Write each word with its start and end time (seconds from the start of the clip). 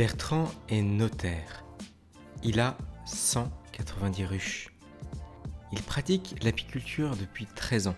Bertrand 0.00 0.50
est 0.70 0.80
notaire. 0.80 1.62
Il 2.42 2.58
a 2.58 2.78
190 3.04 4.24
ruches. 4.24 4.70
Il 5.72 5.82
pratique 5.82 6.42
l'apiculture 6.42 7.14
depuis 7.18 7.44
13 7.44 7.88
ans. 7.88 7.96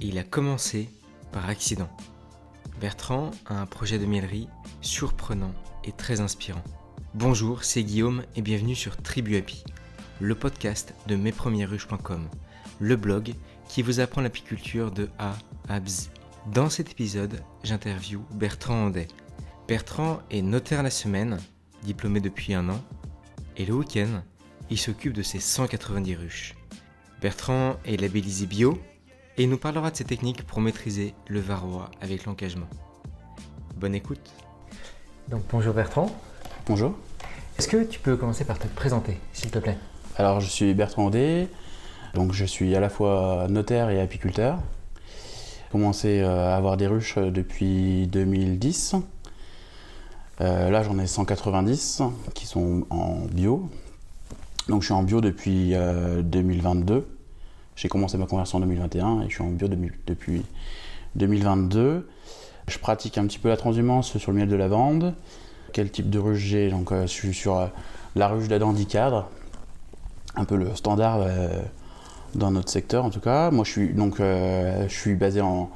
Il 0.00 0.16
a 0.16 0.22
commencé 0.22 0.88
par 1.32 1.48
accident. 1.48 1.88
Bertrand 2.80 3.32
a 3.46 3.60
un 3.60 3.66
projet 3.66 3.98
de 3.98 4.06
miellerie 4.06 4.46
surprenant 4.80 5.52
et 5.82 5.90
très 5.90 6.20
inspirant. 6.20 6.62
Bonjour, 7.14 7.64
c'est 7.64 7.82
Guillaume 7.82 8.22
et 8.36 8.40
bienvenue 8.40 8.76
sur 8.76 8.96
Tribu 8.96 9.36
Api, 9.36 9.64
le 10.20 10.36
podcast 10.36 10.94
de 11.08 11.16
mespremiersruches.com, 11.16 12.28
le 12.78 12.94
blog 12.94 13.34
qui 13.68 13.82
vous 13.82 13.98
apprend 13.98 14.20
l'apiculture 14.20 14.92
de 14.92 15.08
A 15.18 15.34
à 15.68 15.80
Z. 15.84 16.10
Dans 16.52 16.70
cet 16.70 16.92
épisode, 16.92 17.42
j'interview 17.64 18.24
Bertrand 18.34 18.86
Andet. 18.86 19.08
Bertrand 19.68 20.20
est 20.30 20.42
notaire 20.42 20.84
la 20.84 20.90
semaine, 20.90 21.38
diplômé 21.82 22.20
depuis 22.20 22.54
un 22.54 22.68
an, 22.68 22.80
et 23.56 23.64
le 23.64 23.74
week-end, 23.74 24.22
il 24.70 24.78
s'occupe 24.78 25.12
de 25.12 25.22
ses 25.22 25.40
190 25.40 26.14
ruches. 26.14 26.54
Bertrand 27.20 27.74
est 27.84 28.00
labellisé 28.00 28.46
bio 28.46 28.78
et 29.36 29.42
il 29.42 29.50
nous 29.50 29.58
parlera 29.58 29.90
de 29.90 29.96
ses 29.96 30.04
techniques 30.04 30.46
pour 30.46 30.60
maîtriser 30.60 31.14
le 31.26 31.40
varroa 31.40 31.90
avec 32.00 32.26
l'engagement. 32.26 32.68
Bonne 33.76 33.96
écoute. 33.96 34.30
Donc 35.28 35.42
bonjour 35.50 35.74
Bertrand. 35.74 36.14
Bonjour. 36.66 36.94
Est-ce 37.58 37.66
que 37.66 37.82
tu 37.82 37.98
peux 37.98 38.16
commencer 38.16 38.44
par 38.44 38.60
te 38.60 38.68
présenter, 38.68 39.18
s'il 39.32 39.50
te 39.50 39.58
plaît? 39.58 39.78
Alors 40.16 40.40
je 40.40 40.48
suis 40.48 40.74
Bertrand 40.74 41.06
Andé, 41.06 41.48
donc 42.14 42.32
je 42.32 42.44
suis 42.44 42.76
à 42.76 42.80
la 42.80 42.88
fois 42.88 43.48
notaire 43.50 43.90
et 43.90 44.00
apiculteur. 44.00 44.60
J'ai 44.96 45.72
commencé 45.72 46.20
euh, 46.20 46.52
à 46.52 46.56
avoir 46.56 46.76
des 46.76 46.86
ruches 46.86 47.18
depuis 47.18 48.06
2010. 48.06 48.94
Euh, 50.40 50.70
là, 50.70 50.82
j'en 50.82 50.98
ai 50.98 51.06
190 51.06 52.02
qui 52.34 52.46
sont 52.46 52.84
en 52.90 53.20
bio. 53.30 53.68
Donc, 54.68 54.82
je 54.82 54.86
suis 54.86 54.94
en 54.94 55.02
bio 55.02 55.20
depuis 55.20 55.74
2022. 56.22 57.08
J'ai 57.76 57.88
commencé 57.88 58.18
ma 58.18 58.26
conversion 58.26 58.58
en 58.58 58.60
2021 58.62 59.22
et 59.22 59.28
je 59.28 59.34
suis 59.34 59.42
en 59.42 59.50
bio 59.50 59.68
depuis 60.06 60.42
2022. 61.14 62.08
Je 62.68 62.78
pratique 62.78 63.16
un 63.16 63.26
petit 63.26 63.38
peu 63.38 63.48
la 63.48 63.56
transhumance 63.56 64.18
sur 64.18 64.32
le 64.32 64.38
miel 64.38 64.48
de 64.48 64.56
lavande. 64.56 65.14
Quel 65.72 65.90
type 65.90 66.10
de 66.10 66.18
ruche 66.18 66.38
j'ai? 66.38 66.72
Euh, 66.72 67.02
je 67.02 67.06
suis 67.06 67.34
sur 67.34 67.70
la 68.14 68.28
ruche 68.28 68.48
d'Adandicadre, 68.48 69.28
un 70.34 70.44
peu 70.44 70.56
le 70.56 70.74
standard 70.74 71.26
dans 72.34 72.50
notre 72.50 72.70
secteur 72.70 73.04
en 73.04 73.10
tout 73.10 73.20
cas. 73.20 73.50
Moi 73.50 73.64
je 73.64 73.70
suis 73.70 73.92
donc 73.92 74.16
je 74.18 74.86
suis 74.88 75.14
basé 75.14 75.40
en, 75.42 75.70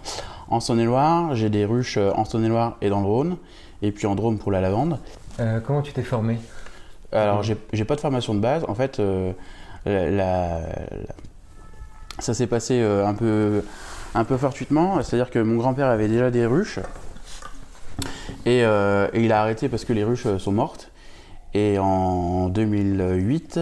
en 0.48 0.60
Saône-et-Loire, 0.60 1.34
j'ai 1.34 1.50
des 1.50 1.64
ruches 1.64 1.98
en 1.98 2.24
Saône-et-Loire 2.24 2.76
et 2.80 2.88
dans 2.88 3.00
le 3.00 3.06
Rhône, 3.06 3.36
et 3.82 3.92
puis 3.92 4.06
en 4.06 4.14
Drôme 4.14 4.38
pour 4.38 4.52
la 4.52 4.60
lavande. 4.60 4.98
Euh, 5.38 5.60
comment 5.60 5.82
tu 5.82 5.92
t'es 5.92 6.02
formé? 6.02 6.38
Alors 7.12 7.42
j'ai 7.42 7.84
pas 7.84 7.96
de 7.96 8.00
formation 8.00 8.34
de 8.34 8.40
base, 8.40 8.64
en 8.68 8.74
fait 8.74 9.00
euh, 9.86 10.10
la, 10.10 10.60
ça 12.18 12.34
s'est 12.34 12.46
passé 12.46 12.80
euh, 12.80 13.06
un 13.06 13.14
peu, 13.14 13.64
un 14.14 14.24
peu 14.24 14.36
fortuitement, 14.36 15.02
c'est-à-dire 15.02 15.30
que 15.30 15.38
mon 15.38 15.56
grand-père 15.56 15.86
avait 15.86 16.08
déjà 16.08 16.30
des 16.30 16.44
ruches, 16.44 16.80
et, 18.46 18.60
et, 18.60 19.08
il 19.14 19.32
a 19.32 19.40
arrêté 19.40 19.68
parce 19.68 19.84
que 19.84 19.92
les 19.92 20.04
ruches 20.04 20.36
sont 20.36 20.52
mortes, 20.52 20.90
et 21.54 21.78
en 21.78 22.48
2008, 22.48 23.60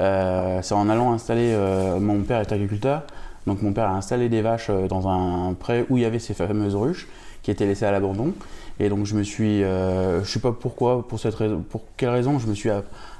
euh, 0.00 0.58
c'est 0.62 0.74
en 0.74 0.88
allant 0.88 1.12
installer, 1.12 1.56
mon 2.00 2.22
père 2.22 2.40
est 2.40 2.52
agriculteur, 2.52 3.02
donc 3.46 3.62
mon 3.62 3.72
père 3.72 3.88
a 3.88 3.96
installé 3.96 4.28
des 4.28 4.42
vaches 4.42 4.70
dans 4.70 5.08
un 5.08 5.54
pré 5.54 5.86
où 5.90 5.96
il 5.96 6.02
y 6.02 6.06
avait 6.06 6.18
ces 6.18 6.34
fameuses 6.34 6.74
ruches 6.74 7.06
qui 7.42 7.50
étaient 7.50 7.66
laissées 7.66 7.86
à 7.86 7.90
l'abandon. 7.90 8.32
Et 8.78 8.88
donc 8.88 9.04
je 9.04 9.14
me 9.14 9.22
suis, 9.22 9.60
je 9.60 10.22
sais 10.24 10.40
pas 10.40 10.52
pourquoi, 10.52 11.06
pour 11.06 11.20
cette 11.20 11.36
pour 11.68 11.82
quelle 11.96 12.08
raison, 12.08 12.38
je 12.38 12.46
me 12.46 12.54
suis 12.54 12.70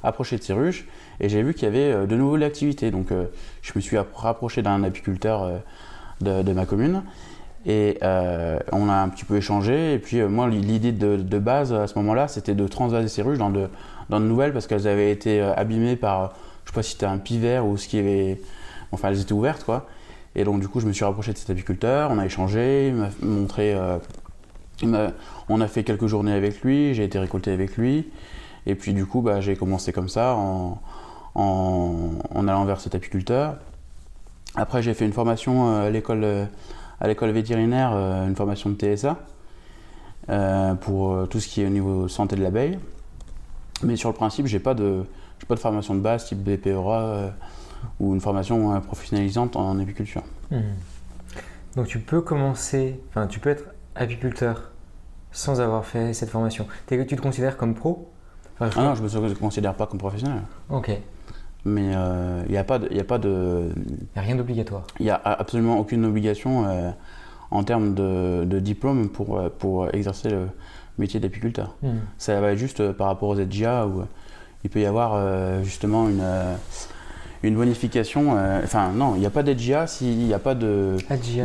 approché 0.03 0.39
de 0.39 0.43
ces 0.43 0.55
ruches 0.55 0.87
et 1.21 1.29
j'ai 1.29 1.43
vu 1.43 1.53
qu'il 1.53 1.65
y 1.65 1.67
avait 1.67 2.07
de 2.07 2.17
nouveau 2.17 2.37
de 2.37 2.41
l'activité. 2.41 2.91
Donc 2.91 3.09
je 3.61 3.73
me 3.77 3.81
suis 3.81 3.99
rapproché 4.15 4.63
d'un 4.63 4.83
apiculteur 4.85 5.61
de, 6.23 6.53
ma 6.55 6.65
commune 6.65 7.03
et 7.67 7.99
on 8.03 8.89
a 8.89 8.95
un 8.95 9.09
petit 9.11 9.27
peu 9.27 9.37
échangé. 9.37 9.93
Et 9.93 9.99
puis 9.99 10.23
moi, 10.23 10.49
l'idée 10.49 10.93
de, 10.93 11.17
de, 11.17 11.39
base 11.39 11.75
à 11.75 11.87
ce 11.87 11.95
moment-là, 11.99 12.27
c'était 12.27 12.55
de 12.55 12.67
transvaser 12.67 13.09
ces 13.09 13.21
ruches 13.21 13.39
dans 13.39 13.51
de, 13.51 13.69
dans 14.09 14.19
de 14.19 14.25
nouvelles 14.25 14.55
parce 14.55 14.67
qu'elles 14.67 14.89
avaient 14.89 15.11
été 15.11 15.43
abîmées 15.43 15.97
par 15.97 16.33
je 16.71 16.71
sais 16.71 16.75
pas 16.75 16.83
si 16.83 16.93
c'était 16.93 17.07
un 17.07 17.19
pivert 17.19 17.67
ou 17.67 17.77
ce 17.77 17.89
qui 17.89 17.99
avait. 17.99 18.41
Enfin, 18.93 19.09
elles 19.09 19.21
étaient 19.21 19.33
ouvertes, 19.33 19.65
quoi. 19.65 19.89
Et 20.37 20.45
donc, 20.45 20.61
du 20.61 20.69
coup, 20.69 20.81
je 20.81 20.87
me 20.87 20.93
suis 20.93 21.05
rapproché 21.05 21.33
de 21.33 21.39
cet 21.39 21.51
apiculteur, 21.51 22.11
on 22.11 22.19
a 22.19 22.27
échangé, 22.27 22.89
il 22.89 22.95
m'a 22.95 23.09
montré. 23.23 23.75
Euh, 23.75 23.99
on 25.49 25.61
a 25.61 25.69
fait 25.69 25.85
quelques 25.85 26.07
journées 26.07 26.33
avec 26.33 26.63
lui, 26.63 26.95
j'ai 26.95 27.05
été 27.05 27.19
récolté 27.19 27.51
avec 27.51 27.77
lui. 27.77 28.09
Et 28.67 28.75
puis, 28.75 28.95
du 28.95 29.07
coup, 29.07 29.21
bah, 29.21 29.41
j'ai 29.41 29.57
commencé 29.57 29.93
comme 29.93 30.09
ça, 30.09 30.37
en, 30.37 30.79
allant 32.35 32.65
vers 32.65 32.81
cet 32.81 32.95
apiculteur. 32.95 33.57
Après, 34.55 34.83
j'ai 34.83 34.95
fait 34.95 35.05
une 35.05 35.13
formation 35.13 35.69
euh, 35.69 35.89
à 35.89 35.91
l'école, 35.91 36.25
euh, 36.25 36.45
à 37.01 37.09
l'école 37.09 37.31
vétérinaire, 37.31 37.93
une 37.93 38.37
formation 38.37 38.71
de 38.71 38.77
TSA, 38.77 39.19
pour 40.81 41.29
tout 41.29 41.41
ce 41.41 41.49
qui 41.49 41.63
est 41.63 41.67
au 41.67 41.71
niveau 41.71 42.09
santé 42.09 42.37
de 42.37 42.43
l'abeille. 42.43 42.79
Mais 43.83 43.97
sur 43.97 44.11
le 44.11 44.15
principe, 44.15 44.47
j'ai 44.47 44.61
pas 44.61 44.75
de, 44.75 45.05
pas 45.49 45.55
de 45.55 45.61
formation 45.61 45.95
de 45.95 46.01
base 46.01 46.27
type 46.27 46.39
BPERA 46.39 47.33
ou 47.99 48.15
une 48.15 48.21
formation 48.21 48.75
euh, 48.75 48.81
professionnalisante 48.81 49.57
en 49.57 49.79
apiculture. 49.79 50.23
Hmm. 50.51 50.61
Donc 51.77 51.87
tu 51.87 51.99
peux 51.99 52.21
commencer, 52.21 53.01
enfin 53.09 53.27
tu 53.27 53.41
peux 53.41 53.51
être 53.51 53.65
apiculteur 53.95 54.71
sans 55.33 55.61
avoir 55.61 55.85
fait 55.85 56.13
cette 56.13 56.31
formation. 56.31 56.67
Tu 56.89 57.07
te 57.07 57.21
considères 57.21 57.57
comme 57.57 57.75
pro? 57.75 58.11
Ah 58.59 58.69
non, 58.77 58.95
je 58.95 59.03
ne 59.03 59.29
me 59.29 59.35
considère 59.35 59.75
pas 59.75 59.87
comme 59.87 59.99
professionnel. 59.99 60.43
Ok. 60.69 60.91
Mais 61.65 61.89
il 61.89 61.95
euh, 61.97 62.45
n'y 62.47 62.57
a 62.57 62.65
pas 62.65 62.79
de... 62.79 62.89
Il 62.91 62.95
n'y 62.95 63.01
a 63.01 64.21
rien 64.21 64.37
d'obligatoire. 64.37 64.83
Il 64.99 65.05
n'y 65.05 65.11
a 65.11 65.21
absolument 65.25 65.79
aucune 65.79 66.05
obligation 66.05 66.67
en 67.51 67.65
termes 67.65 67.95
de, 67.95 68.59
diplôme 68.59 69.09
pour, 69.09 69.41
pour 69.59 69.95
exercer 69.95 70.31
le 70.31 70.49
métier 70.99 71.21
d'apiculteur. 71.21 71.77
Hmm. 71.83 72.01
Ça 72.19 72.41
va 72.41 72.53
être 72.53 72.59
juste 72.59 72.93
par 72.93 73.07
rapport 73.07 73.29
aux 73.29 73.37
ZGA 73.37 73.87
ou 73.87 74.05
il 74.65 74.71
peut 74.71 74.81
y 74.81 74.87
avoir 74.87 75.15
euh, 75.15 75.63
justement 75.63 76.09
une, 76.09 76.21
euh, 76.21 76.55
une 77.43 77.55
bonification. 77.57 78.37
Euh, 78.37 78.61
enfin, 78.63 78.91
non, 78.93 79.15
il 79.15 79.21
n'y 79.21 79.27
a 79.27 79.31
pas 79.31 79.43
d'EDGIA 79.43 79.87
s'il 79.87 80.19
n'y 80.19 80.35
a 80.35 80.39
pas 80.39 80.55
de 80.55 80.97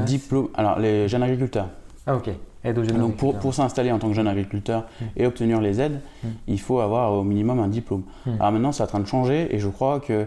diplôme. 0.05 0.49
Alors, 0.55 0.79
les 0.79 1.07
jeunes 1.07 1.23
agriculteurs. 1.23 1.69
Ah, 2.07 2.15
ok. 2.15 2.29
Aide 2.63 2.79
aux 2.79 2.83
jeunes 2.83 2.97
Donc, 2.97 3.15
pour, 3.17 3.35
pour 3.35 3.53
s'installer 3.53 3.91
en 3.91 3.99
tant 3.99 4.07
que 4.07 4.13
jeune 4.13 4.27
agriculteur 4.27 4.85
hmm. 4.99 5.05
et 5.17 5.25
obtenir 5.27 5.61
les 5.61 5.79
aides, 5.81 5.99
hmm. 6.23 6.29
il 6.47 6.59
faut 6.59 6.79
avoir 6.79 7.13
au 7.13 7.23
minimum 7.23 7.59
un 7.59 7.67
diplôme. 7.67 8.03
Hmm. 8.25 8.35
Alors 8.39 8.51
maintenant, 8.51 8.71
c'est 8.71 8.83
en 8.83 8.87
train 8.87 8.99
de 8.99 9.07
changer 9.07 9.53
et 9.53 9.59
je 9.59 9.67
crois 9.67 9.99
que 9.99 10.25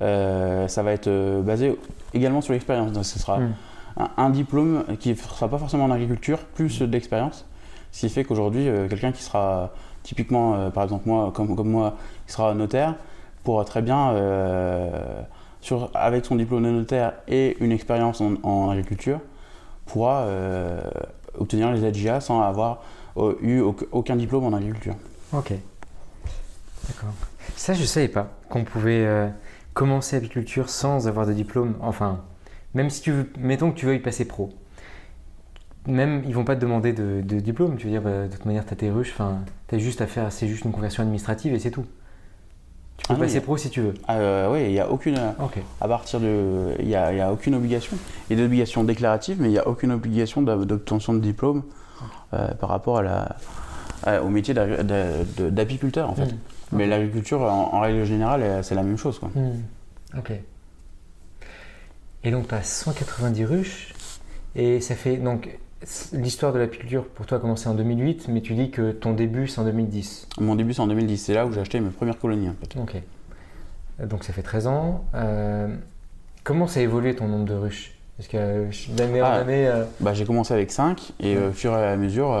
ça 0.00 0.82
va 0.82 0.92
être 0.92 1.10
basé 1.42 1.76
également 2.14 2.40
sur 2.40 2.54
l'expérience. 2.54 2.92
Donc, 2.92 3.04
ce 3.04 3.18
sera 3.18 3.38
un, 4.16 4.30
diplôme 4.30 4.84
qui 4.98 5.10
ne 5.10 5.14
sera 5.14 5.48
pas 5.48 5.58
forcément 5.58 5.84
en 5.84 5.90
agriculture, 5.90 6.38
plus 6.38 6.80
d'expérience. 6.80 7.44
Ce 7.92 8.06
qui 8.06 8.08
fait 8.08 8.24
qu'aujourd'hui, 8.24 8.66
quelqu'un 8.88 9.12
qui 9.12 9.22
sera 9.22 9.72
Typiquement, 10.02 10.54
euh, 10.54 10.70
par 10.70 10.84
exemple, 10.84 11.02
moi, 11.06 11.30
comme, 11.34 11.54
comme 11.54 11.70
moi, 11.70 11.96
qui 12.26 12.32
sera 12.32 12.54
notaire, 12.54 12.94
pourra 13.44 13.64
très 13.64 13.82
bien, 13.82 14.10
euh, 14.12 15.22
avec 15.94 16.24
son 16.24 16.36
diplôme 16.36 16.64
de 16.64 16.70
notaire 16.70 17.14
et 17.28 17.56
une 17.60 17.72
expérience 17.72 18.20
en, 18.20 18.70
agriculture, 18.70 19.20
pourra 19.86 20.20
euh, 20.20 20.80
obtenir 21.38 21.72
les 21.72 21.84
AGA 21.84 22.20
sans 22.20 22.42
avoir 22.42 22.82
eu 23.42 23.60
aucun 23.92 24.16
diplôme 24.16 24.44
en 24.44 24.56
agriculture. 24.56 24.94
Ok. 25.32 25.52
D'accord. 26.88 27.12
Ça, 27.56 27.74
je 27.74 27.82
ne 27.82 27.86
savais 27.86 28.08
pas 28.08 28.28
qu'on 28.48 28.64
pouvait 28.64 29.06
commencer 29.74 30.16
l'agriculture 30.16 30.68
sans 30.68 31.08
avoir 31.08 31.26
de 31.26 31.32
diplôme. 31.32 31.74
Enfin, 31.80 32.20
même 32.74 32.88
si 32.88 33.02
tu 33.02 33.12
veux, 33.12 33.30
mettons 33.38 33.70
que 33.70 33.76
tu 33.76 33.86
veux 33.86 33.94
y 33.94 33.98
passer 33.98 34.24
pro 34.24 34.50
même 35.86 36.22
ils 36.26 36.34
vont 36.34 36.44
pas 36.44 36.56
te 36.56 36.60
demander 36.60 36.92
de, 36.92 37.20
diplôme. 37.40 37.76
Tu 37.76 37.86
veux 37.86 37.92
dire, 37.92 38.02
bah, 38.02 38.26
de 38.26 38.32
toute 38.32 38.44
manière, 38.44 38.64
tu 38.64 38.72
as 38.72 38.76
tes 38.76 38.90
ruches, 38.90 39.14
juste 39.72 40.00
à 40.00 40.06
faire, 40.06 40.32
c'est 40.32 40.48
juste 40.48 40.64
une 40.64 40.72
conversion 40.72 41.02
administrative 41.02 41.54
et 41.54 41.58
c'est 41.58 41.70
tout. 41.70 41.86
Tu 43.02 43.08
peux 43.08 43.14
ah 43.14 43.24
passer 43.24 43.40
pro 43.40 43.56
si 43.56 43.70
tu 43.70 43.80
veux. 43.80 43.94
Ah, 44.06 44.18
euh, 44.18 44.52
oui, 44.52 44.64
il 44.64 44.72
n'y 44.72 44.80
a 44.80 44.90
aucune. 44.90 45.18
À 45.80 45.88
partir 45.88 46.20
de. 46.20 46.74
Il 46.78 46.86
n'y 46.86 46.94
a, 46.94 47.12
y 47.12 47.20
a, 47.20 47.32
aucune 47.32 47.54
obligation. 47.54 47.96
Il 48.28 48.32
y 48.32 48.34
a 48.34 48.42
des 48.42 48.46
obligations 48.46 48.84
déclaratives, 48.84 49.38
mais 49.40 49.48
il 49.48 49.52
n'y 49.52 49.58
a 49.58 49.66
aucune 49.66 49.92
obligation 49.92 50.42
d'obtention 50.42 51.14
de 51.14 51.18
diplôme 51.18 51.62
euh, 52.34 52.48
par 52.54 52.68
rapport 52.68 52.98
à 52.98 53.02
la, 53.02 54.20
au 54.20 54.28
métier 54.28 54.54
d'apiculteur, 54.54 56.10
en 56.10 56.14
fait. 56.14 56.26
Hmm. 56.26 56.38
Mais 56.72 56.86
l'agriculture, 56.86 57.42
en, 57.42 57.80
règle 57.80 58.04
générale, 58.04 58.62
c'est 58.62 58.76
la 58.76 58.82
même 58.82 58.96
chose. 58.98 59.18
Quoi. 59.18 59.30
Hmm. 59.34 59.62
Ok. 60.16 60.32
Et 62.22 62.30
donc, 62.30 62.48
tu 62.48 62.54
as 62.54 62.62
190 62.62 63.44
ruches. 63.44 63.94
Et 64.54 64.80
ça 64.80 64.94
fait. 64.94 65.16
Donc, 65.16 65.48
L'histoire 66.12 66.52
de 66.52 66.58
l'apiculture 66.58 67.04
pour 67.04 67.24
toi 67.24 67.38
a 67.38 67.40
commencé 67.40 67.66
en 67.68 67.74
2008, 67.74 68.26
mais 68.28 68.42
tu 68.42 68.54
dis 68.54 68.70
que 68.70 68.92
ton 68.92 69.12
début 69.12 69.48
c'est 69.48 69.60
en 69.60 69.64
2010. 69.64 70.28
Mon 70.38 70.54
début 70.54 70.74
c'est 70.74 70.82
en 70.82 70.86
2010, 70.86 71.16
c'est 71.16 71.34
là 71.34 71.46
où 71.46 71.52
j'ai 71.52 71.60
acheté 71.60 71.80
mes 71.80 71.88
premières 71.88 72.18
colonies 72.18 72.50
en 72.50 72.54
fait. 72.60 72.78
Ok. 72.78 73.02
Donc 74.06 74.24
ça 74.24 74.32
fait 74.32 74.42
13 74.42 74.66
ans. 74.66 75.04
Euh, 75.14 75.68
comment 76.44 76.66
ça 76.66 76.80
a 76.80 76.82
évolué 76.82 77.16
ton 77.16 77.28
nombre 77.28 77.46
de 77.46 77.54
ruches? 77.54 77.94
Parce 78.18 78.28
que 78.28 78.68
d'année 78.94 79.22
en 79.22 79.26
ah, 79.26 79.32
année. 79.36 79.66
Euh, 79.66 79.84
bah, 80.00 80.12
j'ai 80.12 80.26
commencé 80.26 80.52
avec 80.52 80.70
5 80.70 81.12
et 81.20 81.38
au 81.38 81.52
fur 81.52 81.72
et 81.72 81.86
à 81.86 81.96
mesure, 81.96 82.38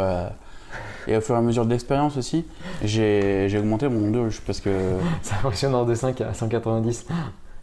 Et 1.08 1.16
au 1.16 1.20
fur 1.22 1.34
et 1.34 1.38
à 1.38 1.40
mesure 1.40 1.64
de 1.64 1.70
l'expérience 1.70 2.18
aussi, 2.18 2.44
j'ai 2.82 3.50
augmenté 3.58 3.88
mon 3.88 4.00
nombre 4.00 4.12
de 4.12 4.18
ruches 4.18 4.42
parce 4.46 4.60
que. 4.60 4.70
Ça 5.22 5.36
fonctionne 5.36 5.74
en 5.74 5.84
de 5.86 5.94
5 5.94 6.20
à 6.20 6.34
190. 6.34 7.06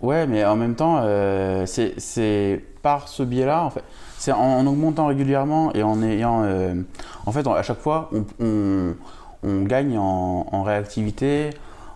Ouais, 0.01 0.25
mais 0.27 0.43
en 0.45 0.55
même 0.55 0.75
temps, 0.75 0.97
euh, 1.01 1.65
c'est- 1.65 1.99
c'est 1.99 2.63
par 2.81 3.07
ce 3.07 3.23
biais-là, 3.23 3.63
en 3.63 3.69
fait, 3.69 3.83
c'est 4.17 4.31
en, 4.31 4.59
en 4.59 4.67
augmentant 4.67 5.07
régulièrement 5.07 5.71
et 5.73 5.83
en 5.83 6.01
ayant, 6.01 6.43
euh, 6.43 6.73
en 7.25 7.31
fait, 7.31 7.45
à 7.47 7.63
chaque 7.63 7.79
fois, 7.79 8.09
on, 8.13 8.25
on- 8.39 8.95
gagne 9.63 9.97
en, 9.97 10.63
réactivité, 10.63 11.51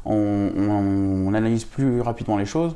on, 0.06 1.34
analyse 1.34 1.66
plus 1.66 2.00
rapidement 2.00 2.38
les 2.38 2.46
choses, 2.46 2.76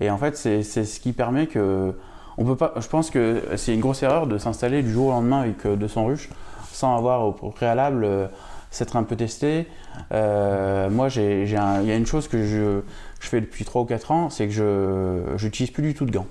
et 0.00 0.10
en 0.10 0.18
fait, 0.18 0.36
c'est 0.36 0.62
ce 0.62 1.00
qui 1.00 1.12
permet 1.12 1.46
que, 1.46 1.94
on 2.36 2.44
peut 2.44 2.56
pas, 2.56 2.72
je 2.80 2.88
pense 2.88 3.10
que 3.10 3.42
c'est 3.56 3.74
une 3.74 3.80
grosse 3.80 4.02
erreur 4.02 4.26
de 4.26 4.38
s'installer 4.38 4.82
du 4.82 4.90
jour 4.90 5.08
au 5.08 5.10
lendemain 5.10 5.40
avec 5.40 5.66
euh, 5.66 5.76
200 5.76 6.06
ruches 6.06 6.30
sans 6.72 6.96
avoir 6.96 7.24
au 7.24 7.50
préalable 7.50 8.04
euh, 8.04 8.26
s'être 8.70 8.96
un 8.96 9.02
peu 9.02 9.16
testé. 9.16 9.66
Euh, 10.12 10.88
moi, 10.90 11.08
il 11.16 11.50
y 11.50 11.56
a 11.56 11.96
une 11.96 12.06
chose 12.06 12.28
que 12.28 12.44
je, 12.44 12.80
je 13.20 13.28
fais 13.28 13.40
depuis 13.40 13.64
3 13.64 13.82
ou 13.82 13.84
4 13.84 14.10
ans, 14.12 14.30
c'est 14.30 14.46
que 14.46 14.52
je 14.52 15.44
n'utilise 15.44 15.72
plus 15.72 15.82
du 15.82 15.94
tout 15.94 16.04
de 16.04 16.12
gants. 16.12 16.26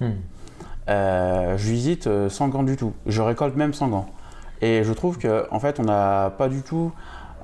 Hmm. 0.00 0.12
Euh, 0.88 1.56
je 1.56 1.70
visite 1.70 2.06
euh, 2.06 2.28
sans 2.28 2.48
gants 2.48 2.62
du 2.64 2.76
tout. 2.76 2.92
Je 3.06 3.22
récolte 3.22 3.56
même 3.56 3.72
sans 3.74 3.88
gants. 3.88 4.06
Et 4.60 4.82
je 4.84 4.92
trouve 4.92 5.18
qu'en 5.18 5.42
en 5.50 5.60
fait, 5.60 5.78
on 5.80 5.84
n'a 5.84 6.32
pas 6.36 6.48
du 6.48 6.62
tout 6.62 6.92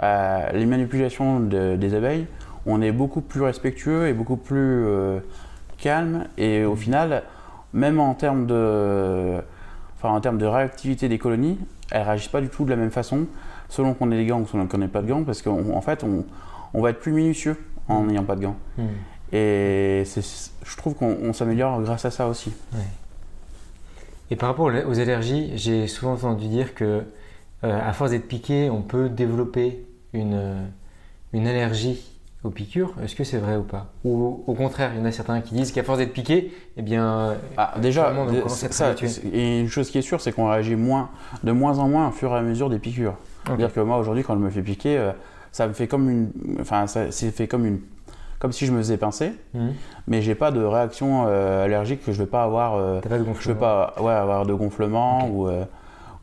euh, 0.02 0.52
les 0.52 0.66
manipulations 0.66 1.40
de- 1.40 1.76
des 1.76 1.94
abeilles. 1.94 2.26
On 2.66 2.82
est 2.82 2.92
beaucoup 2.92 3.20
plus 3.20 3.42
respectueux 3.42 4.08
et 4.08 4.12
beaucoup 4.12 4.36
plus 4.36 4.84
euh, 4.86 5.20
calme. 5.78 6.24
Et 6.36 6.64
au 6.64 6.76
final, 6.76 7.22
même 7.72 7.98
en 8.00 8.14
termes 8.14 8.46
de, 8.46 9.36
enfin, 9.96 10.10
en 10.14 10.20
termes 10.20 10.38
de 10.38 10.46
réactivité 10.46 11.08
des 11.08 11.18
colonies, 11.18 11.58
elles 11.90 12.02
réagissent 12.02 12.28
pas 12.28 12.40
du 12.40 12.48
tout 12.48 12.64
de 12.64 12.70
la 12.70 12.76
même 12.76 12.90
façon, 12.90 13.26
selon 13.68 13.94
qu'on 13.94 14.10
ait 14.12 14.16
des 14.16 14.26
gants 14.26 14.40
ou 14.40 14.46
selon 14.46 14.66
qu'on 14.66 14.78
n'ait 14.78 14.88
pas 14.88 15.02
de 15.02 15.08
gants, 15.08 15.24
parce 15.24 15.42
qu'en 15.42 15.58
en 15.74 15.80
fait, 15.80 16.04
on, 16.04 16.24
on 16.74 16.82
va 16.82 16.90
être 16.90 17.00
plus 17.00 17.12
minutieux 17.12 17.56
en 17.88 18.04
n'ayant 18.04 18.24
pas 18.24 18.36
de 18.36 18.42
gants. 18.42 18.56
Hmm. 18.76 18.82
Et 19.32 20.04
je 20.04 20.76
trouve 20.76 20.94
qu'on 20.94 21.16
on 21.22 21.32
s'améliore 21.32 21.80
grâce 21.82 22.04
à 22.04 22.10
ça 22.10 22.28
aussi. 22.28 22.52
Et 24.30 24.36
par 24.36 24.50
rapport 24.50 24.66
aux 24.66 25.00
allergies, 25.00 25.52
j'ai 25.54 25.86
souvent 25.86 26.12
entendu 26.12 26.48
dire 26.48 26.74
que 26.74 27.02
euh, 27.64 27.88
à 27.88 27.92
force 27.92 28.10
d'être 28.10 28.28
piqué, 28.28 28.70
on 28.70 28.82
peut 28.82 29.08
développer 29.08 29.84
une, 30.12 30.34
euh, 30.34 30.64
une 31.32 31.46
allergie 31.46 32.00
aux 32.44 32.50
piqûres. 32.50 32.94
Est-ce 33.02 33.16
que 33.16 33.24
c'est 33.24 33.38
vrai 33.38 33.56
ou 33.56 33.62
pas? 33.62 33.92
Ou 34.04 34.44
au 34.46 34.54
contraire, 34.54 34.92
il 34.94 35.00
y 35.00 35.02
en 35.02 35.04
a 35.06 35.10
certains 35.10 35.40
qui 35.40 35.54
disent 35.54 35.72
qu'à 35.72 35.82
force 35.82 35.98
d'être 35.98 36.12
piqué, 36.12 36.52
eh 36.76 36.82
bien, 36.82 37.36
Ah, 37.56 37.74
déjà, 37.80 38.14
ça, 38.48 38.94
et 39.32 39.60
une 39.60 39.68
chose 39.68 39.90
qui 39.90 39.98
est 39.98 40.02
sûre, 40.02 40.20
c'est 40.20 40.32
qu'on 40.32 40.48
réagit 40.48 40.76
moins, 40.76 41.10
de 41.42 41.50
moins 41.50 41.78
en 41.78 41.88
moins 41.88 42.08
au 42.08 42.12
fur 42.12 42.32
et 42.32 42.36
à 42.36 42.42
mesure 42.42 42.70
des 42.70 42.78
piqûres. 42.78 43.16
C'est-à-dire 43.44 43.72
que 43.72 43.80
moi, 43.80 43.98
aujourd'hui, 43.98 44.22
quand 44.22 44.34
je 44.34 44.40
me 44.40 44.50
fais 44.50 44.62
piquer, 44.62 44.98
euh, 44.98 45.12
ça 45.50 45.66
me 45.66 45.72
fait 45.72 45.88
comme 45.88 46.08
une, 46.08 46.30
enfin, 46.60 46.86
ça 46.86 47.10
c'est 47.10 47.30
fait 47.30 47.48
comme 47.48 47.66
une, 47.66 47.80
comme 48.38 48.52
si 48.52 48.66
je 48.66 48.72
me 48.72 48.78
faisais 48.78 48.96
pincer, 48.96 49.32
Mhm. 49.54 49.72
mais 50.06 50.22
j'ai 50.22 50.34
pas 50.34 50.50
de 50.50 50.62
réaction 50.62 51.24
euh, 51.26 51.64
allergique 51.64 52.04
que 52.04 52.12
je 52.12 52.18
vais 52.18 52.26
pas 52.28 52.42
avoir. 52.44 52.76
euh, 52.76 53.00
T'as 53.02 53.08
pas 53.08 53.18
de 53.18 53.24
je 53.40 53.48
vais 53.52 53.58
pas, 53.58 53.94
ouais, 54.00 54.12
avoir 54.12 54.46
de 54.46 54.54
gonflement 54.54 55.28
ou, 55.28 55.48
euh, 55.48 55.64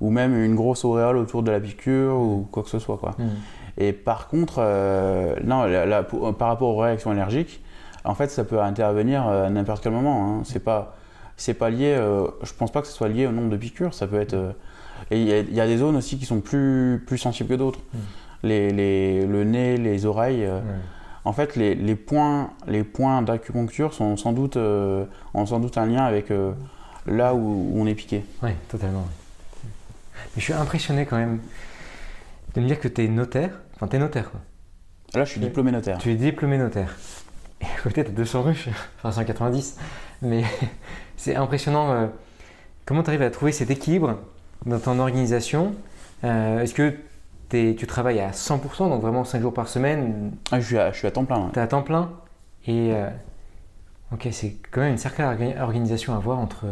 ou 0.02 0.10
même 0.12 0.34
une 0.42 0.56
grosse 0.56 0.86
auréole 0.86 1.18
autour 1.18 1.44
de 1.44 1.52
la 1.52 1.60
piqûre 1.60 2.16
ou 2.16 2.48
quoi 2.52 2.64
que 2.64 2.70
ce 2.70 2.80
soit, 2.80 2.98
quoi. 2.98 3.12
Hmm. 3.18 3.30
Et 3.78 3.92
par 3.94 4.28
contre, 4.28 4.60
non, 5.44 5.64
la- 5.66 5.86
la- 5.86 6.04
pour- 6.04 6.34
par 6.36 6.48
rapport 6.50 6.70
aux 6.70 6.78
réactions 6.80 7.12
allergiques, 7.12 7.62
en 8.06 8.14
fait, 8.16 8.28
ça 8.30 8.44
peut 8.46 8.62
intervenir 8.62 9.28
à 9.28 9.50
n'importe 9.50 9.84
quel 9.84 9.92
moment. 9.92 10.26
Hein. 10.40 10.42
C'est 10.46 10.64
pas, 10.64 10.96
c'est 11.38 11.54
pas 11.56 11.70
lié. 11.70 11.98
je 12.44 12.54
pense 12.54 12.72
pas 12.72 12.82
que 12.82 12.88
ce 12.88 12.94
soit 12.94 13.10
lié 13.10 13.28
au 13.28 13.32
nombre 13.32 13.50
de 13.50 13.58
piqûres. 13.58 13.94
Ça 13.94 14.08
peut 14.08 14.20
être. 14.20 14.36
et 15.12 15.22
il 15.22 15.28
y, 15.28 15.34
a- 15.34 15.40
il 15.40 15.54
y 15.54 15.60
a 15.62 15.68
des 15.68 15.78
zones 15.78 15.98
aussi 15.98 16.18
qui 16.18 16.26
sont 16.26 16.40
plus, 16.40 17.04
plus 17.06 17.18
sensibles 17.18 17.50
que 17.50 17.56
d'autres. 17.56 17.80
Mm. 17.94 17.98
Les, 18.44 18.70
les- 18.72 19.26
le 19.26 19.44
nez, 19.44 19.76
les 19.78 20.06
oreilles. 20.06 20.46
Ouais. 20.46 20.62
En 21.26 21.34
fait, 21.34 21.56
les, 21.56 21.74
les 21.76 21.96
points, 21.96 22.52
les 22.68 22.84
points 22.84 23.22
d'acupuncture 23.24 23.94
sont 23.94 24.16
sans 24.16 24.32
doute, 24.32 24.58
euh, 24.58 25.06
ont 25.34 25.46
sans 25.46 25.60
doute 25.60 25.78
un 25.78 25.86
lien 25.88 26.04
avec 26.06 26.30
euh, 26.32 26.52
là 27.08 27.34
où, 27.34 27.40
où 27.74 27.82
on 27.82 27.88
est 27.88 27.96
piqué. 27.96 28.24
Ouais, 28.44 28.56
totalement. 28.70 29.06
Mais 30.16 30.22
je 30.38 30.42
suis 30.42 30.54
impressionné 30.54 31.06
quand 31.06 31.18
même 31.18 31.40
de 32.54 32.62
me 32.62 32.68
dire 32.68 32.80
que 32.80 32.88
tu 32.88 33.04
es 33.04 33.08
notaire. 33.08 33.50
Enfin, 33.76 33.88
tu 33.88 33.96
es 33.96 34.00
notaire, 34.00 34.30
quoi. 34.32 34.40
Là, 35.16 35.26
je 35.26 35.32
suis 35.32 35.40
Oui. 35.40 35.48
diplômé 35.48 35.72
notaire. 35.72 35.98
Tu 35.98 36.12
es 36.12 36.16
diplômé 36.16 36.58
notaire. 36.58 36.96
Et 37.62 37.66
à 37.66 37.82
côté, 37.82 38.04
tu 38.04 38.12
as 38.12 38.14
200 38.14 38.42
ruches, 38.44 38.70
enfin 39.00 39.12
190. 39.12 39.78
Mais 40.22 40.44
c'est 41.18 41.36
impressionnant. 41.36 41.92
euh, 41.92 42.08
comment 42.86 43.02
tu 43.04 43.10
arrives 43.10 43.22
à 43.24 43.30
trouver 43.32 43.52
cet 43.52 43.72
équilibre 43.72 44.20
dans 44.66 44.80
ton 44.80 45.00
organisation? 45.00 45.74
Euh, 46.24 46.62
Est-ce 46.62 46.74
que 46.74 46.94
tu 47.78 47.88
travailles 47.88 48.20
à 48.20 48.32
100%, 48.32 48.90
donc 48.90 49.02
vraiment 49.02 49.24
5 49.24 49.42
jours 49.42 49.54
par 49.54 49.68
semaine 49.68 50.32
Ah, 50.52 50.60
je, 50.60 50.66
suis 50.66 50.78
à, 50.78 50.92
je 50.92 50.98
suis 50.98 51.08
à 51.08 51.12
temps 51.12 51.26
plein. 51.26 51.40
ouais. 51.46 51.50
Tu 51.54 51.60
es 51.60 51.62
à 51.62 51.68
temps 51.68 51.82
plein 51.84 52.12
Et 52.68 52.92
euh, 52.94 53.10
ok, 54.14 54.28
c'est 54.32 54.56
quand 54.72 54.82
même 54.82 54.92
une 54.92 54.98
sacrée 54.98 55.24
orga- 55.24 55.60
organisation 55.62 56.14
à 56.14 56.18
avoir 56.18 56.40
entre. 56.40 56.66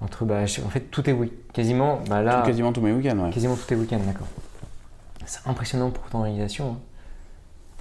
entre 0.00 0.24
bah, 0.24 0.46
je- 0.46 0.60
en 0.62 0.68
fait, 0.68 0.80
tout 0.90 1.08
est 1.08 1.12
oui. 1.12 1.32
Quasiment, 1.52 2.00
bah 2.08 2.22
là, 2.22 2.42
Quasiment 2.42 2.72
tous 2.72 2.80
mes 2.80 2.92
week-ends. 2.92 3.18
ouais. 3.18 3.30
quasiment 3.30 3.56
tout 3.56 3.72
est 3.72 3.76
week-end, 3.76 4.00
d'accord. 4.06 4.28
C'est 5.26 5.46
impressionnant 5.46 5.90
pour 5.90 6.04
ton 6.04 6.18
organisation. 6.20 6.70
hein. 6.70 6.76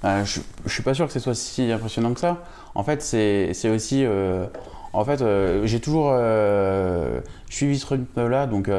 Euh, 0.03 0.25
je, 0.25 0.41
je 0.65 0.71
suis 0.71 0.83
pas 0.83 0.93
sûr 0.93 1.07
que 1.07 1.11
ce 1.13 1.19
soit 1.19 1.33
si 1.33 1.71
impressionnant 1.71 2.13
que 2.13 2.19
ça. 2.19 2.43
En 2.75 2.83
fait, 2.83 3.01
c'est 3.01 3.53
c'est 3.53 3.69
aussi. 3.69 4.05
euh, 4.05 4.45
en 4.93 5.03
fait, 5.03 5.21
euh, 5.21 5.65
j'ai 5.65 5.79
toujours 5.79 6.09
euh, 6.11 7.19
suivi 7.49 7.79
ce 7.79 7.85
rythme-là, 7.87 8.45
donc 8.47 8.69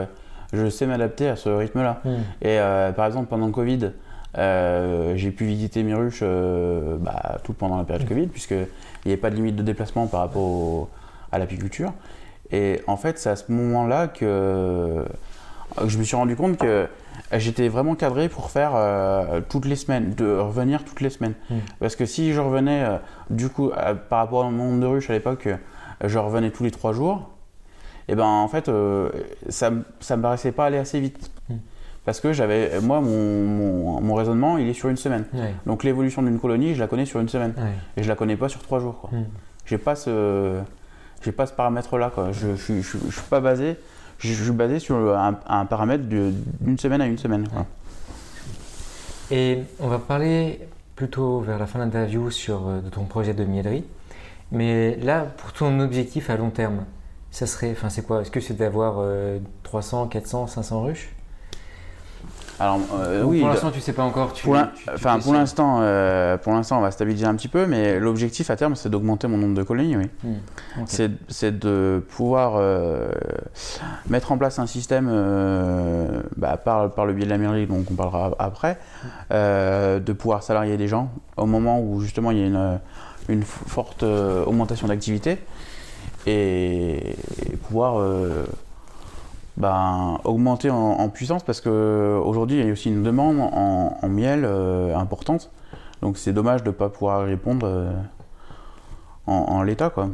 je 0.52 0.68
sais 0.68 0.86
m'adapter 0.86 1.28
à 1.28 1.36
ce 1.36 1.48
rythme-là. 1.48 2.00
Et 2.42 2.58
euh, 2.58 2.92
par 2.92 3.06
exemple, 3.06 3.26
pendant 3.28 3.46
le 3.46 3.52
Covid, 3.52 3.90
euh, 4.36 5.14
j'ai 5.16 5.30
pu 5.30 5.44
visiter 5.46 5.82
mes 5.82 5.94
ruches 5.94 6.20
euh, 6.22 6.96
bah, 6.98 7.38
tout 7.44 7.52
pendant 7.54 7.78
la 7.78 7.84
période 7.84 8.04
Mm. 8.04 8.08
Covid, 8.08 8.26
puisqu'il 8.28 8.66
n'y 9.06 9.12
avait 9.12 9.16
pas 9.16 9.30
de 9.30 9.36
limite 9.36 9.56
de 9.56 9.62
déplacement 9.62 10.06
par 10.06 10.20
rapport 10.20 10.42
au- 10.42 10.88
à 11.32 11.38
l'apiculture. 11.38 11.92
Et 12.50 12.80
en 12.86 12.96
fait, 12.96 13.18
c'est 13.18 13.30
à 13.30 13.36
ce 13.36 13.50
moment-là 13.52 14.06
que, 14.08 15.04
que 15.76 15.88
je 15.88 15.98
me 15.98 16.02
suis 16.04 16.16
rendu 16.16 16.34
compte 16.36 16.56
que 16.56 16.86
j'étais 17.36 17.68
vraiment 17.68 17.94
cadré 17.94 18.28
pour 18.28 18.50
faire 18.50 18.72
euh, 18.74 19.40
toutes 19.48 19.66
les 19.66 19.76
semaines, 19.76 20.14
de 20.14 20.36
revenir 20.38 20.84
toutes 20.84 21.00
les 21.02 21.10
semaines. 21.10 21.34
Mm. 21.50 21.54
Parce 21.80 21.96
que 21.96 22.06
si 22.06 22.32
je 22.32 22.40
revenais, 22.40 22.84
du 23.30 23.48
coup, 23.50 23.70
par 24.08 24.20
rapport 24.20 24.46
au 24.46 24.50
nombre 24.50 24.80
de 24.80 24.86
ruches 24.86 25.10
à 25.10 25.14
l'époque, 25.14 25.48
je 26.04 26.18
revenais 26.18 26.50
tous 26.50 26.64
les 26.64 26.70
trois 26.70 26.92
jours, 26.92 27.28
et 28.08 28.14
ben 28.14 28.24
en 28.24 28.48
fait, 28.48 28.68
euh, 28.68 29.10
ça, 29.48 29.70
ça 30.00 30.16
me 30.16 30.22
paraissait 30.22 30.52
pas 30.52 30.66
aller 30.66 30.78
assez 30.78 30.98
vite. 31.00 31.30
Mm. 31.48 31.54
Parce 32.04 32.20
que 32.20 32.32
j'avais, 32.32 32.80
moi, 32.80 33.00
mon, 33.02 33.44
mon- 33.44 34.00
mon 34.00 34.14
raisonnement, 34.14 34.56
il 34.56 34.66
est 34.68 34.72
sur 34.72 34.88
une 34.88 34.96
semaine. 34.96 35.26
Ouais, 35.34 35.54
Donc 35.66 35.84
l'évolution 35.84 36.22
d'une 36.22 36.38
colonie, 36.38 36.74
je 36.74 36.80
la 36.80 36.86
connais 36.86 37.04
sur 37.04 37.20
une 37.20 37.28
semaine. 37.28 37.52
ouais. 37.58 37.72
Et 37.98 38.02
je 38.02 38.08
la 38.08 38.14
connais 38.14 38.36
pas 38.36 38.48
sur 38.48 38.62
trois 38.62 38.78
jours. 38.80 38.98
Quoi. 39.00 39.10
Mm. 39.12 39.24
J'ai 39.66 39.76
pas 39.78 39.94
ce, 39.94 40.58
j'ai 41.22 41.32
pas 41.32 41.44
ce 41.46 41.52
paramètre-là. 41.52 42.10
Quoi. 42.14 42.32
Je, 42.32 42.56
je, 42.56 42.80
je, 42.80 42.96
je 43.06 43.12
suis 43.12 43.28
pas 43.28 43.40
basé, 43.40 43.76
je, 44.18 44.32
suis 44.32 44.52
basé 44.52 44.78
sur 44.78 44.96
un, 44.96 45.38
un 45.46 45.66
paramètre 45.66 46.04
d'une 46.04 46.78
semaine 46.78 47.02
à 47.02 47.06
une 47.06 47.18
semaine. 47.18 47.46
quoi. 47.48 47.66
Et 49.30 49.58
on 49.80 49.88
va 49.88 49.98
parler 49.98 50.60
plutôt 50.96 51.40
vers 51.40 51.58
la 51.58 51.66
fin 51.66 51.78
de 51.78 51.84
l'interview 51.84 52.30
sur 52.30 52.66
euh, 52.68 52.80
de 52.80 52.88
ton 52.88 53.04
projet 53.04 53.34
de 53.34 53.44
miellerie. 53.44 53.84
Mais 54.50 54.96
là, 54.96 55.26
pour 55.36 55.52
ton 55.52 55.78
objectif 55.80 56.30
à 56.30 56.36
long 56.38 56.48
terme, 56.50 56.84
ça 57.30 57.46
serait, 57.46 57.72
enfin 57.72 57.88
c'est 57.88 58.02
quoi? 58.02 58.22
Est-ce 58.22 58.30
que 58.30 58.40
c'est 58.40 58.54
d'avoir 58.54 58.96
euh, 58.98 59.38
300, 59.62 60.08
400, 60.08 60.46
500 60.46 60.82
ruches? 60.82 61.10
Alors 62.60 62.80
euh, 62.94 63.22
oui. 63.22 63.38
Pour 63.40 63.48
l'instant, 63.48 63.70
tu 63.70 63.80
sais 63.80 63.92
pas 63.92 64.02
encore. 64.02 64.32
Tu, 64.32 64.44
pour 64.44 64.54
l'instant, 65.32 65.78
euh, 65.80 66.36
pour 66.36 66.52
l'instant, 66.52 66.78
on 66.78 66.80
va 66.80 66.90
stabiliser 66.90 67.24
un 67.24 67.36
petit 67.36 67.48
peu, 67.48 67.66
mais 67.66 68.00
l'objectif 68.00 68.50
à 68.50 68.56
terme, 68.56 68.74
c'est 68.74 68.88
d'augmenter 68.88 69.28
mon 69.28 69.36
nombre 69.36 69.54
de 69.54 69.62
colonies. 69.62 69.96
Oui. 69.96 70.10
Hmm. 70.24 70.84
C'est, 71.28 71.58
de 71.58 72.04
pouvoir 72.10 72.54
euh, 72.56 73.10
mettre 74.08 74.32
en 74.32 74.38
place 74.38 74.58
un 74.58 74.66
système 74.66 75.06
bah, 76.36 76.56
par, 76.56 76.92
par 76.92 77.06
le 77.06 77.12
biais 77.12 77.26
de 77.26 77.30
la 77.30 77.38
mairie, 77.38 77.66
dont 77.66 77.84
on 77.90 77.94
parlera 77.94 78.32
après, 78.38 78.78
de 79.30 80.12
pouvoir 80.12 80.42
salarier 80.42 80.76
des 80.76 80.88
gens 80.88 81.10
au 81.36 81.46
moment 81.46 81.80
où 81.80 82.00
justement 82.00 82.32
il 82.32 82.38
y 82.38 82.42
a 82.42 82.46
une, 82.46 82.80
une 83.28 83.42
forte 83.42 84.02
augmentation 84.02 84.88
d'activité 84.88 85.38
et 86.26 86.97
pouvoir 87.68 88.00
euh, 88.00 88.44
ben, 89.56 90.18
augmenter 90.24 90.70
en, 90.70 90.76
en 90.76 91.08
puissance 91.08 91.42
parce 91.42 91.60
qu'aujourd'hui 91.60 92.58
il 92.60 92.66
y 92.66 92.68
a 92.68 92.72
aussi 92.72 92.88
une 92.88 93.02
demande 93.02 93.38
en, 93.40 93.98
en 94.02 94.08
miel 94.08 94.44
euh, 94.44 94.96
importante. 94.96 95.50
Donc 96.02 96.16
c'est 96.18 96.32
dommage 96.32 96.62
de 96.62 96.68
ne 96.68 96.74
pas 96.74 96.88
pouvoir 96.88 97.24
répondre 97.24 97.66
euh, 97.66 97.92
en, 99.26 99.32
en 99.32 99.62
l'état. 99.62 99.90
quoi. 99.90 100.08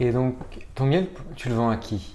Et 0.00 0.10
donc, 0.10 0.34
ton 0.74 0.86
miel, 0.86 1.06
tu 1.36 1.48
le 1.48 1.54
vends 1.54 1.70
à 1.70 1.76
qui? 1.76 2.14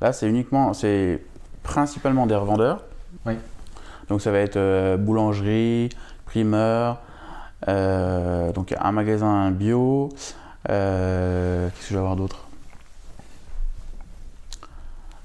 Là, 0.00 0.12
c'est 0.12 0.28
uniquement, 0.28 0.72
c'est 0.72 1.22
principalement 1.62 2.26
des 2.26 2.36
revendeurs. 2.36 2.84
Oui. 3.26 3.34
Donc, 4.08 4.20
ça 4.20 4.30
va 4.30 4.38
être 4.38 4.56
euh, 4.56 4.96
boulangerie, 4.96 5.88
primeur, 6.26 6.98
euh, 7.66 8.52
donc 8.52 8.74
un 8.78 8.92
magasin 8.92 9.50
bio. 9.50 10.10
euh, 10.70 11.68
Qu'est-ce 11.70 11.88
que 11.88 11.88
je 11.88 11.94
vais 11.94 12.00
avoir 12.00 12.16
d'autre? 12.16 12.47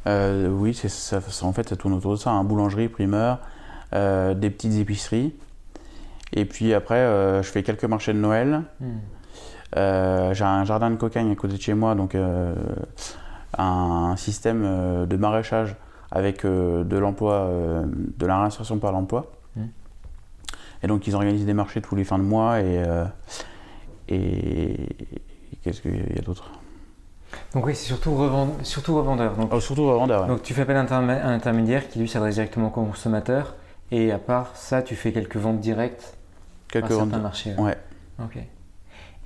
Euh, 0.08 0.50
Oui, 0.50 0.74
ça, 0.74 1.20
En 1.42 1.54
fait, 1.54 1.70
ça 1.70 1.76
tourne 1.76 1.94
autour 1.94 2.12
de 2.12 2.18
ça. 2.18 2.32
Un 2.32 2.44
boulangerie, 2.44 2.90
primeur, 2.90 3.40
euh, 3.94 4.34
des 4.34 4.50
petites 4.50 4.74
épiceries. 4.74 5.34
Et 6.34 6.46
puis 6.46 6.74
après, 6.74 6.96
euh, 6.96 7.44
je 7.44 7.50
fais 7.50 7.64
quelques 7.64 7.86
marchés 7.86 8.14
de 8.14 8.20
Noël. 8.20 8.64
Hmm. 8.80 8.98
Euh, 9.76 10.34
j'ai 10.34 10.44
un 10.44 10.64
jardin 10.66 10.90
de 10.90 10.96
cocagne 10.96 11.32
à 11.32 11.36
côté 11.36 11.56
de 11.56 11.62
chez 11.62 11.74
moi, 11.74 11.96
donc 11.96 12.16
un 13.58 14.16
système 14.18 15.06
de 15.08 15.18
maraîchage 15.18 15.76
avec 16.12 16.46
de 16.46 16.98
l'emploi, 16.98 17.50
de 17.86 18.26
la 18.26 18.40
réinsertion 18.40 18.78
par 18.78 18.92
l'emploi. 18.92 19.32
Mm. 19.56 19.62
Et 20.84 20.88
donc 20.88 21.08
ils 21.08 21.16
organisent 21.16 21.46
des 21.46 21.56
marchés 21.56 21.82
tous 21.82 21.96
les 21.96 22.04
fins 22.04 22.20
de 22.20 22.24
mois 22.24 22.62
et 22.62 22.84
et 24.10 24.88
qu'est-ce 25.64 25.82
qu'il 25.82 26.16
y 26.16 26.20
a 26.20 26.22
d'autre? 26.22 26.52
Donc 27.54 27.66
oui, 27.66 27.76
c'est 27.76 27.86
surtout, 27.86 28.16
revend- 28.16 28.56
surtout 28.64 28.96
revendeur. 28.98 29.36
Donc, 29.36 29.50
oh, 29.54 29.60
Surtout 29.60 29.88
revendeur. 29.88 30.22
ouais. 30.24 30.28
donc 30.28 30.42
tu 30.44 30.54
fais 30.54 30.62
appel 30.62 30.76
à 30.78 30.82
un 30.82 30.86
intermé- 30.86 31.22
un 31.22 31.34
intermédiaire 31.34 31.88
qui 31.90 32.00
lui 32.00 32.08
s'adresse 32.08 32.36
directement 32.36 32.68
au 32.68 32.72
consommateur. 32.72 33.56
Et 33.92 34.12
à 34.12 34.18
part 34.20 34.52
ça, 34.56 34.82
tu 34.82 34.96
fais 34.96 35.12
quelques 35.12 35.38
ventes 35.38 35.60
directes 35.60 36.16
Quelques 36.70 36.84
par 36.86 36.92
certains 36.92 37.06
vendeurs. 37.06 37.22
marchés. 37.22 37.54
Ouais. 37.58 37.78
Ok. 38.24 38.38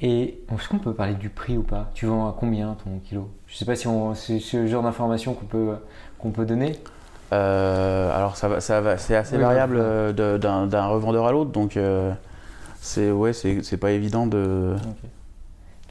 Et 0.02 0.40
est-ce 0.54 0.70
qu'on 0.70 0.78
peut 0.80 0.94
parler 0.94 1.16
du 1.16 1.30
prix 1.30 1.58
ou 1.58 1.64
pas? 1.64 1.90
Tu 1.94 2.06
vends 2.06 2.28
à 2.30 2.36
combien 2.38 2.76
ton 2.84 3.00
kilo? 3.00 3.30
Je 3.48 3.56
sais 3.58 3.66
pas 3.66 3.76
si 3.76 3.88
on- 3.88 4.14
c'est 4.14 4.40
le 4.54 4.68
genre 4.68 4.84
d'information 4.84 5.34
qu'on 5.34 5.46
peut, 5.46 5.76
qu'on 6.20 6.30
peut 6.32 6.46
donner. 6.46 6.74
Euh, 7.34 8.16
alors 8.16 8.38
ça 8.38 8.48
va, 8.48 8.62
ça 8.62 8.80
va, 8.80 8.98
c'est 8.98 9.16
assez 9.16 9.36
Oui, 9.36 9.42
variable 9.42 9.78
bah, 9.78 9.82
euh, 9.84 10.38
d'un 10.68 10.86
revendeur 10.88 11.26
à 11.28 11.32
l'autre, 11.32 11.52
donc 11.52 11.76
euh, 11.76 12.14
c'est 12.80 13.12
ouais, 13.12 13.34
c'est 13.34 13.78
pas 13.78 13.92
évident 13.92 14.28
de. 14.28 14.76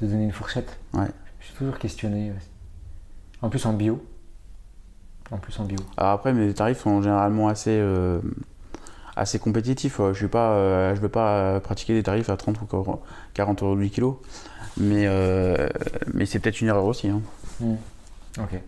De 0.01 0.07
donner 0.07 0.25
une 0.25 0.33
fourchette 0.33 0.79
Ouais. 0.95 1.09
Toujours 1.59 1.79
questionné. 1.79 2.33
En 3.43 3.49
plus 3.49 3.65
en 3.67 3.73
bio. 3.73 4.05
En 5.31 5.39
plus 5.39 5.59
en 5.59 5.65
bio. 5.65 5.79
Alors 5.97 6.13
après, 6.13 6.33
mes 6.33 6.53
tarifs 6.55 6.81
sont 6.81 7.03
généralement 7.03 7.49
assez 7.49 7.79
euh, 7.79 8.21
assez 9.17 9.39
compétitifs. 9.39 9.99
Je 9.99 10.13
suis 10.13 10.29
pas, 10.29 10.53
euh, 10.53 10.95
je 10.95 11.01
veux 11.01 11.09
pas 11.09 11.39
euh, 11.39 11.61
pratiquer 11.61 11.95
des 11.95 12.03
tarifs 12.03 12.29
à 12.29 12.37
30 12.37 12.61
ou 12.61 12.67
40 13.35 13.63
euros 13.63 13.75
du 13.75 13.91
kilo, 13.91 14.23
mais 14.77 15.07
euh, 15.07 15.69
mais 16.13 16.27
c'est 16.27 16.39
peut-être 16.39 16.61
une 16.61 16.69
erreur 16.69 16.85
aussi, 16.85 17.09
hein. 17.09 17.23
Ok. 18.39 18.61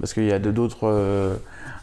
parce 0.00 0.12
qu'il 0.12 0.24
y 0.24 0.32
a 0.32 0.40
d'autres 0.40 1.38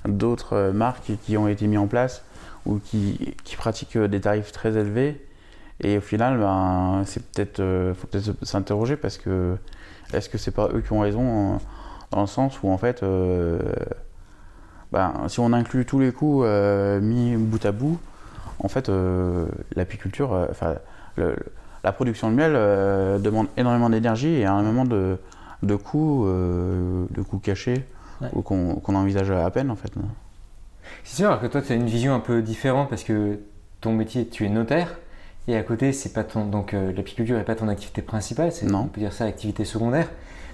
d'autres 0.05 0.71
marques 0.71 1.13
qui 1.25 1.37
ont 1.37 1.47
été 1.47 1.67
mis 1.67 1.77
en 1.77 1.87
place 1.87 2.21
ou 2.65 2.79
qui, 2.79 3.33
qui 3.45 3.55
pratiquent 3.55 3.97
des 3.97 4.19
tarifs 4.19 4.51
très 4.51 4.75
élevés 4.75 5.25
et 5.81 5.97
au 5.97 6.01
final 6.01 6.37
ben 6.39 7.03
c'est 7.05 7.23
peut-être 7.25 7.59
euh, 7.59 7.93
faut 7.93 8.07
peut-être 8.07 8.45
s'interroger 8.45 8.95
parce 8.95 9.17
que 9.17 9.57
est-ce 10.13 10.29
que 10.29 10.37
c'est 10.37 10.51
pas 10.51 10.69
eux 10.73 10.81
qui 10.81 10.93
ont 10.93 11.01
raison 11.01 11.55
euh, 11.55 11.57
dans 12.11 12.21
le 12.21 12.27
sens 12.27 12.61
où 12.63 12.69
en 12.69 12.77
fait 12.77 13.03
euh, 13.03 13.59
ben, 14.91 15.13
si 15.27 15.39
on 15.39 15.51
inclut 15.53 15.85
tous 15.85 15.99
les 15.99 16.11
coûts 16.11 16.43
euh, 16.43 17.01
mis 17.01 17.35
bout 17.35 17.65
à 17.65 17.71
bout 17.71 17.99
en 18.59 18.67
fait 18.69 18.89
l'apiculture 19.75 20.47
enfin 20.49 20.75
la 21.83 21.91
production 21.91 22.29
de 22.31 22.35
miel 22.35 22.53
demande 23.21 23.47
énormément 23.57 23.89
d'énergie 23.89 24.29
et 24.29 24.41
énormément 24.41 24.85
de, 24.85 25.17
de 25.61 25.75
coûts 25.75 26.25
de 26.25 27.21
coûts 27.21 27.39
cachés 27.39 27.83
Ouais. 28.21 28.29
ou 28.31 28.41
qu'on 28.41 28.75
qu'on 28.75 28.95
envisage 28.95 29.29
à 29.29 29.49
peine 29.51 29.69
en 29.69 29.75
fait. 29.75 29.91
C'est 31.03 31.17
sûr 31.17 31.37
que 31.41 31.47
toi, 31.47 31.61
tu 31.61 31.73
as 31.73 31.75
une 31.75 31.85
vision 31.85 32.15
un 32.15 32.21
peu 32.21 32.41
différente 32.41 32.87
parce 32.89 33.03
que 33.03 33.39
ton 33.81 33.91
métier, 33.91 34.25
tu 34.25 34.45
es 34.45 34.49
notaire. 34.49 34.95
Et 35.47 35.55
à 35.55 35.63
côté, 35.63 35.93
c'est 35.93 36.13
pas 36.13 36.23
ton. 36.23 36.45
Donc, 36.45 36.73
euh, 36.73 36.91
l'apiculture 36.93 37.37
n'est 37.37 37.43
pas 37.43 37.55
ton 37.55 37.67
activité 37.67 38.01
principale, 38.01 38.51
c'est, 38.51 38.71
on 38.73 38.87
peut 38.87 39.01
dire 39.01 39.13
ça, 39.13 39.25
activité 39.25 39.63
secondaire. 39.63 40.09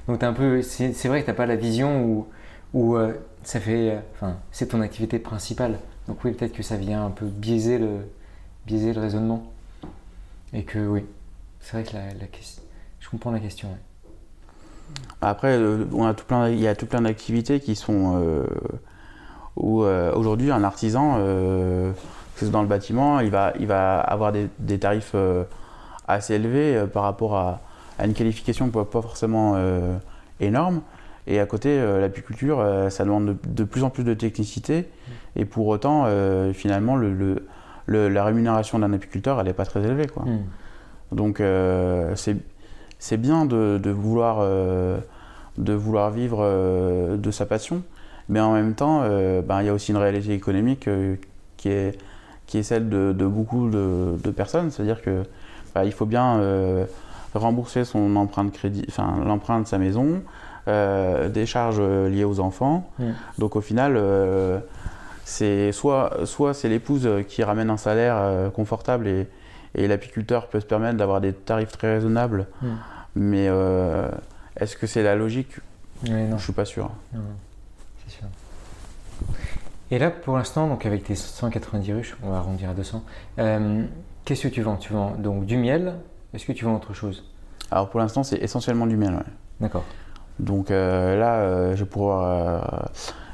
Donc, 0.07 0.21
un 0.23 0.33
peu, 0.33 0.61
c'est, 0.61 0.91
vrai 1.07 1.21
que 1.21 1.25
tu 1.25 1.31
n'as 1.31 1.35
pas 1.37 1.45
la 1.45 1.55
vision 1.55 2.03
où, 2.03 2.27
où 2.73 2.95
euh, 2.95 3.13
ça 3.43 3.59
fait. 3.59 3.91
euh, 3.91 3.99
Enfin, 4.15 4.35
c'est 4.51 4.67
ton 4.67 4.81
activité 4.81 5.17
principale. 5.19 5.79
Donc, 6.07 6.23
oui, 6.25 6.31
peut-être 6.33 6.53
que 6.53 6.63
ça 6.63 6.75
vient 6.75 7.05
un 7.05 7.09
peu 7.09 7.25
biaiser 7.25 7.77
le, 7.77 7.99
biaiser 8.65 8.91
le 8.93 8.99
raisonnement. 8.99 9.43
Et 10.53 10.63
que, 10.63 10.79
oui, 10.79 11.05
c'est 11.61 11.73
vrai 11.73 11.83
que 11.83 11.93
la, 11.95 12.13
la 12.19 12.27
question. 12.27 12.61
Je 12.99 13.09
comprends 13.09 13.31
la 13.31 13.39
question. 13.39 13.69
ouais. 13.69 13.75
Après, 15.21 15.57
on 15.93 16.05
a 16.05 16.13
tout 16.13 16.25
plein, 16.25 16.49
il 16.49 16.59
y 16.59 16.67
a 16.67 16.75
tout 16.75 16.85
plein 16.85 17.01
d'activités 17.01 17.61
qui 17.61 17.75
sont 17.75 18.19
euh, 18.21 18.45
où 19.55 19.83
aujourd'hui 19.83 20.51
un 20.51 20.65
artisan, 20.65 21.17
que 22.37 22.45
dans 22.45 22.61
le 22.61 22.67
bâtiment, 22.67 23.19
il 23.19 23.29
va, 23.31 23.53
il 23.59 23.67
va 23.67 23.99
avoir 23.99 24.31
des, 24.31 24.47
des 24.59 24.79
tarifs 24.79 25.11
euh, 25.15 25.43
assez 26.07 26.33
élevés 26.35 26.75
euh, 26.75 26.87
par 26.87 27.03
rapport 27.03 27.35
à, 27.35 27.61
à 27.99 28.05
une 28.05 28.13
qualification 28.13 28.69
pas, 28.69 28.85
pas 28.85 29.01
forcément 29.01 29.53
euh, 29.55 29.95
énorme. 30.39 30.81
Et 31.27 31.39
à 31.39 31.45
côté, 31.45 31.79
l'apiculture, 31.99 32.65
ça 32.89 33.03
demande 33.05 33.25
de, 33.27 33.35
de 33.47 33.63
plus 33.63 33.83
en 33.83 33.91
plus 33.91 34.03
de 34.03 34.15
technicité. 34.15 34.89
Et 35.35 35.45
pour 35.45 35.67
autant, 35.67 36.07
finalement, 36.51 36.95
le, 36.95 37.13
le- 37.13 37.45
le- 37.85 38.09
la 38.09 38.23
rémunération 38.25 38.79
d'un 38.79 38.91
apiculteur, 38.91 39.39
elle 39.39 39.45
n'est 39.45 39.53
pas 39.53 39.65
très 39.65 39.81
élevée. 39.83 40.07
Quoi. 40.07 40.23
Hmm. 40.23 41.15
Donc 41.15 41.39
c'est 42.17 43.17
bien 43.17 43.45
de, 43.45 43.77
de 43.81 43.91
vouloir, 43.91 44.39
de 45.59 45.73
vouloir 45.73 46.09
vivre 46.09 46.39
euh, 46.41 47.17
de 47.17 47.29
sa 47.31 47.45
passion, 47.45 47.83
mais 48.27 48.39
en 48.39 48.53
même 48.53 48.73
temps, 48.73 49.01
euh, 49.03 49.41
ben, 49.43 49.61
il 49.61 49.67
y 49.67 49.69
a 49.69 49.73
aussi 49.73 49.91
une 49.91 49.97
réalité 49.97 50.33
économique 50.33 50.87
euh, 50.87 51.15
qui, 51.57 51.69
est, 51.69 51.97
qui 52.51 52.57
est 52.57 52.63
celle 52.63 52.89
de, 52.89 53.13
de 53.13 53.25
beaucoup 53.25 53.69
de, 53.69 54.17
de 54.21 54.29
personnes, 54.29 54.71
c'est-à-dire 54.71 55.01
que 55.01 55.23
ben, 55.73 55.85
il 55.85 55.93
faut 55.93 56.05
bien 56.05 56.35
euh, 56.39 56.83
rembourser 57.33 57.85
son 57.85 58.17
emprunt 58.17 58.43
de 58.43 58.49
crédit, 58.49 58.83
enfin 58.89 59.23
l'emprunt 59.25 59.61
de 59.61 59.67
sa 59.67 59.77
maison, 59.77 60.21
euh, 60.67 61.29
des 61.29 61.45
charges 61.45 61.77
euh, 61.79 62.09
liées 62.09 62.25
aux 62.25 62.41
enfants. 62.41 62.89
Mm. 62.99 63.11
Donc 63.37 63.55
au 63.55 63.61
final, 63.61 63.93
euh, 63.95 64.59
c'est 65.23 65.71
soit, 65.71 66.25
soit 66.25 66.53
c'est 66.53 66.67
l'épouse 66.67 67.07
qui 67.29 67.41
ramène 67.41 67.69
un 67.69 67.77
salaire 67.77 68.51
confortable 68.53 69.07
et, 69.07 69.27
et 69.75 69.87
l'apiculteur 69.87 70.47
peut 70.47 70.59
se 70.59 70.65
permettre 70.65 70.97
d'avoir 70.97 71.21
des 71.21 71.31
tarifs 71.31 71.71
très 71.71 71.93
raisonnables, 71.93 72.47
Mm. 72.61 72.67
mais 73.15 73.45
est-ce 74.57 74.75
que 74.75 74.87
c'est 74.87 75.03
la 75.03 75.15
logique? 75.15 75.53
Ouais, 76.05 76.27
non. 76.27 76.37
Je 76.37 76.43
suis 76.43 76.51
pas 76.51 76.65
sûr. 76.65 76.89
Non, 77.13 77.19
non, 77.21 77.25
c'est 78.03 78.15
sûr. 78.17 78.25
Et 79.91 79.99
là, 79.99 80.09
pour 80.09 80.37
l'instant, 80.37 80.67
donc 80.67 80.85
avec 80.85 81.03
tes 81.03 81.15
190 81.15 81.93
ruches, 81.93 82.17
on 82.23 82.31
va 82.31 82.37
arrondir 82.37 82.69
à 82.69 82.73
200, 82.73 83.03
euh, 83.39 83.83
qu'est-ce 84.23 84.43
que 84.43 84.47
tu 84.47 84.61
vends? 84.61 84.77
Tu 84.77 84.93
vends 84.93 85.11
donc 85.17 85.45
du 85.45 85.57
miel 85.57 85.95
Est-ce 86.33 86.45
que 86.45 86.53
tu 86.53 86.63
vends 86.63 86.75
autre 86.75 86.93
chose? 86.93 87.29
Alors 87.69 87.89
pour 87.89 87.99
l'instant, 87.99 88.23
c'est 88.23 88.37
essentiellement 88.37 88.87
du 88.87 88.95
miel. 88.95 89.13
ouais. 89.13 89.23
D'accord. 89.59 89.83
Donc 90.39 90.71
euh, 90.71 91.19
là, 91.19 91.35
euh, 91.35 91.75
je 91.75 91.83
vais 91.83 91.89
pouvoir, 91.89 92.23
euh, 92.23 92.87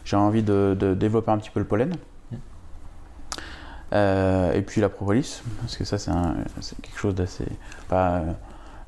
j'ai 0.03 0.17
envie 0.17 0.41
de, 0.41 0.75
de 0.77 0.95
développer 0.95 1.31
un 1.31 1.37
petit 1.37 1.51
peu 1.51 1.59
le 1.59 1.67
pollen. 1.67 1.93
Et 3.93 4.61
puis 4.67 4.81
la 4.81 4.89
propolis, 4.89 5.41
parce 5.61 5.77
que 5.77 5.85
ça 5.85 5.97
c'est 5.97 6.81
quelque 6.81 6.99
chose 6.99 7.15
d'assez 7.15 7.45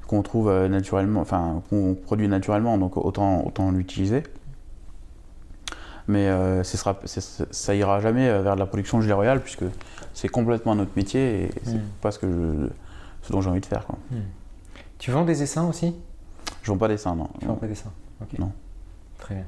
qu'on 0.07 0.21
trouve 0.23 0.51
naturellement, 0.67 1.21
enfin 1.21 1.61
qu'on 1.69 1.95
produit 1.95 2.27
naturellement, 2.27 2.77
donc 2.77 2.97
autant 2.97 3.45
autant 3.45 3.71
l'utiliser. 3.71 4.23
Mais 6.09 6.27
euh, 6.27 6.63
ce 6.63 6.75
sera, 6.75 6.99
c'est- 7.05 7.53
ça 7.53 7.75
ira 7.75 7.99
jamais 8.01 8.27
euh, 8.27 8.41
vers 8.41 8.55
de 8.55 8.59
la 8.59 8.65
production 8.65 8.97
de 8.97 9.03
gelée 9.03 9.13
royale 9.13 9.41
puisque 9.41 9.63
c'est 10.15 10.27
complètement 10.27 10.73
notre 10.73 10.89
métier 10.95 11.43
et 11.43 11.49
c'est 11.63 11.75
Mm. 11.75 11.81
pas 12.01 12.09
ce 12.11 12.17
que 12.17 12.27
je, 12.27 12.67
ce 13.27 13.31
dont 13.31 13.41
j'ai 13.41 13.49
envie 13.51 13.59
de 13.61 13.65
faire. 13.67 13.85
Quoi. 13.85 13.95
Tu 14.97 15.11
vends 15.11 15.23
des 15.23 15.43
essaims 15.43 15.67
aussi? 15.69 15.95
Je 16.63 16.71
vends 16.71 16.77
pas 16.79 16.87
des 16.87 16.97
seins, 16.97 17.13
non. 17.15 17.29
Tu 17.39 17.45
vends 17.45 17.53
pas 17.53 17.67
des 17.67 17.75
Ok. 18.21 18.39
Non. 18.39 18.51
Très 19.19 19.35
bien. 19.35 19.45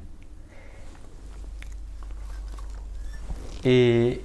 Et 3.64 4.20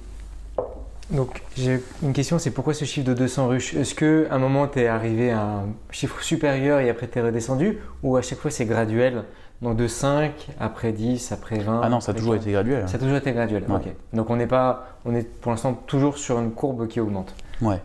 donc, 1.10 1.42
j'ai 1.56 1.80
une 2.02 2.12
question, 2.12 2.38
c'est 2.38 2.50
pourquoi 2.52 2.72
ce 2.74 2.84
chiffre 2.84 3.06
de 3.06 3.14
200 3.14 3.48
ruches? 3.48 3.74
Est-ce 3.74 3.94
qu'à 3.96 4.32
un 4.32 4.38
moment, 4.38 4.68
tu 4.68 4.78
es 4.80 4.86
arrivé 4.86 5.32
à 5.32 5.42
un 5.42 5.66
chiffre 5.90 6.22
supérieur 6.22 6.78
et 6.80 6.88
après 6.88 7.08
tu 7.08 7.18
es 7.18 7.22
redescendu? 7.22 7.78
Ou 8.04 8.16
à 8.16 8.22
chaque 8.22 8.38
fois, 8.38 8.50
c'est 8.52 8.64
graduel? 8.66 9.24
Donc 9.60 9.76
de 9.76 9.88
5, 9.88 10.50
après 10.60 10.92
10, 10.92 11.32
après 11.32 11.58
20 11.58 11.80
Ah 11.82 11.88
non, 11.88 11.98
ça 12.00 12.12
a 12.12 12.14
toujours 12.14 12.34
15. 12.34 12.42
été 12.42 12.52
graduel. 12.52 12.84
hein. 12.84 12.86
Ça 12.86 12.96
a 12.96 13.00
toujours 13.00 13.16
été 13.16 13.32
graduel. 13.32 13.64
Ouais. 13.68 13.74
Ok. 13.76 13.88
Donc 14.12 14.30
on 14.30 14.36
n'est 14.36 14.46
pas, 14.46 14.86
on 15.04 15.14
est 15.14 15.24
pour 15.40 15.50
l'instant 15.50 15.74
toujours 15.74 16.16
sur 16.18 16.38
une 16.38 16.52
courbe 16.52 16.86
qui 16.86 17.00
augmente. 17.00 17.34
Ouais. 17.60 17.80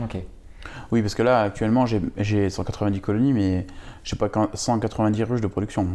Ok. 0.00 0.16
Oui, 0.92 1.00
parce 1.02 1.14
que 1.14 1.22
là, 1.22 1.40
actuellement, 1.42 1.86
j'ai- 1.86 2.02
j'ai 2.18 2.50
190 2.50 3.00
colonies, 3.00 3.32
mais 3.32 3.66
j'ai 4.04 4.14
pas 4.16 4.28
qu'un- 4.28 4.48
190 4.54 5.24
ruches 5.24 5.40
de 5.40 5.46
production. 5.46 5.86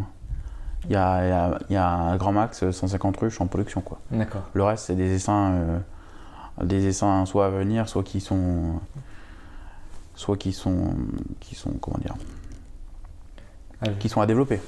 Il 0.85 0.91
y 0.93 0.95
a, 0.95 1.23
il 1.25 1.29
y 1.29 1.31
a- 1.31 1.59
il 1.69 1.73
y 1.73 1.77
a 1.77 1.87
un 1.87 2.17
grand 2.17 2.31
max 2.31 2.69
150 2.71 3.15
ruches 3.17 3.39
en 3.39 3.47
production. 3.47 3.81
Quoi. 3.81 3.99
D'accord. 4.11 4.41
Le 4.53 4.63
reste, 4.63 4.85
c'est 4.87 4.95
des 4.95 5.13
essaims, 5.13 5.53
euh, 5.53 6.65
des 6.65 6.87
essaims 6.87 7.25
soit 7.27 7.45
à 7.45 7.49
venir, 7.49 7.87
soit 7.87 8.03
qui 8.03 8.19
sont, 8.19 8.79
soit 10.15 10.37
qui 10.37 10.51
sont, 10.51 10.95
qui 11.39 11.55
sont, 11.55 11.71
comment 11.79 11.97
dire, 11.99 12.15
Ah, 13.81 13.87
qui 13.99 14.09
sont 14.09 14.21
à 14.21 14.25
développer. 14.25 14.59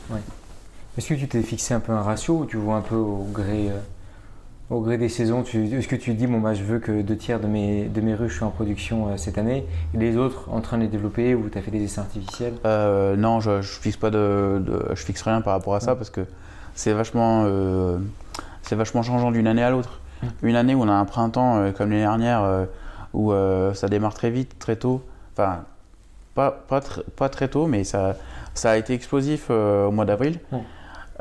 Est-ce 0.98 1.10
que 1.10 1.14
tu 1.16 1.28
t'es 1.28 1.42
fixé 1.42 1.74
un 1.74 1.80
peu 1.80 1.92
un 1.92 2.02
ratio 2.02 2.40
ou 2.40 2.46
tu 2.46 2.58
vois 2.58 2.76
un 2.76 2.82
peu 2.82 2.96
au 2.96 3.28
gré, 3.32 3.70
euh, 3.70 3.80
au 4.70 4.82
gré 4.82 4.98
des 4.98 5.10
saisons 5.10 5.44
Est-ce 5.44 5.88
que 5.88 5.96
tu 5.96 6.14
dis, 6.14 6.28
bon, 6.28 6.40
bah, 6.40 6.54
je 6.54 6.64
veux 6.64 6.80
que 6.80 7.02
deux 7.02 7.18
tiers 7.18 7.40
de 7.40 7.48
mes, 7.48 7.86
de 7.86 8.02
mes 8.02 8.14
ruches 8.16 8.38
soient 8.40 8.48
en 8.48 8.52
production 8.52 9.08
euh, 9.10 9.18
cette 9.18 9.38
année 9.38 9.66
et 9.94 9.98
les 9.98 10.18
autres 10.18 10.50
en 10.52 10.62
train 10.62 10.78
de 10.78 10.84
les 10.84 10.88
développer 10.90 11.36
ou 11.36 11.50
tu 11.50 11.58
as 11.58 11.62
fait 11.62 11.72
des 11.72 11.84
essais 11.84 12.00
artificiels? 12.00 12.54
Euh, 12.66 13.16
non, 13.16 13.40
je, 13.40 13.62
je 13.62 13.72
fixe 13.80 13.98
pas 13.98 14.10
de, 14.12 14.62
de- 14.66 14.86
je 14.96 15.04
fixe 15.04 15.22
rien 15.24 15.42
par 15.42 15.54
rapport 15.54 15.76
à 15.76 15.80
ça 15.80 15.92
Ouais. 15.92 15.98
parce 15.98 16.10
que 16.10 16.22
c'est 16.76 16.94
vachement, 16.94 17.46
c'est 18.64 18.76
vachement 18.76 19.04
changeant 19.04 19.30
d'une 19.32 19.46
année 19.48 19.62
à 19.64 19.70
l'autre. 19.70 20.00
Une 20.42 20.56
année 20.56 20.74
où 20.74 20.82
on 20.82 20.88
a 20.90 20.94
un 20.94 21.06
printemps 21.06 21.72
comme 21.78 21.90
l'année 21.92 22.02
dernière, 22.02 22.66
où 23.14 23.32
ça 23.76 23.88
démarre 23.90 24.14
très 24.16 24.32
vite, 24.32 24.58
très 24.58 24.76
tôt. 24.76 25.04
Enfin, 25.34 25.66
pas, 26.36 26.52
pas, 26.52 26.80
tr- 26.80 27.04
pas 27.16 27.30
très 27.30 27.48
tôt, 27.48 27.68
mais 27.68 27.84
ça, 27.84 28.16
ça 28.54 28.72
a 28.72 28.78
été 28.78 28.94
explosif 28.94 29.48
euh, 29.50 29.86
au 29.88 29.92
mois 29.92 30.06
d'avril. 30.06 30.40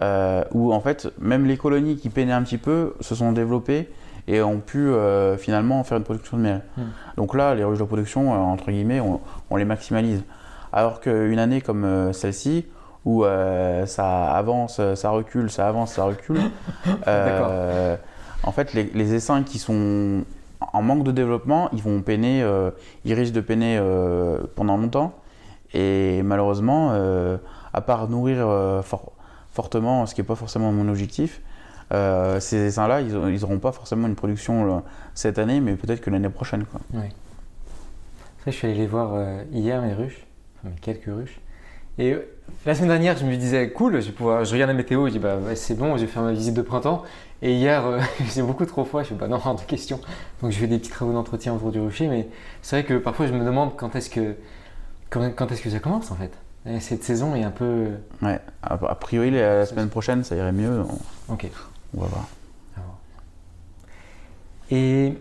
Euh, 0.01 0.43
où 0.53 0.73
en 0.73 0.81
fait, 0.81 1.09
même 1.21 1.45
les 1.47 1.57
colonies 1.59 1.97
qui 1.97 2.09
peinaient 2.09 2.33
un 2.33 2.43
petit 2.43 2.59
peu 2.59 2.95
se 3.01 3.15
sont 3.15 3.31
développées 3.33 3.89
et 4.27 4.41
ont 4.43 4.59
pu 4.59 4.79
euh, 4.89 5.37
finalement 5.37 5.85
faire 5.85 5.99
une 5.99 6.05
production 6.05 6.39
de 6.39 6.43
miel. 6.43 6.63
Donc 7.17 7.35
là, 7.35 7.55
les 7.55 7.63
ruches 7.63 7.79
de 7.79 7.85
production, 7.85 8.33
entre 8.53 8.71
guillemets, 8.71 9.01
on, 9.01 9.21
on 9.51 9.57
les 9.57 9.65
maximalise. 9.67 10.25
Alors 10.73 11.01
qu'une 11.01 11.39
année 11.39 11.61
comme 11.61 12.13
celle-ci, 12.15 12.65
où 13.05 13.25
ça 13.87 14.33
avance, 14.33 14.81
ça 14.95 15.11
recule, 15.11 15.51
ça 15.51 15.69
avance, 15.69 15.93
ça 15.95 16.05
recule, 16.05 16.41
en 18.45 18.53
fait, 18.53 18.73
les, 18.75 18.91
les 18.95 19.15
essaims 19.15 19.43
qui 19.45 19.59
sont 19.59 20.23
en 20.73 20.83
manque 20.83 21.05
de 21.05 21.13
développement, 21.13 21.69
ils 21.73 21.83
vont 21.83 22.01
peiner, 22.03 22.43
euh, 22.43 22.71
ils 23.05 23.15
risquent 23.15 23.35
de 23.35 23.41
peiner 23.41 23.79
euh, 23.79 24.39
pendant 24.55 24.77
longtemps. 24.77 25.15
Et 25.75 26.23
malheureusement, 26.23 26.91
euh, 26.93 27.39
à 27.73 27.81
part 27.81 28.09
nourrir 28.09 28.47
for- 28.85 29.13
fortement, 29.51 30.07
ce 30.07 30.15
qui 30.15 30.21
n'est 30.21 30.27
pas 30.27 30.35
forcément 30.35 30.71
mon 30.73 30.89
objectif, 30.89 31.41
ces 31.91 32.57
essaims-là, 32.57 33.03
ils 33.03 33.13
n'auront 33.13 33.59
pas 33.59 33.73
forcément 33.73 34.09
une 34.09 34.15
production 34.15 34.83
cette 35.15 35.39
année, 35.39 35.61
mais 35.61 35.75
peut-être 35.75 36.01
que 36.01 36.09
l'année 36.09 36.31
prochaine. 36.31 36.65
Oui. 36.95 37.05
Je 38.47 38.51
suis 38.51 38.67
allé 38.67 38.77
les 38.77 38.87
voir 38.87 39.23
hier, 39.53 39.83
mes 39.83 39.93
ruches, 39.93 40.27
enfin, 40.59 40.71
mes 40.75 40.81
quelques 40.81 41.05
ruches. 41.07 41.39
Et 41.99 42.17
la 42.65 42.75
semaine 42.75 42.89
dernière, 42.89 43.17
je 43.19 43.27
me 43.27 43.37
disais, 43.37 43.71
cool, 43.71 44.01
je, 44.01 44.07
vais 44.07 44.13
pouvoir, 44.13 44.45
je 44.47 44.53
regarde 44.55 44.71
la 44.71 44.77
météo, 44.77 45.07
je 45.09 45.13
dis, 45.13 45.19
bah, 45.19 45.37
c'est 45.55 45.77
bon, 45.77 45.97
je 45.99 46.03
vais 46.03 46.07
faire 46.07 46.23
ma 46.23 46.33
visite 46.33 46.55
de 46.55 46.63
printemps. 46.63 47.03
Et 47.43 47.55
hier, 47.55 47.85
euh, 47.85 48.01
c'est 48.29 48.43
beaucoup 48.43 48.65
trop 48.67 48.85
froid, 48.85 49.03
je 49.03 49.09
fais, 49.09 49.15
bah 49.15 49.29
non, 49.29 49.41
hors 49.45 49.57
de 49.57 49.61
question. 49.63 50.01
Donc, 50.41 50.53
je 50.53 50.59
fais 50.59 50.67
des 50.69 50.79
petits 50.79 50.91
travaux 50.91 51.13
d'entretien 51.13 51.53
autour 51.55 51.73
du 51.73 51.81
rucher, 51.81 52.07
mais 52.09 52.29
c'est 52.63 52.77
vrai 52.77 52.85
que 52.85 52.95
parfois, 52.99 53.27
je 53.27 53.33
me 53.33 53.45
demande 53.45 53.77
quand 53.77 53.95
est-ce 53.97 54.09
que, 54.11 54.37
quand, 55.11 55.29
quand 55.35 55.51
est-ce 55.53 55.63
que 55.63 55.71
ça 55.71 55.81
commence, 55.81 56.11
en 56.11 56.15
fait. 56.15 56.33
Et 56.65 56.79
cette 56.79 57.03
saison 57.03 57.35
est 57.35 57.43
un 57.43 57.51
peu. 57.51 57.89
Ouais. 58.23 58.39
A, 58.63 58.77
priori, 58.95 59.33
la, 59.33 59.57
la 59.59 59.67
semaine 59.67 59.89
prochaine, 59.89 60.23
ça 60.23 60.37
irait 60.37 60.53
mieux. 60.53 60.83
On, 61.29 61.33
Ok. 61.33 61.49
on 61.97 62.01
va 62.03 62.07
voir. 62.07 62.25
Et 64.71 65.15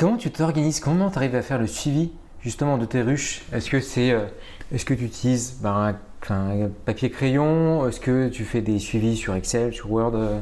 comment 0.00 0.16
tu 0.16 0.30
t'organises 0.30 0.80
Comment 0.80 1.10
tu 1.10 1.18
arrives 1.18 1.36
à 1.36 1.42
faire 1.42 1.58
le 1.60 1.66
suivi 1.68 2.10
justement 2.40 2.78
de 2.78 2.84
tes 2.84 3.02
ruches? 3.02 3.42
Est-ce 3.52 3.70
que 3.70 3.80
c'est, 3.80 4.10
euh, 4.10 4.24
est-ce 4.72 4.84
que 4.84 4.94
tu 4.94 5.04
utilises 5.04 5.58
ben, 5.60 5.94
un 6.30 6.68
papier 6.84 7.10
crayon 7.10 7.86
Est-ce 7.86 8.00
que 8.00 8.28
tu 8.28 8.44
fais 8.44 8.60
des 8.60 8.78
suivis 8.80 9.16
sur 9.16 9.34
Excel, 9.36 9.72
sur 9.72 9.92
Word 9.92 10.14
euh, 10.16 10.40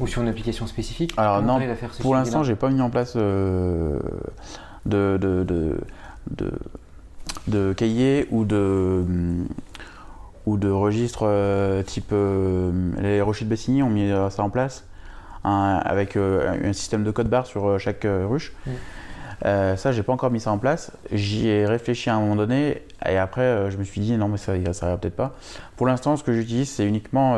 ou 0.00 0.06
sur 0.06 0.22
une 0.22 0.28
application 0.28 0.66
spécifique 0.66 1.12
Alors, 1.16 1.42
non, 1.42 1.58
faire 1.60 1.90
Pour 2.00 2.14
l'instant, 2.14 2.42
j'ai 2.42 2.56
pas 2.56 2.68
mis 2.70 2.80
en 2.80 2.90
place 2.90 3.14
euh, 3.16 3.98
de, 4.86 5.18
de, 5.20 5.44
de, 5.44 5.78
de, 6.30 6.52
de 7.48 7.72
cahier 7.72 8.26
ou 8.30 8.44
de, 8.44 9.02
hum, 9.06 9.46
ou 10.46 10.56
de 10.56 10.70
registre 10.70 11.22
euh, 11.26 11.82
type. 11.82 12.10
euh, 12.12 12.70
les 13.00 13.20
Rochers 13.20 13.44
de 13.44 13.50
Bessigny 13.50 13.82
ont 13.82 13.90
mis 13.90 14.10
ça 14.30 14.42
en 14.42 14.50
place 14.50 14.84
un- 15.44 15.80
avec 15.84 16.16
euh, 16.16 16.54
un 16.64 16.72
système 16.72 17.04
de 17.04 17.10
code 17.10 17.28
barre 17.28 17.46
sur 17.46 17.78
chaque 17.78 18.06
ruche. 18.06 18.52
Mm. 18.66 18.70
Euh, 19.44 19.76
ça, 19.76 19.90
j'ai 19.90 20.04
pas 20.04 20.12
encore 20.12 20.30
mis 20.30 20.38
ça 20.38 20.52
en 20.52 20.58
place. 20.58 20.92
J'y 21.10 21.48
ai 21.48 21.66
réfléchi 21.66 22.08
à 22.10 22.14
un 22.14 22.20
moment 22.20 22.36
donné 22.36 22.82
et 23.08 23.18
après, 23.18 23.70
je 23.72 23.76
me 23.76 23.82
suis 23.82 24.00
dit 24.00 24.16
non, 24.16 24.28
mais 24.28 24.36
ça, 24.36 24.52
ça 24.72 24.86
ira 24.88 24.96
peut-être 24.98 25.16
pas. 25.16 25.34
Pour 25.76 25.86
l'instant, 25.88 26.16
ce 26.16 26.22
que 26.22 26.32
j'utilise, 26.32 26.70
c'est 26.70 26.86
uniquement 26.86 27.34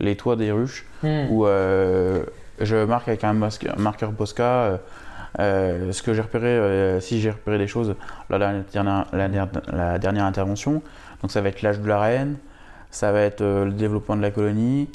les 0.00 0.16
toits 0.16 0.36
des 0.36 0.52
ruches 0.52 0.84
Hmm. 1.02 1.26
où 1.30 1.46
euh, 1.46 2.24
je 2.60 2.84
marque 2.84 3.06
avec 3.08 3.22
un, 3.22 3.32
marqueur 3.32 4.10
Posca 4.12 4.42
euh, 4.44 4.76
euh, 5.38 5.92
ce 5.92 6.02
que 6.02 6.12
j'ai 6.14 6.22
repéré, 6.22 6.46
euh, 6.48 6.98
si 7.00 7.20
j'ai 7.20 7.30
repéré 7.30 7.56
des 7.58 7.68
choses 7.68 7.94
la 8.30 8.38
dernière, 8.38 9.06
la, 9.12 9.28
der- 9.28 9.48
la 9.72 9.98
dernière 9.98 10.24
intervention. 10.24 10.82
Donc 11.22 11.30
ça 11.30 11.40
va 11.40 11.50
être 11.50 11.62
l'âge 11.62 11.78
de 11.80 11.86
la 11.86 12.00
reine, 12.00 12.36
ça 12.90 13.12
va 13.12 13.20
être 13.20 13.42
euh, 13.42 13.64
le 13.66 13.72
développement 13.72 14.16
de 14.16 14.22
la 14.22 14.30
colonie, 14.32 14.88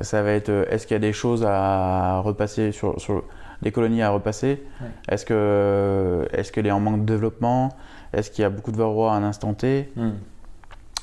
ça 0.00 0.22
va 0.22 0.32
être 0.32 0.50
est-ce 0.70 0.86
qu'il 0.88 0.94
y 0.94 0.96
a 0.96 1.00
des 1.00 1.12
choses 1.12 1.44
à 1.46 2.18
repasser 2.20 2.72
sur, 2.72 3.00
sur 3.00 3.22
des 3.62 3.70
colonies 3.70 4.02
à 4.02 4.10
repasser, 4.10 4.62
est-ce 5.08 5.24
que 5.24 6.26
est-ce 6.32 6.50
qu'elle 6.50 6.66
est 6.66 6.72
en 6.72 6.80
manque 6.80 7.00
de 7.04 7.12
développement, 7.12 7.76
est-ce 8.12 8.30
qu'il 8.30 8.42
y 8.42 8.44
a 8.44 8.50
beaucoup 8.50 8.72
de 8.72 8.76
varroa 8.76 9.12
à 9.12 9.16
un 9.16 9.22
instant 9.22 9.54
T, 9.54 9.88
Hmm. 9.96 10.10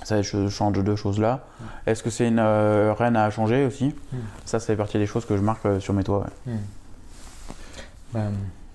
Ça 0.04 0.22
je 0.22 0.50
change 0.50 0.74
de 0.74 0.82
deux 0.82 0.96
choses 0.96 1.20
là. 1.20 1.46
Est-ce 1.86 2.04
que 2.04 2.10
c'est 2.10 2.28
une 2.28 2.40
euh, 2.40 2.94
reine 2.94 3.16
à 3.16 3.30
changer 3.30 3.66
aussi 3.66 3.94
Mm. 4.12 4.18
Ça, 4.46 4.60
fait 4.60 4.76
partie 4.76 4.98
des 4.98 5.06
choses 5.06 5.26
que 5.26 5.38
je 5.38 5.42
marque 5.42 5.66
euh, 5.66 5.80
sur 5.80 5.94
mes 5.94 6.04
toits. 6.04 6.26
ouais. 6.46 6.54
Hmm. 6.54 6.60
Ben, 8.14 8.32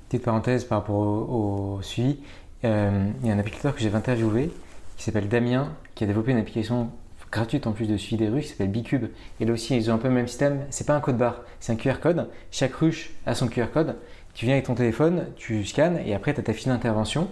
petite 0.08 0.24
parenthèse 0.24 0.64
par 0.64 0.78
rapport 0.78 0.96
au, 0.96 1.76
au 1.76 1.82
suivi. 1.82 2.18
Euh, 2.64 3.10
il 3.20 3.28
y 3.28 3.30
a 3.30 3.34
un 3.34 3.38
apiculteur 3.38 3.74
que 3.74 3.80
j'ai 3.80 3.94
interviewé 3.94 4.50
qui 4.96 5.04
s'appelle 5.04 5.28
Damien, 5.28 5.68
qui 5.94 6.04
a 6.04 6.06
développé 6.06 6.32
une 6.32 6.38
application 6.38 6.90
gratuite 7.30 7.66
en 7.66 7.72
plus 7.72 7.86
de 7.86 7.98
suivi 7.98 8.24
des 8.24 8.30
ruches 8.30 8.44
qui 8.44 8.50
s'appelle 8.50 8.70
Bicube. 8.70 9.06
Et 9.40 9.44
là 9.44 9.52
aussi, 9.52 9.76
ils 9.76 9.90
ont 9.90 9.94
un 9.94 9.98
peu 9.98 10.08
le 10.08 10.14
même 10.14 10.28
système. 10.28 10.60
C'est 10.70 10.86
pas 10.86 10.94
un 10.94 11.00
code 11.00 11.18
barre, 11.18 11.42
c'est 11.60 11.72
un 11.72 11.76
QR 11.76 12.00
code. 12.00 12.30
Chaque 12.50 12.74
ruche 12.74 13.10
a 13.26 13.34
son 13.34 13.48
QR 13.48 13.66
code. 13.72 13.96
Tu 14.32 14.46
viens 14.46 14.54
avec 14.54 14.66
ton 14.66 14.74
téléphone, 14.74 15.26
tu 15.36 15.64
scannes 15.66 15.98
et 16.06 16.14
après 16.14 16.32
tu 16.32 16.40
as 16.40 16.42
ta 16.42 16.54
fiche 16.54 16.66
d'intervention. 16.66 17.28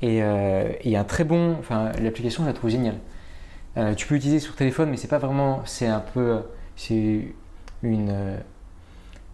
Et 0.00 0.18
et 0.18 0.78
il 0.84 0.90
y 0.90 0.96
a 0.96 1.00
un 1.00 1.04
très 1.04 1.24
bon. 1.24 1.56
Enfin, 1.58 1.90
l'application, 2.00 2.42
je 2.42 2.48
la 2.48 2.54
trouve 2.54 2.70
géniale. 2.70 2.96
Euh, 3.76 3.94
tu 3.94 4.06
peux 4.06 4.14
l'utiliser 4.14 4.40
sur 4.40 4.54
téléphone, 4.54 4.90
mais 4.90 4.96
c'est 4.96 5.08
pas 5.08 5.18
vraiment. 5.18 5.62
C'est 5.64 5.86
un 5.86 6.00
peu. 6.00 6.40
C'est 6.76 7.24
une. 7.82 8.08
euh, 8.10 8.36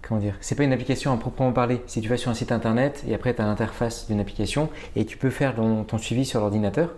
comment 0.02 0.20
dire 0.20 0.36
C'est 0.40 0.54
pas 0.54 0.64
une 0.64 0.72
application 0.72 1.12
à 1.12 1.16
proprement 1.16 1.52
parler. 1.52 1.82
Si 1.86 2.00
tu 2.00 2.08
vas 2.08 2.16
sur 2.16 2.30
un 2.30 2.34
site 2.34 2.52
internet 2.52 3.04
et 3.06 3.14
après 3.14 3.34
tu 3.34 3.42
as 3.42 3.46
l'interface 3.46 4.06
d'une 4.06 4.20
application 4.20 4.68
et 4.96 5.04
tu 5.04 5.16
peux 5.16 5.30
faire 5.30 5.54
ton, 5.54 5.84
ton 5.84 5.98
suivi 5.98 6.24
sur 6.24 6.40
l'ordinateur. 6.40 6.90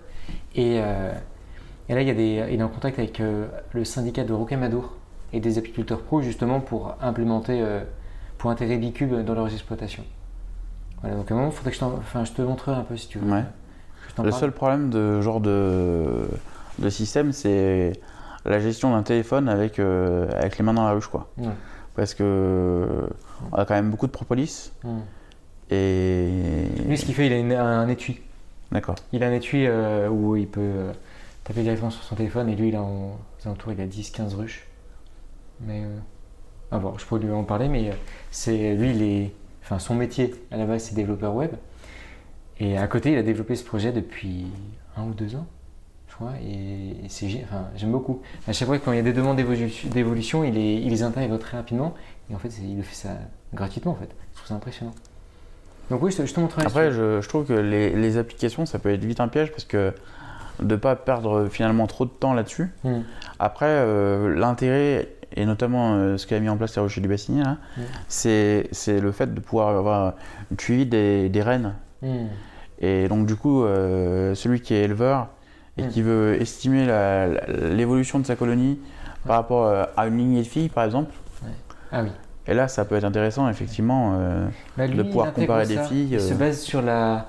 Et, 0.54 0.80
euh, 0.80 1.12
et 1.88 1.94
là, 1.94 2.02
il, 2.02 2.08
y 2.08 2.10
a 2.10 2.14
des, 2.14 2.52
il 2.52 2.60
est 2.60 2.62
en 2.62 2.68
contact 2.68 2.98
avec 2.98 3.20
le 3.20 3.84
syndicat 3.84 4.22
de 4.24 4.32
Rocamadour 4.32 4.94
et 5.32 5.40
des 5.40 5.58
apiculteurs 5.58 6.02
pros 6.02 6.20
justement 6.22 6.60
pour 6.60 6.94
implémenter, 7.00 7.64
pour 8.38 8.50
intégrer 8.50 8.76
Bicube 8.78 9.24
dans 9.24 9.34
leurs 9.34 9.52
exploitations. 9.52 10.04
Voilà, 11.00 11.16
donc 11.16 11.30
à 11.30 11.34
un 11.34 11.36
moment, 11.38 11.50
il 11.50 11.54
faudrait 11.56 11.70
que 11.70 11.76
je, 11.76 11.80
t'en- 11.80 11.94
enfin, 11.96 12.24
je 12.24 12.32
te 12.32 12.42
montrerai 12.42 12.76
un 12.76 12.82
peu 12.82 12.96
si 12.96 13.08
tu 13.08 13.18
veux. 13.18 13.32
Ouais. 13.32 13.42
Le 14.18 14.24
parle. 14.24 14.32
seul 14.32 14.52
problème 14.52 14.90
de 14.90 15.20
genre 15.20 15.40
de, 15.40 16.28
de 16.80 16.88
système, 16.90 17.32
c'est 17.32 17.92
la 18.44 18.58
gestion 18.60 18.92
d'un 18.92 19.02
téléphone 19.02 19.48
avec, 19.48 19.78
euh, 19.78 20.28
avec 20.36 20.58
les 20.58 20.64
mains 20.64 20.74
dans 20.74 20.84
la 20.84 20.92
ruche. 20.92 21.08
Quoi. 21.08 21.30
Parce 21.94 22.14
que 22.14 23.06
on 23.52 23.56
a 23.56 23.64
quand 23.64 23.74
même 23.74 23.90
beaucoup 23.90 24.06
de 24.06 24.12
propolis. 24.12 24.72
Et. 25.70 26.64
Lui, 26.86 26.96
ce 26.98 27.04
qu'il 27.04 27.14
fait, 27.14 27.26
il 27.26 27.32
a 27.32 27.38
une- 27.38 27.52
un 27.52 27.88
étui. 27.88 28.20
D'accord. 28.72 28.96
Il 29.12 29.22
a 29.22 29.28
un 29.28 29.32
étui 29.32 29.66
euh, 29.66 30.08
où 30.08 30.36
il 30.36 30.46
peut 30.48 30.60
euh, 30.60 30.92
taper 31.44 31.62
directement 31.62 31.90
sur 31.90 32.02
son 32.02 32.14
téléphone 32.14 32.48
et 32.48 32.56
lui, 32.56 32.68
il 32.68 32.76
a 32.76 32.82
en, 32.82 33.12
aux 33.12 33.46
alentours, 33.46 33.72
il 33.72 33.80
a 33.80 33.86
10-15 33.86 34.34
ruches. 34.36 34.66
Mais 35.60 35.82
je 36.72 37.04
pourrais 37.04 37.20
lui 37.20 37.30
en 37.32 37.44
parler, 37.44 37.68
mais 37.68 37.90
c'est 38.30 38.74
lui, 38.74 38.90
il 38.90 39.02
est, 39.02 39.30
enfin, 39.62 39.78
son 39.78 39.94
métier 39.94 40.34
à 40.50 40.56
la 40.56 40.64
base, 40.66 40.84
c'est 40.84 40.94
développeur 40.94 41.34
web. 41.34 41.50
Et 42.58 42.78
à 42.78 42.86
côté, 42.86 43.12
il 43.12 43.18
a 43.18 43.22
développé 43.22 43.56
ce 43.56 43.64
projet 43.64 43.92
depuis 43.92 44.46
un 44.96 45.04
ou 45.04 45.12
deux 45.12 45.34
ans, 45.36 45.46
et, 46.42 47.04
et 47.04 47.08
c'est, 47.08 47.26
enfin, 47.44 47.64
j'aime 47.76 47.92
beaucoup. 47.92 48.20
À 48.48 48.52
chaque 48.52 48.66
fois, 48.68 48.78
quand 48.78 48.92
il 48.92 48.96
y 48.96 49.00
a 49.00 49.02
des 49.02 49.12
demandes 49.12 49.36
d'évolu- 49.38 49.88
d'évolution, 49.88 50.44
il, 50.44 50.54
les- 50.54 50.74
il 50.74 50.90
les 50.90 51.02
intègre 51.02 51.38
très 51.38 51.56
rapidement, 51.56 51.94
et 52.30 52.34
en 52.34 52.38
fait, 52.38 52.50
il 52.62 52.76
le 52.76 52.82
fait 52.82 52.94
ça 52.94 53.10
gratuitement, 53.54 53.92
en 53.92 53.96
fait. 53.96 54.10
Je 54.32 54.36
trouve 54.38 54.48
ça 54.48 54.54
impressionnant. 54.54 54.92
Donc 55.90 56.02
oui, 56.02 56.10
je 56.12 56.18
te, 56.18 56.26
je 56.26 56.34
te 56.34 56.40
montrerai. 56.40 56.66
Après, 56.66 56.92
je, 56.92 57.20
je 57.20 57.28
trouve 57.28 57.44
que 57.46 57.52
les, 57.52 57.90
les 57.90 58.16
applications, 58.16 58.64
ça 58.66 58.78
peut 58.78 58.90
être 58.92 59.04
vite 59.04 59.20
un 59.20 59.28
piège 59.28 59.50
parce 59.50 59.64
que 59.64 59.92
de 60.60 60.74
ne 60.74 60.76
pas 60.76 60.94
perdre 60.94 61.48
finalement 61.48 61.86
trop 61.86 62.04
de 62.04 62.10
temps 62.10 62.32
là-dessus. 62.34 62.70
Hmm. 62.84 63.00
Après, 63.38 63.66
euh, 63.68 64.34
l'intérêt, 64.36 65.08
et 65.34 65.46
notamment 65.46 65.94
euh, 65.94 66.16
ce 66.16 66.26
qu'a 66.26 66.38
mis 66.38 66.48
en 66.48 66.56
place 66.56 66.76
les 66.76 66.82
Rochers 66.82 67.00
du 67.00 67.08
Bassigny, 67.08 67.42
là, 67.42 67.56
Mm. 67.76 67.80
c'est 68.08 68.68
le 69.00 69.10
fait 69.12 69.32
de 69.32 69.40
pouvoir 69.40 69.68
avoir 69.76 70.14
une 70.50 70.84
des, 70.84 71.28
des 71.28 71.42
rennes. 71.42 71.74
Hmm. 72.02 72.26
Et 72.80 73.08
donc, 73.08 73.26
du 73.26 73.36
coup, 73.36 73.64
euh, 73.64 74.34
celui 74.34 74.60
qui 74.60 74.74
est 74.74 74.82
éleveur 74.84 75.28
et 75.78 75.82
Mm. 75.84 75.88
qui 75.88 76.02
veut 76.02 76.40
estimer 76.40 76.86
l'évolution 77.72 78.18
de 78.18 78.26
sa 78.26 78.36
colonie 78.36 78.78
par 79.26 79.36
rapport 79.36 79.66
euh, 79.66 79.84
à 79.96 80.06
une 80.06 80.16
lignée 80.18 80.42
de 80.42 80.46
filles, 80.46 80.68
par 80.68 80.84
exemple, 80.84 81.12
Ah 81.92 82.02
oui. 82.02 82.10
et 82.46 82.54
là, 82.54 82.68
ça 82.68 82.84
peut 82.84 82.96
être 82.96 83.04
intéressant, 83.04 83.48
effectivement. 83.48 84.14
euh, 84.18 84.46
Bah, 84.76 84.88
de 84.88 85.02
pouvoir 85.02 85.32
comparer 85.32 85.66
des 85.66 85.78
filles, 85.78 86.08
Il 86.12 86.20
se 86.20 86.32
euh. 86.32 86.36
base 86.36 86.60
sur, 86.60 86.82
la, 86.82 87.26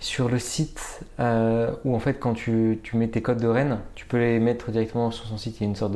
sur 0.00 0.28
le 0.28 0.38
site 0.38 1.00
euh, 1.20 1.70
où 1.84 1.94
en 1.94 1.98
fait 1.98 2.14
quand 2.14 2.34
tu, 2.34 2.78
tu 2.82 2.96
mets 2.96 3.08
tes 3.08 3.22
codes 3.22 3.40
de 3.40 3.48
rennes, 3.48 3.78
tu 3.94 4.06
peux 4.06 4.18
les 4.18 4.38
mettre 4.40 4.70
directement 4.70 5.10
sur 5.10 5.26
son 5.26 5.36
site. 5.38 5.58
Il 5.60 5.64
y 5.64 5.66
a 5.66 5.68
une 5.68 5.76
sorte 5.76 5.94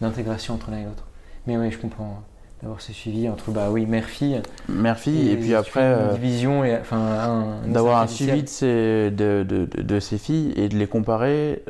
d'intégration 0.00 0.54
entre 0.54 0.70
l'un 0.70 0.78
et 0.78 0.84
l'autre. 0.84 1.04
Mais 1.46 1.56
oui, 1.56 1.70
je 1.70 1.78
comprends. 1.78 2.22
D'avoir 2.62 2.80
ce 2.80 2.92
suivi 2.92 3.28
entre 3.28 3.50
bah 3.50 3.70
oui 3.70 3.86
mère-fille. 3.86 4.42
Mère-fille 4.68 5.30
et, 5.30 5.36
puis 5.36 5.54
après 5.54 5.82
une 5.82 6.14
division 6.14 6.64
et 6.64 6.76
enfin 6.76 7.60
d'avoir 7.66 8.02
un 8.02 8.06
suivi 8.06 8.42
de 8.42 8.48
ses, 8.48 9.10
de, 9.10 9.44
de, 9.48 9.64
de, 9.64 10.00
ses 10.00 10.18
filles 10.18 10.52
et 10.56 10.68
de 10.68 10.76
les 10.76 10.86
comparer. 10.86 11.62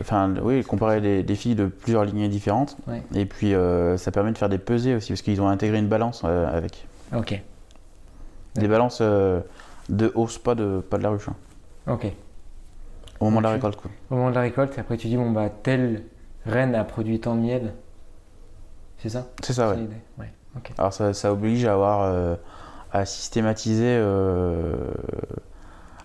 enfin 0.00 0.34
oui, 0.42 0.62
comparer 0.62 1.00
des, 1.00 1.22
des, 1.22 1.34
filles 1.34 1.54
de 1.54 1.66
plusieurs 1.66 2.04
lignées 2.04 2.28
différentes. 2.28 2.76
Et 3.14 3.24
puis 3.24 3.54
ça 3.96 4.10
permet 4.10 4.32
de 4.32 4.38
faire 4.38 4.50
des 4.50 4.58
pesées 4.58 4.94
aussi 4.94 5.12
parce 5.12 5.22
qu'ils 5.22 5.40
ont 5.40 5.48
intégré 5.48 5.78
une 5.78 5.88
balance 5.88 6.24
avec. 6.24 6.86
Ok. 7.16 7.40
Des 8.56 8.68
balances 8.68 9.00
de 9.00 10.12
hausse, 10.14 10.38
pas 10.38 10.54
de 10.54 10.80
pas 10.80 10.98
de 10.98 11.02
la 11.02 11.10
ruche. 11.10 11.28
Hein. 11.28 11.36
Ok. 11.92 12.06
Au 13.20 13.26
moment 13.26 13.38
de 13.38 13.44
la 13.44 13.52
récolte, 13.52 13.76
quoi. 13.76 13.90
Au 14.10 14.16
moment 14.16 14.30
de 14.30 14.34
la 14.34 14.40
récolte, 14.40 14.76
et 14.76 14.80
après 14.80 14.96
tu 14.96 15.06
dis, 15.06 15.16
bon, 15.16 15.30
bah, 15.30 15.48
telle 15.48 16.02
reine 16.44 16.74
a 16.74 16.82
produit 16.82 17.20
tant 17.20 17.36
de 17.36 17.40
miel. 17.40 17.72
C'est 19.02 19.08
ça? 19.08 19.26
C'est 19.42 19.52
ça, 19.52 19.70
ouais. 19.70 19.78
ouais. 20.18 20.32
Alors 20.78 20.92
ça, 20.92 21.12
ça, 21.12 21.32
oblige 21.32 21.64
à 21.64 21.74
avoir. 21.74 22.02
Euh, 22.02 22.36
à 22.92 23.04
systématiser. 23.04 23.84
Euh, 23.86 24.76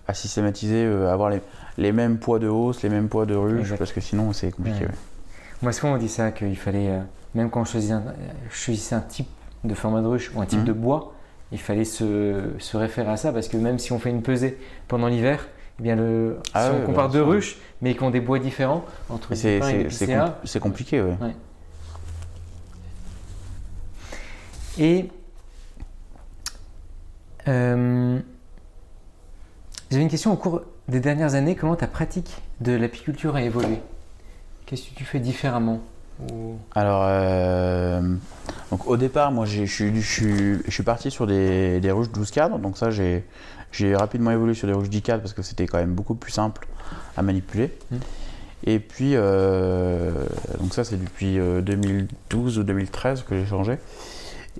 à 0.08 0.14
systématiser, 0.14 0.84
euh, 0.84 1.12
avoir 1.12 1.28
les, 1.28 1.40
les, 1.76 1.92
mêmes 1.92 2.18
poids 2.18 2.38
de 2.38 2.48
hausse, 2.48 2.82
les 2.82 2.88
mêmes 2.88 3.08
poids 3.08 3.26
de 3.26 3.34
ruche, 3.34 3.74
parce 3.76 3.92
que 3.92 4.00
sinon 4.00 4.32
c'est 4.32 4.50
compliqué. 4.50 4.86
Ouais. 4.86 4.90
Moi, 5.60 5.72
souvent 5.72 5.94
on 5.94 5.96
dit 5.98 6.08
ça, 6.08 6.32
qu'il 6.32 6.56
fallait. 6.56 6.90
même 7.34 7.50
quand 7.50 7.64
je 7.64 7.72
choisissais, 7.72 7.92
un, 7.92 8.02
je 8.48 8.56
choisissais 8.56 8.94
un 8.94 9.00
type 9.00 9.28
de 9.64 9.74
format 9.74 10.00
de 10.00 10.06
ruche 10.06 10.32
ou 10.34 10.40
un 10.40 10.46
type 10.46 10.60
mhm. 10.60 10.64
de 10.64 10.72
bois, 10.72 11.12
il 11.52 11.60
fallait 11.60 11.84
se, 11.84 12.52
se 12.58 12.76
référer 12.76 13.10
à 13.10 13.16
ça, 13.18 13.32
parce 13.32 13.48
que 13.48 13.58
même 13.58 13.78
si 13.78 13.92
on 13.92 13.98
fait 13.98 14.10
une 14.10 14.22
pesée 14.22 14.58
pendant 14.88 15.08
l'hiver, 15.08 15.46
eh 15.78 15.82
bien 15.82 15.94
le, 15.94 16.38
ah 16.54 16.70
si 16.70 16.76
on 16.82 16.86
compare 16.86 17.10
deux 17.10 17.22
ruches, 17.22 17.58
mais 17.82 17.94
qui 17.94 18.02
ont 18.02 18.10
des 18.10 18.20
bois 18.20 18.38
différents 18.38 18.84
entre 19.10 19.34
c'est, 19.34 19.60
c'est, 19.90 20.60
compliqué, 20.60 21.02
ouais. 21.02 21.16
Et 24.78 25.08
euh, 27.48 28.18
j'avais 29.90 30.02
une 30.02 30.08
question 30.08 30.32
au 30.32 30.36
cours 30.36 30.62
des 30.88 31.00
dernières 31.00 31.34
années. 31.34 31.56
Comment 31.56 31.76
ta 31.76 31.86
pratique 31.86 32.30
de 32.60 32.72
l'apiculture 32.72 33.36
a 33.36 33.42
évolué? 33.42 33.80
Qu'est-ce 34.66 34.90
que 34.90 34.94
tu 34.94 35.04
fais 35.04 35.20
différemment? 35.20 35.80
Alors, 36.74 37.02
euh, 37.06 38.00
donc 38.70 38.86
au 38.86 38.96
départ, 38.96 39.32
moi, 39.32 39.46
je 39.46 39.64
suis 39.64 40.82
parti 40.84 41.10
sur 41.10 41.26
des, 41.26 41.80
des 41.80 41.90
ruches 41.90 42.10
12 42.10 42.30
cadres. 42.30 42.58
Donc 42.58 42.76
ça, 42.78 42.90
j'ai 42.90 43.96
rapidement 43.96 44.30
évolué 44.30 44.54
sur 44.54 44.66
des 44.66 44.74
rouges 44.74 44.90
10 44.90 45.00
parce 45.02 45.32
que 45.32 45.42
c'était 45.42 45.66
quand 45.66 45.78
même 45.78 45.94
beaucoup 45.94 46.14
plus 46.14 46.32
simple 46.32 46.66
à 47.16 47.22
manipuler. 47.22 47.76
Mmh. 47.90 47.96
Et 48.64 48.80
puis, 48.80 49.12
euh, 49.14 50.12
donc 50.60 50.74
ça 50.74 50.84
c'est 50.84 50.96
depuis 50.96 51.36
2012 51.36 52.58
euh, 52.58 52.60
ou 52.60 52.64
2013 52.64 53.22
que 53.22 53.36
j'ai 53.36 53.46
changé. 53.46 53.78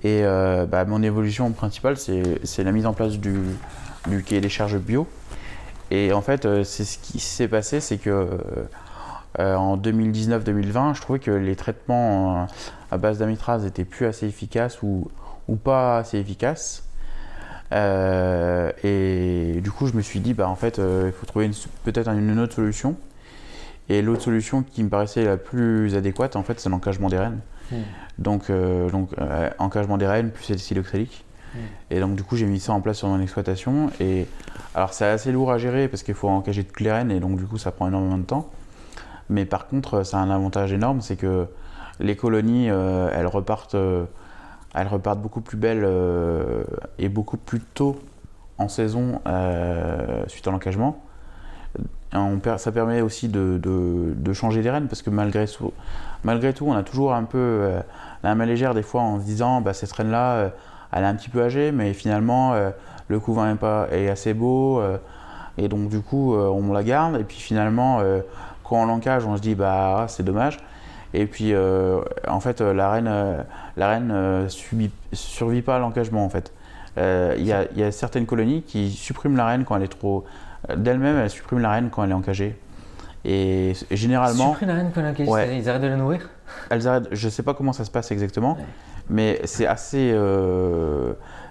Et 0.03 0.23
euh, 0.23 0.65
bah, 0.65 0.85
mon 0.85 1.03
évolution 1.03 1.51
principale 1.51 1.97
c'est 1.97 2.63
la 2.63 2.71
mise 2.71 2.85
en 2.85 2.93
place 2.93 3.17
du, 3.17 3.37
du 4.07 4.23
cahier 4.23 4.41
des 4.41 4.49
charges 4.49 4.77
bio. 4.77 5.07
Et 5.91 6.13
en 6.13 6.21
fait, 6.21 6.47
c'est 6.63 6.85
ce 6.85 6.99
qui 6.99 7.19
s'est 7.19 7.47
passé, 7.47 7.79
c'est 7.79 7.97
que 7.97 8.27
en 9.37 9.77
2019-2020, 9.77 10.95
je 10.95 11.01
trouvais 11.01 11.19
que 11.19 11.31
les 11.31 11.55
traitements 11.55 12.47
à 12.91 12.97
base 12.97 13.19
d'amitrase 13.19 13.65
étaient 13.65 13.85
plus 13.85 14.05
assez 14.05 14.27
efficaces 14.27 14.81
ou, 14.81 15.09
pas 15.63 15.97
assez 15.97 16.17
efficaces. 16.17 16.83
Euh, 17.71 18.71
et 18.83 19.61
du 19.61 19.71
coup, 19.71 19.87
je 19.87 19.93
me 19.93 20.01
suis 20.01 20.19
dit, 20.19 20.33
bah, 20.33 20.47
en 20.47 20.55
fait, 20.55 20.79
euh, 20.79 21.03
il 21.07 21.11
faut 21.11 21.25
trouver 21.25 21.49
peut-être 21.83 22.09
une, 22.09 22.39
autre 22.39 22.55
solution. 22.55 22.95
Et 23.89 24.01
l'autre 24.01 24.21
solution 24.21 24.63
qui 24.63 24.83
me 24.83 24.89
paraissait 24.89 25.25
la 25.25 25.37
plus 25.37 25.95
adéquate, 25.95 26.35
en 26.35 26.43
fait, 26.43 26.59
c'est 26.59 26.69
l'encagement 26.69 27.09
des 27.09 27.17
rennes. 27.17 27.39
Hmm. 27.71 27.75
Donc, 28.17 28.49
euh, 28.49 28.89
donc 28.89 29.11
encagement 29.59 29.97
des 29.97 30.07
rennes 30.07 30.31
plus 30.31 30.57
siloxélique. 30.57 31.23
Hmm. 31.53 31.57
Et 31.91 31.99
donc, 31.99 32.15
du 32.15 32.23
coup, 32.23 32.35
j'ai 32.35 32.45
mis 32.45 32.59
ça 32.59 32.73
en 32.73 32.81
place 32.81 32.97
sur 32.97 33.07
mon 33.07 33.21
exploitation. 33.21 33.89
Et 33.99 34.27
alors, 34.75 34.93
c'est 34.93 35.05
assez 35.05 35.31
lourd 35.31 35.51
à 35.51 35.57
gérer 35.57 35.87
parce 35.87 36.03
qu'il 36.03 36.15
faut 36.15 36.29
encager 36.29 36.63
toutes 36.63 36.81
les 36.81 36.91
rennes 36.91 37.11
et 37.11 37.19
donc, 37.19 37.37
du 37.37 37.45
coup, 37.45 37.57
ça 37.57 37.71
prend 37.71 37.87
énormément 37.87 38.17
de 38.17 38.23
temps. 38.23 38.49
Mais 39.29 39.45
par 39.45 39.67
contre, 39.67 40.03
ça 40.03 40.17
a 40.17 40.21
un 40.21 40.31
avantage 40.31 40.73
énorme, 40.73 41.01
c'est 41.01 41.15
que 41.15 41.47
les 41.99 42.15
colonies, 42.15 42.67
elles 42.67 43.27
repartent 43.27 43.75
elles 44.73 44.87
repartent 44.87 45.21
beaucoup 45.21 45.41
plus 45.41 45.57
belles 45.57 45.83
euh, 45.83 46.63
et 46.97 47.09
beaucoup 47.09 47.37
plus 47.37 47.59
tôt 47.59 47.99
en 48.57 48.67
saison 48.67 49.21
euh, 49.27 50.23
suite 50.27 50.47
à 50.47 50.51
l'encagement. 50.51 51.01
ça 52.11 52.71
permet 52.71 53.01
aussi 53.01 53.29
de, 53.29 54.33
changer 54.33 54.61
les 54.61 54.69
rênes 54.69 54.87
parce 54.87 55.01
que 55.01 55.09
malgré 55.09 55.45
malgré 56.23 56.53
tout 56.53 56.65
on 56.67 56.73
a 56.73 56.83
toujours 56.83 57.13
un 57.13 57.23
peu 57.23 57.37
euh, 57.37 57.79
la 58.23 58.35
main 58.35 58.45
légère 58.45 58.73
des 58.73 58.83
fois 58.83 59.01
en 59.01 59.19
se 59.19 59.25
disant 59.25 59.61
bah, 59.61 59.73
cette 59.73 59.91
reine 59.91 60.11
là 60.11 60.51
elle 60.91 61.03
est 61.03 61.07
un 61.07 61.15
petit 61.15 61.29
peu 61.29 61.43
âgée 61.43 61.71
mais 61.71 61.93
finalement 61.93 62.53
le 63.07 63.19
couvain 63.19 63.53
est, 63.53 63.55
pas, 63.55 63.87
assez 64.11 64.33
beau 64.33 64.81
et 65.57 65.67
donc 65.67 65.89
du 65.89 66.01
coup 66.01 66.35
on 66.35 66.73
la 66.73 66.83
garde 66.83 67.15
et 67.15 67.23
puis 67.23 67.37
finalement 67.37 68.01
quand 68.63 68.81
on 68.81 68.85
l'encage 68.85 69.25
on 69.25 69.37
se 69.37 69.41
dit 69.41 69.55
bah 69.55 70.05
c'est 70.07 70.23
dommage 70.23 70.59
et 71.13 71.25
puis, 71.25 71.53
euh, 71.53 72.01
en 72.27 72.39
fait, 72.39 72.61
euh, 72.61 72.73
la 72.73 72.91
reine, 72.91 73.07
euh, 73.07 73.41
la 73.77 73.89
reine 73.89 74.47
survit 75.13 75.61
pas 75.61 75.77
à 75.77 75.79
l'engagement, 75.79 76.23
en 76.23 76.29
fait. 76.29 76.53
Il 76.97 77.45
y, 77.45 77.53
a 77.83 77.91
certaines 77.91 78.25
colonies 78.25 78.61
qui 78.61 78.91
suppriment 78.91 79.37
la 79.37 79.45
reine 79.45 79.63
quand 79.63 79.77
elle 79.77 79.83
est 79.83 79.87
trop. 79.87 80.25
D'elle-même, 80.75 81.17
elle 81.17 81.29
supprime 81.29 81.59
la 81.59 81.71
reine 81.71 81.89
quand 81.89 82.03
elle 82.03 82.11
est 82.11 82.15
encagée. 82.15 82.59
Et 83.25 83.73
généralement. 83.91 84.55
Est 84.61 84.65
encagée 84.65 85.57
Ils 85.57 85.69
arrêtent 85.69 85.81
de 85.81 85.87
la 85.87 85.97
nourrir 85.97 86.29
elles 86.69 86.87
arrêtent, 86.87 87.09
Je 87.11 87.25
ne 87.27 87.31
sais 87.31 87.43
pas 87.43 87.53
comment 87.53 87.73
ça 87.73 87.85
se 87.85 87.91
passe 87.91 88.11
exactement, 88.11 88.57
mais 89.09 89.39
c'est 89.45 89.67
assez, 89.67 90.15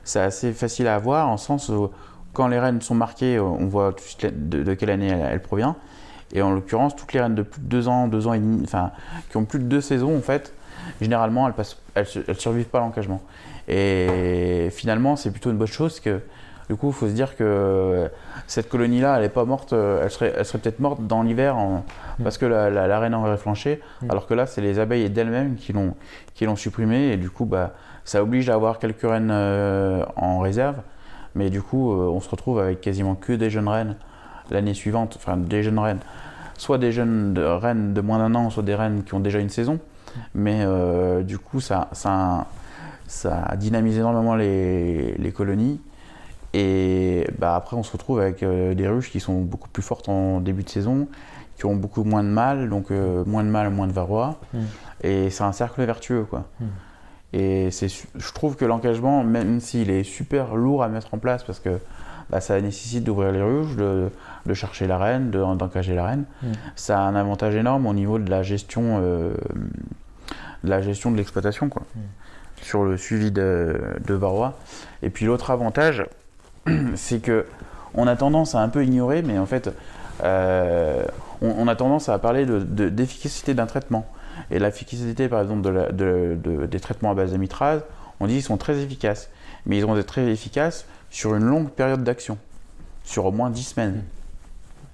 c'est 0.02 0.20
assez 0.20 0.52
facile 0.52 0.88
à 0.88 0.98
voir 0.98 1.28
en 1.28 1.36
sens 1.36 1.68
où 1.68 1.90
quand 2.32 2.48
les 2.48 2.58
reines 2.58 2.80
sont 2.80 2.94
marquées, 2.94 3.40
on 3.40 3.66
voit 3.66 3.94
de, 4.22 4.74
quelle 4.74 4.90
année 4.90 5.08
elle, 5.08 5.26
elle 5.32 5.42
provient. 5.42 5.76
Et 6.32 6.42
en 6.42 6.52
l'occurrence, 6.52 6.94
toutes 6.94 7.12
les 7.12 7.20
reines 7.20 7.34
de 7.34 7.42
plus 7.42 7.60
de 7.60 7.66
deux 7.66 7.88
ans, 7.88 8.06
deux 8.06 8.26
ans 8.26 8.34
et 8.34 8.38
demi, 8.38 8.60
enfin, 8.64 8.92
qui 9.30 9.36
ont 9.36 9.44
plus 9.44 9.58
de 9.58 9.64
deux 9.64 9.80
saisons, 9.80 10.16
en 10.16 10.20
fait, 10.20 10.52
généralement, 11.00 11.46
elles, 11.46 11.54
passent, 11.54 11.78
elles, 11.94 12.06
survivent 12.38 12.66
pas 12.66 12.78
à 12.78 12.82
l'engagement. 12.82 13.22
Et 13.66 14.68
finalement, 14.72 15.16
c'est 15.16 15.30
plutôt 15.30 15.50
une 15.50 15.56
bonne 15.56 15.66
chose 15.66 16.00
que, 16.00 16.20
du 16.68 16.76
coup, 16.76 16.88
il 16.88 16.92
faut 16.92 17.08
se 17.08 17.12
dire 17.12 17.36
que 17.36 18.10
cette 18.46 18.68
colonie-là, 18.68 19.16
elle 19.16 19.22
n'est 19.22 19.28
pas 19.28 19.44
morte, 19.44 19.72
elle 19.72 20.10
serait, 20.10 20.34
elle 20.36 20.44
serait 20.44 20.58
peut-être 20.58 20.80
morte 20.80 21.06
dans 21.06 21.22
l'hiver 21.22 21.56
mm. 21.56 22.22
parce 22.22 22.38
que 22.38 22.46
la, 22.46 22.70
la, 22.70 22.98
reine 22.98 23.14
aurait 23.14 23.36
flanché, 23.38 23.80
mm. 24.02 24.10
alors 24.10 24.26
que 24.26 24.34
là, 24.34 24.46
c'est 24.46 24.60
les 24.60 24.78
abeilles 24.78 25.08
d'elles-mêmes 25.08 25.56
qui 25.56 25.72
l'ont, 25.72 25.94
qui 26.34 26.44
l'ont 26.44 26.56
supprimée, 26.56 27.12
et 27.12 27.16
du 27.16 27.30
coup, 27.30 27.46
bah, 27.46 27.72
ça 28.04 28.22
oblige 28.22 28.48
à 28.48 28.54
avoir 28.54 28.78
quelques 28.78 29.02
reines 29.02 29.30
euh, 29.30 30.04
en 30.16 30.38
réserve, 30.38 30.76
mais 31.34 31.50
du 31.50 31.62
coup, 31.62 31.92
euh, 31.92 32.08
on 32.08 32.20
se 32.20 32.28
retrouve 32.28 32.58
avec 32.58 32.80
quasiment 32.80 33.14
que 33.14 33.32
des 33.32 33.50
jeunes 33.50 33.68
reines 33.68 33.96
l'année 34.50 34.74
suivante, 34.74 35.14
enfin 35.16 35.36
des 35.36 35.62
jeunes 35.62 35.78
reines, 35.78 36.00
soit 36.56 36.78
des 36.78 36.92
jeunes 36.92 37.34
de, 37.34 37.42
reines 37.42 37.94
de 37.94 38.00
moins 38.00 38.18
d'un 38.18 38.34
an, 38.34 38.50
soit 38.50 38.62
des 38.62 38.74
reines 38.74 39.04
qui 39.04 39.14
ont 39.14 39.20
déjà 39.20 39.38
une 39.38 39.50
saison. 39.50 39.78
Mais 40.34 40.60
euh, 40.62 41.22
du 41.22 41.38
coup, 41.38 41.60
ça, 41.60 41.88
ça, 41.92 42.46
ça 43.06 43.54
dynamise 43.56 43.98
énormément 43.98 44.34
les, 44.34 45.14
les, 45.18 45.32
colonies. 45.32 45.80
Et 46.60 47.24
bah, 47.38 47.54
après, 47.54 47.76
on 47.76 47.84
se 47.84 47.92
retrouve 47.92 48.18
avec 48.18 48.42
euh, 48.42 48.74
des 48.74 48.88
ruches 48.88 49.12
qui 49.12 49.20
sont 49.20 49.42
beaucoup 49.42 49.68
plus 49.68 49.82
fortes 49.82 50.08
en 50.08 50.40
début 50.40 50.64
de 50.64 50.68
saison, 50.68 51.06
qui 51.56 51.66
ont 51.66 51.76
beaucoup 51.76 52.02
moins 52.02 52.24
de 52.24 52.28
mal, 52.28 52.68
donc 52.68 52.90
euh, 52.90 53.24
moins 53.24 53.44
de 53.44 53.48
mal, 53.48 53.70
moins 53.70 53.86
de 53.86 53.92
varroa. 53.92 54.40
Mm. 54.52 54.58
Et 55.04 55.30
c'est 55.30 55.44
un 55.44 55.52
cercle 55.52 55.84
vertueux, 55.84 56.24
quoi. 56.24 56.46
Mm. 56.58 56.64
Et 57.34 57.70
je 57.70 58.32
trouve 58.32 58.56
que 58.56 58.64
l'engagement, 58.64 59.22
même 59.22 59.60
s'il 59.60 59.88
est 59.90 60.02
super 60.02 60.56
lourd 60.56 60.82
à 60.82 60.88
mettre 60.88 61.14
en 61.14 61.18
place, 61.18 61.44
parce 61.44 61.60
que 61.60 61.78
bah, 62.28 62.40
ça 62.40 62.60
nécessite 62.60 63.04
d'ouvrir 63.04 63.30
les 63.30 63.42
ruches, 63.42 63.76
de, 63.76 64.08
de 64.44 64.54
chercher 64.54 64.88
la 64.88 64.98
reine, 64.98 65.30
d'encager 65.30 65.94
la 65.94 66.06
reine. 66.06 66.24
Mm. 66.42 66.46
Ça 66.74 66.98
a 66.98 67.02
un 67.02 67.14
avantage 67.14 67.54
énorme 67.54 67.86
au 67.86 67.94
niveau 67.94 68.18
de 68.18 68.28
la 68.28 68.42
gestion 68.42 69.00
euh, 69.00 69.32
de 70.64 70.70
la 70.70 70.82
gestion 70.82 71.12
de 71.12 71.16
l'exploitation, 71.16 71.68
quoi, 71.68 71.82
mm. 71.94 72.00
sur 72.62 72.82
le 72.82 72.96
suivi 72.96 73.30
de, 73.30 73.80
de 74.04 74.14
varroa. 74.14 74.58
Et 75.04 75.10
puis 75.10 75.24
l'autre 75.26 75.52
avantage, 75.52 76.04
c'est 76.94 77.20
que 77.20 77.46
on 77.94 78.06
a 78.06 78.16
tendance 78.16 78.54
à 78.54 78.60
un 78.60 78.68
peu 78.68 78.84
ignorer, 78.84 79.22
mais 79.22 79.38
en 79.38 79.46
fait, 79.46 79.70
euh, 80.22 81.04
on, 81.40 81.68
a 81.68 81.76
tendance 81.76 82.08
à 82.08 82.18
parler 82.18 82.46
d'efficacité 82.46 83.52
de, 83.52 83.56
d'un 83.56 83.66
traitement. 83.66 84.06
Et 84.50 84.58
l'efficacité, 84.58 85.28
par 85.28 85.42
exemple, 85.42 85.62
de 85.92 86.66
des 86.66 86.80
traitements 86.80 87.10
à 87.10 87.14
base 87.14 87.32
d'amitrase, 87.32 87.82
on 88.20 88.26
dit 88.26 88.34
qu'ils 88.34 88.42
sont 88.42 88.56
très 88.56 88.78
efficaces. 88.78 89.30
Mais 89.66 89.78
ils 89.78 89.84
vont 89.84 89.96
être 89.96 90.06
très 90.06 90.26
efficaces 90.28 90.86
sur 91.10 91.34
une 91.34 91.44
longue 91.44 91.70
période 91.70 92.04
d'action, 92.04 92.38
sur 93.04 93.26
au 93.26 93.32
moins 93.32 93.50
10 93.50 93.62
semaines. 93.62 94.04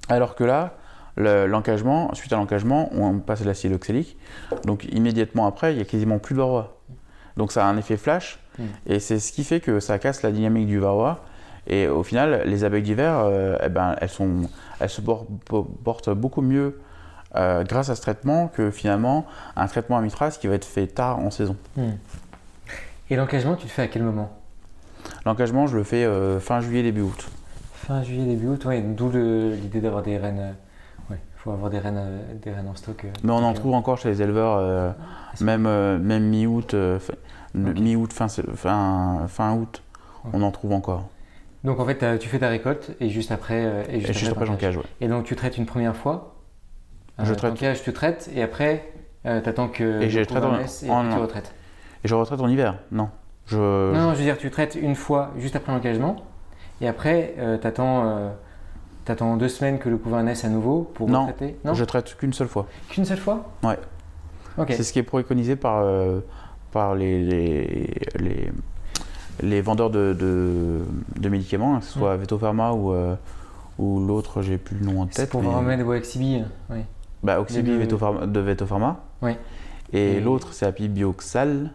Alors 0.08 0.34
que 0.34 0.44
là, 0.44 0.74
l'encagement, 1.16 2.12
suite 2.14 2.32
à 2.32 2.36
l'encagement, 2.36 2.90
on 2.92 3.18
passe 3.18 3.42
à 3.42 3.44
l'acide 3.44 3.72
oxylique. 3.72 4.16
Donc 4.64 4.84
immédiatement 4.90 5.46
après, 5.46 5.72
il 5.72 5.76
n'y 5.76 5.82
a 5.82 5.84
quasiment 5.84 6.18
plus 6.18 6.34
de 6.34 6.40
varroa. 6.40 6.76
Donc 7.36 7.52
ça 7.52 7.66
a 7.66 7.68
un 7.68 7.76
effet 7.76 7.96
flash. 7.96 8.38
Mm. 8.58 8.62
Et 8.86 9.00
c'est 9.00 9.18
ce 9.18 9.32
qui 9.32 9.44
fait 9.44 9.60
que 9.60 9.80
ça 9.80 9.98
casse 9.98 10.22
la 10.22 10.30
dynamique 10.30 10.66
du 10.66 10.78
varroa. 10.78 11.24
Et 11.66 11.88
au 11.88 12.02
final, 12.02 12.42
les 12.44 12.64
abeilles 12.64 12.82
d'hiver, 12.82 13.20
euh, 13.24 13.56
eh 13.64 13.68
ben, 13.68 13.96
elles, 14.00 14.08
sont, 14.08 14.42
elles 14.80 14.90
se 14.90 15.00
portent 15.00 16.10
beaucoup 16.10 16.42
mieux 16.42 16.78
euh, 17.36 17.64
grâce 17.64 17.90
à 17.90 17.94
ce 17.94 18.02
traitement 18.02 18.48
que 18.48 18.70
finalement 18.70 19.26
un 19.56 19.66
traitement 19.66 19.96
à 19.96 20.00
mitras 20.00 20.30
qui 20.38 20.46
va 20.46 20.54
être 20.54 20.64
fait 20.64 20.86
tard 20.86 21.18
en 21.18 21.30
saison. 21.30 21.56
Mm. 21.76 21.82
Et 23.10 23.16
l'engagement, 23.16 23.54
tu 23.56 23.64
le 23.64 23.70
fais 23.70 23.82
à 23.82 23.88
quel 23.88 24.02
moment? 24.02 24.30
L'engagement, 25.26 25.66
je 25.66 25.76
le 25.76 25.84
fais 25.84 26.04
euh, 26.04 26.38
fin 26.40 26.60
juillet, 26.60 26.82
début 26.82 27.02
août. 27.02 27.28
Fin 27.74 28.02
juillet, 28.02 28.24
début 28.24 28.48
août, 28.48 28.64
ouais, 28.64 28.80
d'où 28.80 29.10
l'idée 29.10 29.80
d'avoir 29.80 30.02
des 30.02 30.16
rennes. 30.16 30.54
Ouais, 31.10 31.18
il 31.18 31.38
faut 31.38 31.50
avoir 31.50 31.70
des 31.70 31.78
rennes, 31.78 32.20
des 32.42 32.50
rennes 32.50 32.68
en 32.68 32.74
stock. 32.74 33.04
Mais 33.22 33.32
on 33.32 33.44
en 33.44 33.52
trouve 33.52 33.74
encore 33.74 33.98
chez 33.98 34.08
les 34.08 34.22
éleveurs, 34.22 34.94
c'est 35.34 35.44
même, 35.44 35.68
même 35.98 36.24
mi-août, 36.24 36.72
euh, 36.72 36.98
fin- 36.98 37.12
mi-août, 37.54 38.12
fin, 38.12 38.28
fin, 38.28 39.26
fin 39.28 39.54
août, 39.54 39.82
on 40.32 40.42
en 40.42 40.50
trouve 40.50 40.72
encore. 40.72 41.08
Donc 41.64 41.80
en 41.80 41.86
fait, 41.86 42.18
tu 42.18 42.28
fais 42.28 42.38
ta 42.38 42.48
récolte 42.48 42.90
et 43.00 43.08
juste 43.08 43.32
après. 43.32 43.64
euh, 43.64 43.82
Et 43.88 44.00
juste 44.00 44.30
après, 44.30 44.46
cage, 44.56 44.76
ouais. 44.76 44.82
Et 45.00 45.08
donc 45.08 45.24
tu 45.24 45.34
traites 45.34 45.56
une 45.58 45.66
première 45.66 45.96
fois. 45.96 46.34
Je 47.18 47.32
euh, 47.32 47.34
traite. 47.34 47.54
t'encages, 47.54 47.82
tu 47.82 47.92
traites 47.92 48.30
et 48.34 48.42
après, 48.42 48.92
euh, 49.26 49.40
t'attends 49.40 49.68
que. 49.68 50.02
Et 50.02 50.10
je 50.10 50.20
le 50.20 50.26
traite 50.26 50.44
en- 50.44 50.58
naisse 50.58 50.82
et 50.82 50.90
en- 50.90 51.08
tu 51.08 51.16
retraites. 51.18 51.54
Et 52.04 52.08
je 52.08 52.14
retraite 52.14 52.40
en 52.40 52.48
hiver, 52.48 52.78
non. 52.92 53.08
Je, 53.46 53.56
Non, 53.56 54.12
je 54.12 54.18
veux 54.18 54.24
dire, 54.24 54.38
tu 54.38 54.50
traites 54.50 54.74
une 54.74 54.94
fois 54.94 55.30
juste 55.38 55.56
après 55.56 55.72
l'engagement 55.72 56.16
et 56.80 56.88
après, 56.88 57.34
euh, 57.38 57.56
t'attends. 57.58 58.06
euh, 58.06 58.30
T'attends 59.06 59.36
deux 59.36 59.50
semaines 59.50 59.78
que 59.78 59.90
le 59.90 59.98
couvain 59.98 60.22
naisse 60.22 60.46
à 60.46 60.48
nouveau 60.48 60.90
pour 60.94 61.10
Non, 61.10 61.26
retraiter 61.26 61.58
Non 61.62 61.74
je 61.74 61.84
traite 61.84 62.16
qu'une 62.16 62.32
seule 62.32 62.48
fois. 62.48 62.66
Qu'une 62.88 63.04
seule 63.04 63.18
fois 63.18 63.50
Ouais. 63.62 63.76
C'est 64.70 64.82
ce 64.82 64.94
qui 64.94 64.98
est 64.98 65.02
préconisé 65.02 65.56
par, 65.56 65.80
euh, 65.82 66.20
par 66.72 66.94
les, 66.94 67.20
les, 67.22 67.90
les, 68.18 68.50
les 69.42 69.60
vendeurs 69.60 69.90
de, 69.90 70.12
de, 70.18 70.80
de 71.20 71.28
médicaments, 71.28 71.78
que 71.78 71.84
ce 71.84 71.92
soit 71.98 72.16
Vetopharma 72.16 72.72
ou, 72.72 72.92
euh, 72.92 73.14
ou 73.78 74.00
l'autre, 74.06 74.42
j'ai 74.42 74.58
plus 74.58 74.76
le 74.78 74.86
nom 74.86 75.02
en 75.02 75.08
C'est 75.10 75.22
tête. 75.22 75.30
pour 75.30 75.42
mais- 75.42 75.82
ou 75.82 75.92
Exibi. 75.94 76.42
Oui. 76.70 76.78
Bah, 77.22 77.40
Oxybi 77.40 77.70
Les 77.70 77.86
deux- 77.86 77.96
Vetopharma- 77.96 78.26
de 78.30 78.40
Vetopharma. 78.40 79.00
Ouais. 79.22 79.38
Et 79.92 80.14
Et- 80.16 80.20
l'autre, 80.20 80.52
c'est 80.52 80.66
Apibioxal. 80.66 81.70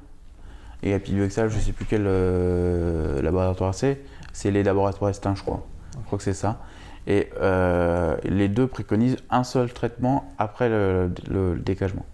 Et 0.83 0.93
Apibioxal, 0.93 1.49
je 1.49 1.59
sais 1.59 1.71
plus 1.73 1.85
quel 1.85 2.03
euh, 2.05 3.21
laboratoire 3.21 3.73
c'est. 3.73 3.99
C'est 4.31 4.51
les 4.51 4.63
laboratoires 4.63 5.09
Estin, 5.09 5.33
je 5.35 5.41
crois. 5.41 5.65
Je 5.99 6.05
crois 6.05 6.17
que 6.17 6.23
c'est 6.23 6.33
ça. 6.33 6.59
Et 7.07 7.29
euh, 7.41 8.15
les 8.23 8.47
deux 8.47 8.67
préconisent 8.67 9.17
un 9.29 9.43
seul 9.43 9.73
traitement 9.73 10.31
après 10.37 10.69
le, 10.69 11.11
le 11.29 11.57
décagement. 11.57 12.05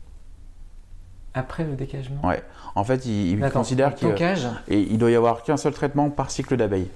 Après 1.36 1.65
le 1.65 1.74
décagement 1.74 2.26
Ouais. 2.26 2.41
En 2.76 2.84
fait, 2.86 3.02
Attends, 3.43 3.60
considèrent 3.60 3.93
donc, 3.95 4.15
qu'il 4.15 4.58
il 4.69 4.98
doit 4.98 5.12
y 5.12 5.15
avoir 5.15 5.43
qu'un 5.43 5.58
seul 5.58 5.74
traitement 5.74 6.10
par 6.10 6.32
cycle 6.32 6.56
d'abeilles. 6.56 6.89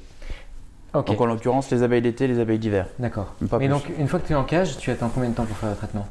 Donc 0.94 1.22
en 1.22 1.26
l'occurrence, 1.26 1.70
les 1.70 1.84
abeilles 1.84 2.02
d'été, 2.02 2.26
les 2.28 2.40
abeilles 2.40 2.58
d'hiver. 2.58 2.88
d'accord. 2.98 3.36
Mais 3.42 3.48
plus. 3.48 3.68
donc, 3.68 3.84
une 4.00 4.08
fois 4.08 4.20
que 4.20 4.28
tu 4.28 4.34
es 4.34 4.36
en 4.36 4.44
cage, 4.44 4.78
tu 4.78 4.90
attends 4.90 5.10
combien 5.10 5.30
de 5.30 5.36
temps 5.36 5.46
pour 5.46 5.58
faire 5.58 5.70
le 5.70 5.76
traitement? 5.76 6.08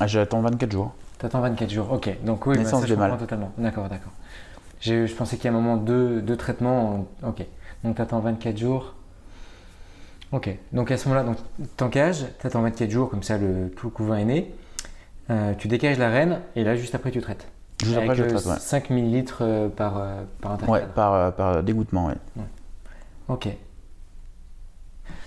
Ah, 0.00 0.06
J'attends 0.06 0.40
24 0.40 0.72
jours. 0.72 0.94
Tu 1.18 1.26
attends 1.26 1.40
24 1.40 1.70
jours. 1.70 1.92
Ok, 1.92 2.16
donc 2.24 2.46
oui, 2.46 2.56
bah, 2.56 2.64
ça, 2.64 2.80
je 2.86 2.94
comprends 2.94 3.16
totalement. 3.16 3.52
D'accord, 3.58 3.88
d'accord. 3.88 4.12
Je 4.80 5.12
pensais 5.12 5.36
qu'il 5.36 5.46
y 5.46 5.48
a 5.48 5.56
un 5.56 5.60
moment 5.60 5.76
deux, 5.76 6.22
deux 6.22 6.36
traitements. 6.36 7.06
Ok, 7.26 7.44
donc 7.82 7.96
tu 7.96 8.02
attends 8.02 8.20
24 8.20 8.56
jours. 8.56 8.94
Ok, 10.30 10.50
donc 10.72 10.90
à 10.90 10.96
ce 10.96 11.08
moment-là, 11.08 11.34
tu 11.76 11.84
encages, 11.84 12.24
tu 12.40 12.46
attends 12.46 12.62
24 12.62 12.90
jours, 12.90 13.10
comme 13.10 13.22
ça 13.22 13.38
le, 13.38 13.70
tout 13.76 13.86
le 13.88 13.90
couvain 13.90 14.18
est 14.18 14.24
né. 14.24 14.54
Euh, 15.30 15.54
tu 15.58 15.68
décages 15.68 15.98
la 15.98 16.08
reine 16.08 16.40
et 16.56 16.64
là, 16.64 16.76
juste 16.76 16.94
après, 16.94 17.10
tu 17.10 17.20
traites. 17.20 17.48
Juste 17.82 17.96
Avec 17.96 18.10
après, 18.10 18.16
je 18.16 18.22
euh, 18.24 18.28
traite, 18.38 18.46
ouais. 18.46 18.58
5000 18.58 19.12
litres 19.12 19.38
euh, 19.42 19.68
par, 19.68 20.02
par. 20.40 20.68
Ouais, 20.68 20.84
par, 20.94 21.32
par 21.34 21.62
dégoûtement, 21.62 22.06
ouais. 22.06 22.14
Ok. 23.28 23.48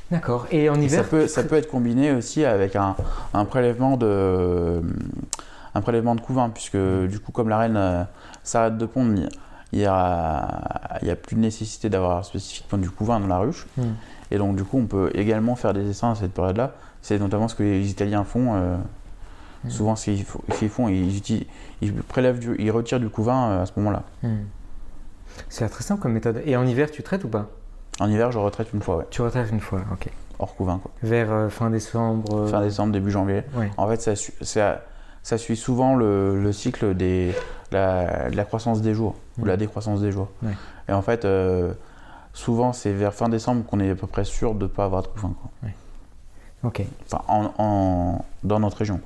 D'accord. 0.09 0.47
Et 0.51 0.69
en 0.69 0.75
Et 0.75 0.85
hiver 0.85 1.03
ça 1.03 1.09
peut, 1.09 1.27
ça 1.27 1.41
être 1.41 1.69
combiné 1.69 2.11
aussi 2.11 2.43
avec 2.43 2.75
un, 2.75 2.95
un 3.33 3.45
prélèvement 3.45 3.95
de 3.95 4.81
un 5.73 5.81
prélèvement 5.81 6.15
de 6.15 6.21
couvain, 6.21 6.49
puisque 6.49 6.77
du 6.77 7.19
coup, 7.19 7.31
comme 7.31 7.49
la 7.49 7.57
reine 7.59 7.77
euh, 7.77 8.03
s'arrête 8.43 8.77
de 8.77 8.85
pondre, 8.85 9.21
il 9.71 9.79
y 9.79 9.85
a, 9.85 11.15
plus 11.23 11.35
de 11.35 11.41
nécessité 11.41 11.89
d'avoir 11.89 12.25
spécifiquement 12.25 12.77
du 12.77 12.89
couvain 12.89 13.19
dans 13.19 13.27
la 13.27 13.37
ruche. 13.37 13.67
Hmm. 13.77 13.93
Et 14.31 14.37
donc, 14.37 14.55
du 14.55 14.63
coup, 14.63 14.77
on 14.77 14.85
peut 14.85 15.11
également 15.13 15.55
faire 15.55 15.73
des 15.73 15.89
essaims 15.89 16.11
à 16.11 16.15
cette 16.15 16.33
période-là. 16.33 16.73
C'est 17.01 17.19
notamment 17.19 17.47
ce 17.47 17.55
que 17.55 17.63
les 17.63 17.89
Italiens 17.89 18.23
font. 18.23 18.55
euh, 18.55 18.75
Hmm. 19.63 19.69
Souvent, 19.69 19.95
ce 19.95 20.11
qu'ils 20.11 20.69
font, 20.69 20.87
ils, 20.87 21.17
utilisent- 21.17 21.45
ils 21.81 21.93
prélèvent, 21.93 22.39
du- 22.39 22.55
ils 22.59 22.71
retirent 22.71 22.99
du 22.99 23.09
couvain 23.09 23.49
euh, 23.51 23.61
à 23.63 23.65
ce 23.65 23.73
moment-là. 23.77 24.03
Hmm. 24.23 24.37
C'est 25.49 25.67
très 25.69 25.83
simple 25.83 26.01
comme 26.01 26.13
méthode. 26.13 26.41
Et 26.45 26.55
en 26.57 26.65
hiver, 26.65 26.89
tu 26.91 27.03
traites 27.03 27.23
ou 27.23 27.29
pas? 27.29 27.47
En 27.99 28.09
hiver, 28.09 28.31
je 28.31 28.39
retraite 28.39 28.73
une 28.73 28.81
fois, 28.81 28.97
ouais, 28.97 29.05
Tu 29.11 29.21
retraites 29.21 29.51
une 29.51 29.59
fois, 29.59 29.81
ok. 29.91 30.09
hors 30.39 30.55
couvain, 30.55 30.79
quoi. 30.79 30.91
Vers 31.03 31.31
euh, 31.31 31.49
fin 31.49 31.69
décembre. 31.69 32.35
euh, 32.35 32.47
Fin 32.47 32.61
décembre, 32.61 32.91
début 32.93 33.11
janvier. 33.11 33.43
Ouais. 33.55 33.69
En 33.77 33.87
fait, 33.87 34.01
ça, 34.01 34.15
su- 34.15 34.33
ça, 34.41 34.81
ça 35.23 35.37
suit 35.37 35.55
souvent 35.57 35.95
le, 35.95 36.41
le 36.41 36.51
cycle 36.51 36.95
des, 36.95 37.33
la, 37.71 38.29
de 38.31 38.35
la 38.35 38.43
croissance 38.45 38.81
des 38.81 38.93
jours, 38.95 39.15
ou 39.37 39.43
Mm. 39.43 39.47
la 39.47 39.57
décroissance 39.57 40.01
des 40.01 40.11
jours. 40.11 40.29
Ouais. 40.41 40.53
Et 40.89 40.93
en 40.93 41.01
fait, 41.03 41.23
euh, 41.25 41.73
souvent, 42.33 42.73
c'est 42.73 42.91
vers 42.93 43.13
fin 43.13 43.29
décembre 43.29 43.63
qu'on 43.65 43.79
est 43.79 43.91
à 43.91 43.95
peu 43.95 44.07
près 44.07 44.23
sûr 44.25 44.55
de 44.55 44.63
ne 44.63 44.67
pas 44.67 44.85
avoir 44.85 45.03
de 45.03 45.07
couvain. 45.07 45.33
Quoi. 45.39 45.69
Ok, 46.63 46.83
Enfin, 47.05 47.23
en, 47.27 47.51
en- 47.57 48.25
dans 48.43 48.59
notre 48.59 48.77
région. 48.77 48.99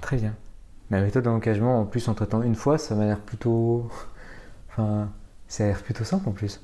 Très 0.00 0.16
bien. 0.16 0.34
La 0.90 1.00
méthode 1.00 1.24
d'engagement, 1.24 1.80
en 1.80 1.84
plus, 1.84 2.08
en 2.08 2.14
traitant 2.14 2.42
une 2.42 2.54
fois, 2.56 2.78
ça 2.78 2.94
m'a 2.94 3.04
l'air 3.04 3.20
plutôt. 3.20 3.88
Enfin, 4.70 5.08
ça 5.48 5.64
a 5.64 5.66
l'air 5.68 5.82
plutôt 5.82 6.04
simple 6.04 6.28
en 6.28 6.32
plus. 6.32 6.60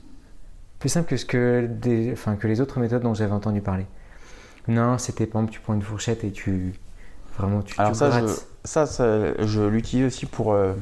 Plus 0.79 0.89
simple 0.89 1.09
que, 1.09 1.17
ce 1.17 1.25
que, 1.25 1.67
des... 1.71 2.13
enfin, 2.13 2.37
que 2.37 2.47
les 2.47 2.61
autres 2.61 2.81
méthodes 2.81 3.03
dont 3.03 3.15
j'avais 3.15 3.33
entendu 3.33 3.61
parler. 3.61 3.87
Non, 4.69 4.99
c'était 4.99 5.27
par 5.27 5.41
exemple, 5.43 5.55
tu 5.55 5.61
prends 5.61 5.75
une 5.75 5.83
fourchette 5.83 6.25
et 6.25 6.33
tu. 6.33 6.75
Vraiment, 7.39 7.63
tu, 7.63 7.75
Alors 7.79 7.93
tu 7.93 7.99
ça, 7.99 8.11
je, 8.11 8.21
grattes. 8.21 8.47
ça, 8.65 8.87
ça, 8.87 9.35
je 9.45 9.63
l'utilise 9.63 10.07
aussi 10.07 10.27
pour... 10.27 10.53
euh, 10.53 10.73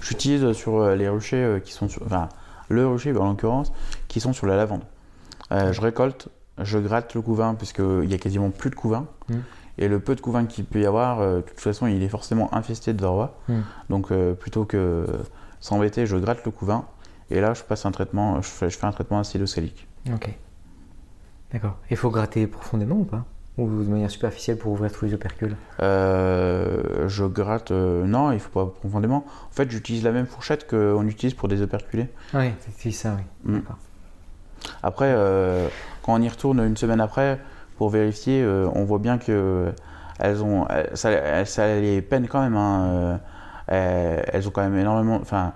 J'utilise 0.00 0.52
sur 0.52 0.80
euh, 0.80 0.96
les 0.96 1.08
ruchers 1.08 1.44
euh, 1.44 1.60
qui 1.60 1.72
sont 1.72 1.88
sur... 1.88 2.02
Enfin, 2.04 2.28
le 2.68 2.86
rucher, 2.86 3.14
en 3.16 3.28
l'occurrence, 3.28 3.72
qui 4.08 4.20
sont 4.20 4.32
sur 4.32 4.46
la 4.46 4.56
lavande. 4.56 4.82
Euh, 5.52 5.72
je 5.72 5.80
récolte, 5.80 6.28
je 6.58 6.78
gratte 6.78 7.14
le 7.14 7.20
couvain, 7.20 7.54
puisqu'il 7.54 8.10
y 8.10 8.14
a 8.14 8.18
quasiment 8.18 8.50
plus 8.50 8.70
de 8.70 8.76
couvain. 8.76 9.06
Mm. 9.28 9.34
Et 9.80 9.88
le 9.88 9.98
peu 9.98 10.14
de 10.14 10.20
couvain 10.20 10.44
qu'il 10.44 10.66
peut 10.66 10.80
y 10.80 10.86
avoir, 10.86 11.20
euh, 11.20 11.36
de 11.36 11.40
toute 11.40 11.58
façon, 11.58 11.86
il 11.86 12.02
est 12.02 12.08
forcément 12.08 12.54
infesté 12.54 12.92
de 12.92 13.00
varroa. 13.00 13.34
Mm. 13.48 13.60
Donc, 13.88 14.12
euh, 14.12 14.34
plutôt 14.34 14.66
que 14.66 15.06
s'embêter, 15.58 16.06
je 16.06 16.16
gratte 16.16 16.44
le 16.44 16.50
couvain. 16.50 16.84
Et 17.30 17.40
là, 17.40 17.54
je 17.54 17.62
passe 17.62 17.86
un 17.86 17.90
traitement, 17.90 18.42
je 18.42 18.48
fais, 18.48 18.68
je 18.68 18.78
fais 18.78 18.86
un 18.86 18.92
traitement 18.92 19.18
acédo-salique. 19.18 19.88
Ok. 20.12 20.30
D'accord. 21.52 21.76
Il 21.90 21.96
faut 21.96 22.10
gratter 22.10 22.46
profondément 22.46 22.96
ou 22.96 23.04
pas? 23.04 23.24
Ou 23.56 23.68
de 23.68 23.88
manière 23.88 24.10
superficielle 24.10 24.58
pour 24.58 24.72
ouvrir 24.72 24.92
tous 24.92 25.06
les 25.06 25.14
opercules? 25.14 25.56
Euh, 25.80 27.08
je 27.08 27.24
gratte, 27.24 27.70
euh, 27.70 28.04
non, 28.04 28.32
il 28.32 28.38
faut 28.38 28.50
pas 28.50 28.66
profondément. 28.66 29.24
En 29.26 29.52
fait, 29.52 29.70
j'utilise 29.70 30.04
la 30.04 30.12
même 30.12 30.26
fourchette 30.26 30.68
qu'on 30.68 31.06
utilise 31.06 31.34
pour 31.34 31.48
des 31.48 31.62
operculés. 31.62 32.08
Oui, 32.34 32.52
c'est 32.76 32.90
ça, 32.90 33.16
oui. 33.16 33.22
Mm. 33.44 33.58
D'accord. 33.60 33.78
Après, 34.82 35.12
euh, 35.16 35.68
quand 36.02 36.14
on 36.14 36.22
y 36.22 36.28
retourne 36.28 36.60
une 36.60 36.76
semaine 36.76 37.00
après 37.00 37.40
pour 37.80 37.88
vérifier, 37.88 38.42
euh, 38.42 38.68
on 38.74 38.84
voit 38.84 38.98
bien 38.98 39.16
que 39.16 39.72
elles 40.18 40.42
ont, 40.42 40.66
elles- 40.68 40.90
ça, 41.46 41.80
les 41.80 42.02
peine 42.02 42.28
quand 42.28 42.42
même. 42.42 42.54
hein, 42.54 43.18
euh, 43.72 44.22
elles, 44.34 44.46
ont 44.46 44.50
quand 44.50 44.60
même 44.60 44.76
énormément, 44.76 45.18
enfin, 45.22 45.54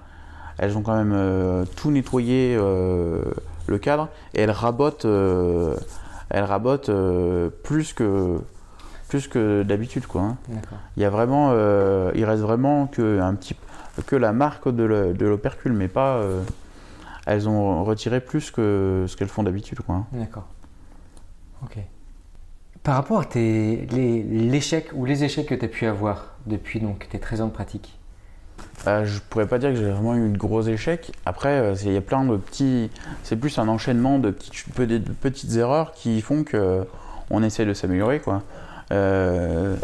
elles 0.56 0.78
ont 0.78 0.80
quand 0.80 0.96
même 0.96 1.12
euh, 1.12 1.66
tout 1.76 1.90
nettoyé 1.90 2.56
euh, 2.58 3.20
le 3.66 3.76
cadre 3.76 4.08
et 4.32 4.40
elles 4.40 4.50
rabotent, 4.50 5.04
euh, 5.04 5.76
elles 6.30 6.44
rabotent 6.44 6.88
euh, 6.88 7.50
plus 7.62 7.92
que 7.92 8.38
plus 9.08 9.28
que 9.28 9.62
d'habitude 9.62 10.06
quoi. 10.06 10.22
hein. 10.22 10.36
Il 10.96 11.02
y 11.02 11.04
a 11.04 11.10
vraiment, 11.10 11.50
euh, 11.52 12.10
il 12.14 12.24
reste 12.24 12.40
vraiment 12.42 12.86
que 12.86 13.20
un 13.20 13.34
petit, 13.34 13.54
que 14.06 14.16
la 14.16 14.32
marque 14.32 14.74
de 14.74 14.82
le- 14.84 15.12
de 15.12 15.26
l'opercule, 15.26 15.74
mais 15.74 15.88
pas. 15.88 16.14
euh, 16.14 16.40
elles 17.26 17.50
ont 17.50 17.84
retiré 17.84 18.20
plus 18.20 18.50
que 18.50 19.04
ce 19.08 19.14
qu'elles 19.14 19.28
font 19.28 19.42
d'habitude, 19.42 19.80
quoi. 19.82 19.94
hein. 19.96 20.06
D'accord. 20.12 20.46
Ok. 21.62 21.76
Par 22.84 22.96
rapport 22.96 23.22
à 23.22 23.24
l'échec 23.34 24.90
ou 24.92 25.06
les 25.06 25.24
échecs 25.24 25.46
que 25.46 25.54
tu 25.54 25.64
as 25.64 25.68
pu 25.68 25.86
avoir 25.86 26.26
depuis 26.46 26.80
donc, 26.80 27.08
tes 27.08 27.18
13 27.18 27.40
ans 27.40 27.46
de 27.46 27.52
pratique, 27.52 27.98
Euh, 28.86 29.04
je 29.06 29.18
pourrais 29.18 29.46
pas 29.46 29.58
dire 29.58 29.70
que 29.70 29.76
j'ai 29.76 29.90
vraiment 29.90 30.14
eu 30.14 30.28
de 30.28 30.36
gros 30.36 30.60
échecs. 30.60 31.12
Après, 31.24 31.48
euh, 31.48 31.74
il 31.82 31.92
y 31.92 31.96
a 31.96 32.02
plein 32.02 32.24
de 32.24 32.36
petits. 32.36 32.90
C'est 33.22 33.36
plus 33.36 33.58
un 33.58 33.66
enchaînement 33.68 34.18
de 34.18 34.30
petites, 34.30 35.56
erreurs 35.56 35.92
qui 35.92 36.20
font 36.20 36.44
que 36.44 36.86
on 37.30 37.42
essaie 37.42 37.64
de 37.64 37.72
s'améliorer, 37.72 38.20
quoi. 38.20 38.42
Euh, 38.92 39.76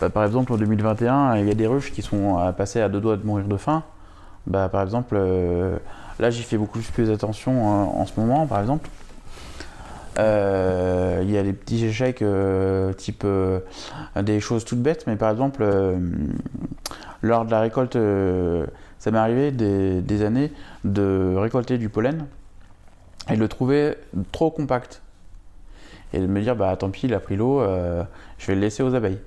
bah, 0.00 0.10
par 0.10 0.24
exemple, 0.24 0.52
en 0.52 0.56
2021, 0.56 1.36
il 1.36 1.46
y 1.46 1.50
a 1.50 1.54
des 1.54 1.66
ruches 1.68 1.92
qui 1.92 2.02
sont 2.02 2.36
à 2.36 2.52
passer 2.52 2.80
à 2.80 2.88
deux 2.88 3.00
doigts 3.00 3.16
de 3.16 3.24
mourir 3.24 3.46
de 3.46 3.56
faim. 3.56 3.84
Bah, 4.46 4.68
par 4.68 4.82
exemple, 4.82 5.14
euh, 5.16 5.78
là, 6.18 6.30
j'y 6.30 6.42
fais 6.42 6.56
beaucoup 6.56 6.80
plus 6.80 7.10
attention 7.10 7.52
euh, 7.52 8.00
en 8.00 8.06
ce 8.06 8.18
moment, 8.18 8.46
par 8.46 8.60
exemple. 8.60 8.88
Euh, 10.18 11.20
Il 11.22 11.30
y 11.30 11.38
a 11.38 11.42
des 11.42 11.52
petits 11.52 11.84
échecs 11.84 12.22
euh, 12.22 12.92
type 12.92 13.22
euh, 13.24 13.60
des 14.20 14.40
choses 14.40 14.64
toutes 14.64 14.82
bêtes, 14.82 15.06
mais 15.06 15.16
par 15.16 15.30
exemple, 15.30 15.64
lors 17.22 17.44
de 17.44 17.50
la 17.50 17.60
récolte, 17.60 17.96
ça 18.98 19.10
m'est 19.10 19.18
arrivé 19.18 19.50
des, 19.50 20.22
années 20.22 20.52
de 20.84 21.34
récolter 21.36 21.78
du 21.78 21.88
pollen 21.88 22.26
et 23.30 23.36
de 23.36 23.40
le 23.40 23.48
trouver 23.48 23.94
trop 24.32 24.50
compact. 24.50 25.02
Et 26.14 26.18
de 26.18 26.26
me 26.26 26.42
dire, 26.42 26.56
bah 26.56 26.76
tant 26.76 26.90
pis, 26.90 27.06
il 27.06 27.14
a 27.14 27.20
pris 27.20 27.36
l'eau, 27.36 27.62
je 28.38 28.46
vais 28.46 28.54
le 28.54 28.60
laisser 28.60 28.82
aux 28.82 28.94
abeilles. 28.94 29.20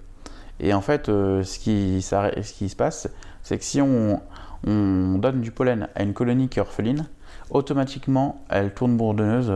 Et 0.60 0.74
en 0.74 0.82
fait, 0.82 1.08
ce, 1.08 1.60
qui, 1.60 2.02
se 2.02 2.76
passe, 2.76 3.10
c'est 3.42 3.58
que 3.58 3.64
si 3.64 3.82
on, 3.82 4.22
on 4.68 5.18
donne 5.18 5.42
du 5.42 5.52
pollen 5.52 5.88
à 5.96 6.04
une 6.04 6.14
colonie 6.14 6.48
qui 6.48 6.60
est 6.60 6.62
orpheline, 6.62 7.08
automatiquement, 7.50 8.44
elle 8.50 8.74
tourne 8.74 8.98
bourdonneuse 8.98 9.52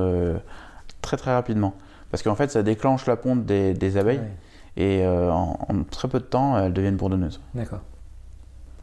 très 1.01 1.17
très 1.17 1.33
rapidement. 1.33 1.73
Parce 2.11 2.23
qu'en 2.23 2.35
fait, 2.35 2.49
ça 2.51 2.63
déclenche 2.63 3.05
la 3.05 3.15
ponte 3.15 3.45
des, 3.45 3.73
des 3.73 3.97
abeilles 3.97 4.17
Ouais. 4.19 4.31
et 4.77 5.05
euh, 5.05 5.31
en, 5.31 5.59
en 5.69 5.83
très 5.83 6.07
peu 6.07 6.19
de 6.19 6.23
temps, 6.25 6.57
elles 6.57 6.73
deviennent 6.73 6.95
bourdonneuses. 6.97 7.39
D'accord. 7.53 7.81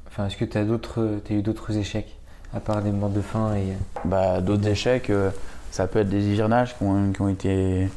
Enfin, 0.07 0.26
est-ce 0.26 0.37
que 0.37 0.44
tu 0.44 0.57
as, 0.59 0.64
d'autres, 0.64 1.20
t'as 1.24 1.35
eu 1.35 1.42
d'autres 1.42 1.76
échecs 1.76 2.18
à 2.55 2.61
part 2.61 2.81
des 2.83 2.90
morts 2.92 3.11
de 3.11 3.20
faim 3.20 3.55
et. 3.57 3.72
Bah, 4.05 4.40
D'autres 4.40 4.66
échecs, 4.68 5.11
euh, 5.11 5.31
ça 5.70 5.87
peut 5.87 5.98
être 5.98 6.09
des 6.09 6.24
hivernages 6.29 6.76
qui 6.79 6.85
ont, 6.85 7.12
qui 7.12 7.20
ont 7.20 7.29
été, 7.29 7.88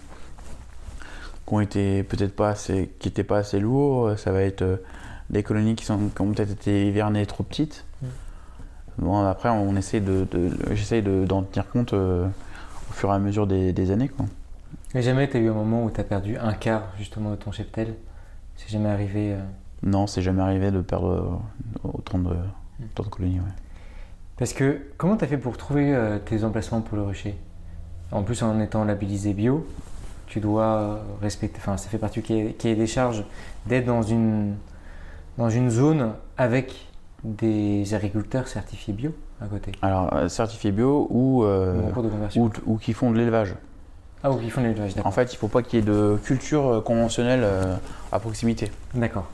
qui 1.47 1.53
ont 1.53 1.61
été 1.61 2.03
peut-être 2.03 2.35
pas 2.35 2.49
assez, 2.49 2.93
qui 2.99 3.07
étaient 3.07 3.23
pas 3.23 3.37
assez 3.37 3.59
lourds. 3.59 4.17
Ça 4.17 4.31
va 4.31 4.41
être 4.41 4.63
euh, 4.63 4.77
des 5.29 5.43
colonies 5.43 5.75
qui, 5.75 5.85
sont, 5.85 6.09
qui 6.13 6.21
ont 6.21 6.31
peut-être 6.33 6.51
été 6.51 6.87
hivernées 6.87 7.25
trop 7.25 7.43
petites. 7.43 7.85
Mm. 8.01 8.05
Bon, 8.97 9.25
après, 9.25 9.49
on 9.49 9.75
essaie 9.77 10.01
de, 10.01 10.27
de- 10.31 10.57
j'essaye 10.73 11.01
de- 11.03 11.23
d'en 11.25 11.43
tenir 11.43 11.69
compte 11.69 11.93
euh, 11.93 12.27
au 12.89 12.93
fur 12.93 13.09
et 13.09 13.13
à 13.13 13.19
mesure 13.19 13.47
des, 13.47 13.73
des 13.73 13.91
années. 13.91 14.09
Quoi. 14.09 14.25
Et 14.95 15.01
jamais 15.01 15.29
tu 15.29 15.37
as 15.37 15.39
eu 15.39 15.49
un 15.49 15.53
moment 15.53 15.83
où 15.85 15.91
tu 15.91 15.99
as 15.99 16.03
perdu 16.03 16.37
un 16.37 16.53
quart 16.53 16.83
justement 16.97 17.31
de 17.31 17.35
ton 17.35 17.51
cheptel 17.51 17.93
C'est 18.55 18.69
jamais 18.69 18.89
arrivé. 18.89 19.33
euh, 19.33 19.39
Non, 19.83 20.07
c'est 20.07 20.21
jamais 20.21 20.41
arrivé 20.41 20.71
de 20.71 20.81
perdre 20.81 21.09
euh, 21.83 21.87
autant 21.87 22.17
de, 22.19 22.35
autant 22.83 23.03
de 23.03 23.09
colonies. 23.09 23.39
ouais. 23.39 23.53
Parce 24.37 24.53
que 24.53 24.79
comment 24.97 25.17
tu 25.17 25.25
as 25.25 25.27
fait 25.27 25.37
pour 25.37 25.57
trouver 25.57 25.93
euh, 25.93 26.17
tes 26.19 26.43
emplacements 26.43 26.81
pour 26.81 26.95
le 26.97 27.03
rucher? 27.03 27.35
En 28.11 28.23
plus, 28.23 28.41
en 28.41 28.59
étant 28.59 28.85
labellisé 28.85 29.33
bio, 29.33 29.67
tu 30.25 30.39
dois 30.39 31.01
respecter. 31.21 31.57
Enfin, 31.59 31.77
ça 31.77 31.89
fait 31.89 31.97
partie 31.99 32.21
cahier 32.23 32.53
cahier 32.53 32.75
des 32.75 32.87
charges 32.87 33.23
d'être 33.67 33.85
dans 33.85 34.01
une, 34.01 34.55
dans 35.37 35.49
une 35.49 35.69
zone 35.69 36.13
avec 36.37 36.87
des 37.23 37.93
agriculteurs 37.93 38.47
certifiés 38.47 38.93
bio 38.93 39.11
à 39.41 39.45
côté. 39.45 39.71
Alors, 39.81 40.13
euh, 40.15 40.27
certifié 40.27 40.71
bio 40.71 41.07
ou, 41.09 41.43
euh, 41.43 41.81
ou 42.35 42.49
de 42.49 42.79
qui 42.81 42.93
font 42.93 43.11
de 43.11 43.17
l'élevage. 43.17 43.55
Ah, 44.23 44.31
ou 44.31 44.35
qui 44.37 44.49
font 44.49 44.61
l'élevage, 44.61 44.93
En 45.05 45.11
fait, 45.11 45.31
il 45.33 45.37
faut 45.37 45.47
pas 45.47 45.61
qu'il 45.63 45.79
y 45.79 45.81
ait 45.81 45.85
de 45.85 46.17
culture 46.23 46.67
euh, 46.67 46.81
conventionnelle 46.81 47.41
euh, 47.43 47.75
à 48.11 48.19
proximité. 48.19 48.69
D'accord. 48.93 49.27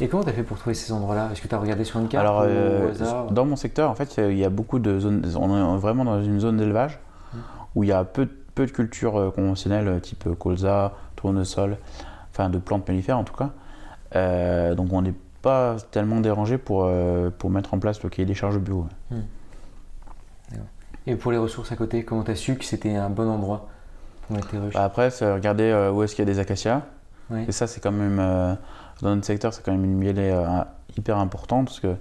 Et 0.00 0.08
comment 0.08 0.22
tu 0.22 0.28
as 0.28 0.32
fait 0.34 0.42
pour 0.42 0.58
trouver 0.58 0.74
ces 0.74 0.92
endroits-là? 0.92 1.30
Est-ce 1.32 1.40
que 1.40 1.48
tu 1.48 1.54
as 1.54 1.58
regardé 1.58 1.84
sur 1.84 1.98
une 1.98 2.08
carte 2.08 2.20
Alors, 2.26 2.42
euh, 2.44 2.90
hasard? 2.90 3.26
dans 3.30 3.46
mon 3.46 3.56
secteur, 3.56 3.90
en 3.90 3.94
fait, 3.94 4.16
il 4.18 4.36
y 4.36 4.44
a 4.44 4.50
beaucoup 4.50 4.78
de 4.78 4.98
zones. 5.00 5.22
On 5.40 5.76
est 5.76 5.78
vraiment 5.78 6.04
dans 6.04 6.22
une 6.22 6.40
zone 6.40 6.58
d'élevage 6.58 6.98
Mm. 7.32 7.38
où 7.74 7.84
il 7.84 7.88
y 7.88 7.92
a 7.92 8.04
peu, 8.04 8.26
de- 8.26 8.36
peu 8.54 8.66
de 8.66 8.70
cultures 8.70 9.32
conventionnelles, 9.34 10.00
type 10.02 10.28
colza, 10.38 10.92
tournesol, 11.16 11.78
enfin 12.30 12.50
de 12.50 12.58
plantes 12.58 12.86
mellifères 12.88 13.18
en 13.18 13.24
tout 13.24 13.34
cas. 13.34 13.50
Donc, 14.74 14.92
on 14.92 15.00
n'est 15.02 15.14
pas 15.46 15.76
tellement 15.92 16.20
dérangé 16.20 16.58
pour, 16.58 16.86
euh, 16.86 17.30
pour 17.30 17.50
mettre 17.50 17.72
en 17.72 17.78
place 17.78 18.02
le 18.02 18.08
cahier 18.08 18.26
des 18.26 18.34
charges 18.34 18.58
bio. 18.58 18.88
Et 21.06 21.14
pour 21.14 21.30
les 21.30 21.38
ressources 21.38 21.70
à 21.70 21.76
côté, 21.76 22.04
comment 22.04 22.24
tu 22.24 22.32
as 22.32 22.34
su 22.34 22.56
que 22.56 22.64
c'était 22.64 22.96
un 22.96 23.10
bon 23.10 23.28
endroit 23.28 23.68
pour 24.22 24.34
mettre 24.34 24.48
tes 24.48 24.58
ruches 24.58 24.74
Bah, 24.74 24.82
après, 24.82 25.10
c'est 25.10 25.32
regarder 25.32 25.70
euh, 25.70 25.92
où 25.92 26.02
est-ce 26.02 26.16
qu'il 26.16 26.26
y 26.26 26.28
a 26.28 26.32
des 26.32 26.40
acacias. 26.40 26.82
Ouais. 27.30 27.44
Et 27.46 27.52
ça, 27.52 27.68
c'est 27.68 27.80
quand 27.80 27.92
même, 27.92 28.18
euh, 28.18 28.54
dans 29.02 29.14
notre 29.14 29.24
secteur, 29.24 29.54
c'est 29.54 29.64
quand 29.64 29.70
même 29.70 29.84
une 29.84 30.18
euh, 30.18 30.64
hyper 30.98 31.16
importante 31.18 31.66
parce 31.66 31.78
que 31.78 31.94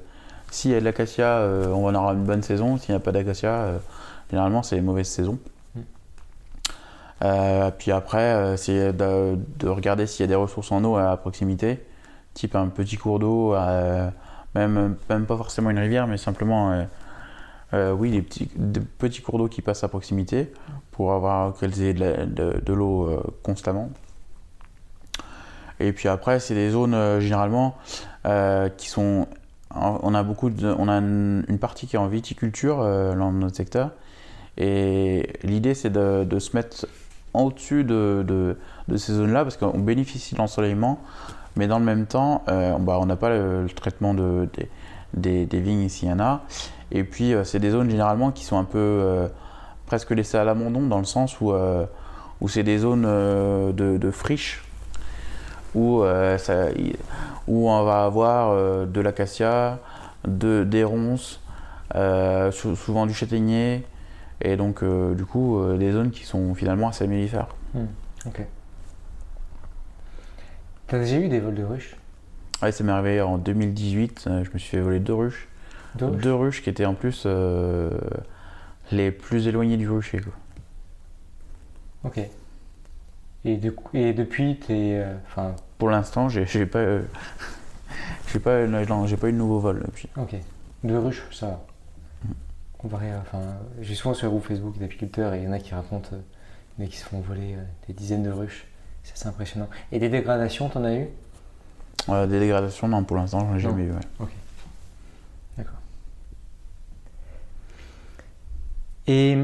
s'il 0.50 0.72
y 0.72 0.74
a 0.76 0.80
de 0.80 0.86
l'acacia, 0.86 1.38
euh, 1.38 1.68
on 1.68 1.84
va 1.84 1.90
avoir 1.90 2.14
une 2.14 2.24
bonne 2.24 2.42
saison. 2.42 2.78
S'il 2.78 2.94
n'y 2.94 2.98
a 2.98 3.00
pas 3.00 3.12
d'acacia, 3.12 3.52
euh, 3.52 3.78
généralement, 4.32 4.64
c'est 4.64 4.78
une 4.78 4.86
mauvaise 4.86 5.08
saison. 5.08 5.38
Mm. 5.76 5.80
Euh, 7.26 7.72
puis 7.78 7.92
après, 7.92 8.58
c'est 8.58 8.92
de, 8.92 9.38
de 9.60 9.68
regarder 9.70 10.08
s'il 10.08 10.24
y 10.24 10.28
a 10.28 10.30
des 10.30 10.34
ressources 10.34 10.72
en 10.72 10.84
eau 10.84 10.98
à 10.98 11.16
proximité, 11.18 11.86
type 12.36 12.56
un 12.56 12.68
petit 12.68 12.98
cours 12.98 13.18
d'eau, 13.18 13.56
euh, 13.56 14.10
même, 14.54 14.96
même 15.10 15.26
pas 15.26 15.38
forcément 15.38 15.72
une 15.72 15.80
rivière, 15.80 16.06
mais 16.06 16.18
simplement, 16.18 16.72
euh, 16.72 16.84
euh, 17.74 17.92
oui, 17.92 18.12
des 18.12 18.22
petits, 18.22 18.46
petits 19.00 19.24
cours 19.24 19.40
d'eau 19.40 19.48
qui 19.48 19.64
passent 19.64 19.84
à 19.84 19.88
proximité 19.88 20.54
pour 20.92 21.14
avoir 21.14 21.56
qu'elles 21.56 21.82
aient 21.82 21.94
de, 21.94 22.62
de- 22.62 22.74
l'eau 22.74 23.10
constamment. 23.42 23.90
Et 25.80 25.92
puis 25.92 26.08
après, 26.08 26.40
c'est 26.40 26.54
des 26.54 26.70
zones 26.70 27.20
généralement 27.20 27.76
qui 28.78 28.88
sont. 28.88 29.28
On 29.74 30.16
a 30.16 30.24
beaucoup 30.24 30.50
de, 30.50 30.74
on 30.78 30.88
a 30.88 31.00
une, 31.00 31.58
partie 31.60 31.86
qui 31.86 31.98
est 31.98 32.00
en 32.00 32.08
viticulture 32.08 32.78
dans 32.78 33.32
notre 33.34 33.58
secteur. 33.58 33.92
Et 34.58 35.34
l'idée, 35.44 35.74
c'est 35.74 35.90
de, 35.90 36.24
de 36.24 36.40
se 36.40 36.56
mettre 36.56 36.88
au-dessus 37.44 37.84
de, 37.84 38.58
ces 38.96 39.14
zones-là 39.14 39.44
parce 39.44 39.58
qu'on 39.58 39.80
bénéficie 39.80 40.36
de 40.36 40.40
l'ensoleillement, 40.40 41.00
mais 41.56 41.68
dans 41.68 41.80
le 41.80 41.86
même 41.86 42.06
temps, 42.06 42.44
euh, 42.50 42.78
bah, 42.80 42.98
on 43.00 43.06
n'a 43.06 43.16
pas 43.16 43.30
le, 43.30 43.64
le 43.64 43.70
traitement 43.70 44.14
de, 44.14 44.48
des, 45.14 45.46
des, 45.46 45.60
vignes 45.60 45.90
s'il 45.90 46.10
y 46.10 46.12
en 46.12 46.20
a. 46.20 46.42
Et 46.92 47.04
puis, 47.04 47.34
euh, 47.34 47.44
c'est 47.44 47.60
des 47.60 47.72
zones 47.72 47.90
généralement 47.90 48.32
qui 48.32 48.44
sont 48.44 48.58
un 48.58 48.64
peu 48.64 48.78
euh, 48.80 49.28
presque 49.86 50.12
laissées 50.12 50.38
à 50.38 50.44
l'abandon 50.44 50.88
dans 50.88 51.00
le 51.00 51.06
sens 51.06 51.40
où, 51.42 51.54
c'est 52.48 52.64
des 52.64 52.80
zones 52.80 53.04
de, 53.04 54.12
friches 54.12 54.64
où, 55.74 56.04
où 57.48 57.70
on 57.70 57.84
va 57.84 58.04
avoir 58.04 58.86
de 58.88 59.02
l'acacia, 59.02 59.80
de, 60.28 60.64
des 60.64 60.84
ronces, 60.84 61.42
sou- 62.52 62.76
souvent 62.76 63.06
du 63.06 63.14
châtaignier, 63.14 63.86
et 64.46 64.58
donc 64.58 64.84
euh, 64.84 65.14
du 65.16 65.26
coup 65.26 65.60
euh, 65.60 65.78
des 65.78 65.92
zones 65.92 66.12
qui 66.12 66.24
sont 66.24 66.54
finalement 66.56 66.90
assez 66.90 67.08
mellifères. 67.08 67.48
Ok. 68.26 68.42
T'as 70.88 71.00
déjà 71.00 71.18
eu 71.18 71.28
des 71.28 71.40
vols 71.40 71.56
de 71.56 71.64
ruches? 71.64 71.96
Ouais, 72.62 72.72
ça 72.72 72.84
m'est 72.84 72.92
arrivé 72.92 73.22
en 73.22 73.38
2018, 73.38 74.26
euh, 74.28 74.44
je 74.44 74.52
me 74.52 74.58
suis 74.60 74.70
fait 74.70 74.80
voler 74.82 75.00
deux 75.00 75.14
ruches. 75.16 75.48
De 75.96 76.06
ruches? 76.06 76.22
Deux 76.22 76.34
ruches 76.34 76.62
qui 76.64 76.70
étaient 76.70 76.86
en 76.86 76.94
plus 76.94 77.24
euh, 77.26 77.90
les 78.92 79.12
plus 79.12 79.48
éloignées 79.48 79.78
du 79.78 79.90
rucher. 79.90 80.22
quoi. 80.22 80.34
Ok. 82.04 82.20
Et, 83.46 83.58
de- 83.58 83.76
et 83.94 84.14
depuis, 84.14 84.58
t'es. 84.60 85.00
euh, 85.04 85.16
Enfin, 85.28 85.56
Pour 85.78 85.90
l'instant, 85.90 86.30
j'ai 86.30 86.66
pas, 86.66 86.80
euh, 86.80 87.02
j'ai 88.32 88.40
pas, 88.40 88.66
non, 88.68 88.84
pas 89.18 89.28
eu 89.30 89.32
de 89.32 89.38
nouveau 89.38 89.60
vol 89.60 89.84
depuis. 89.86 90.08
ok. 90.18 90.36
Deux 90.84 91.00
ruches, 91.00 91.24
ça 91.32 91.48
va. 91.48 91.66
Comparé 92.86 93.12
à. 93.12 93.20
Enfin, 93.20 93.42
j'ai 93.82 93.96
souvent 93.96 94.14
sur 94.14 94.28
le 94.28 94.30
groupe 94.30 94.46
Facebook 94.46 94.78
d'apiculteurs 94.78 95.34
et 95.34 95.40
il 95.40 95.46
y 95.46 95.48
en 95.48 95.54
a 95.54 95.58
qui 95.58 95.74
racontent 95.74 96.10
euh, 96.14 96.20
mais 96.78 96.88
qui 96.88 96.98
se 96.98 97.06
font 97.06 97.20
voler 97.20 97.56
euh, 97.56 97.64
des 97.88 97.94
dizaines 97.94 98.22
de 98.22 98.30
ruches. 98.30 98.68
C'est 99.02 99.14
assez 99.14 99.28
impressionnant. 99.28 99.68
Et 99.92 99.98
des 99.98 100.08
dégradations, 100.08 100.70
t'en 100.70 100.84
as 100.84 100.94
eu? 100.94 101.08
Euh, 102.10 102.28
des 102.28 102.40
dégradations, 102.40 102.88
non, 102.88 103.04
pour 103.04 103.18
l'instant, 103.18 103.40
j'en 103.40 103.56
ai 103.56 103.60
jamais 103.60 103.86
eu. 103.86 103.92
ouais. 103.92 104.28
D'accord. 105.58 105.80
Et 109.08 109.36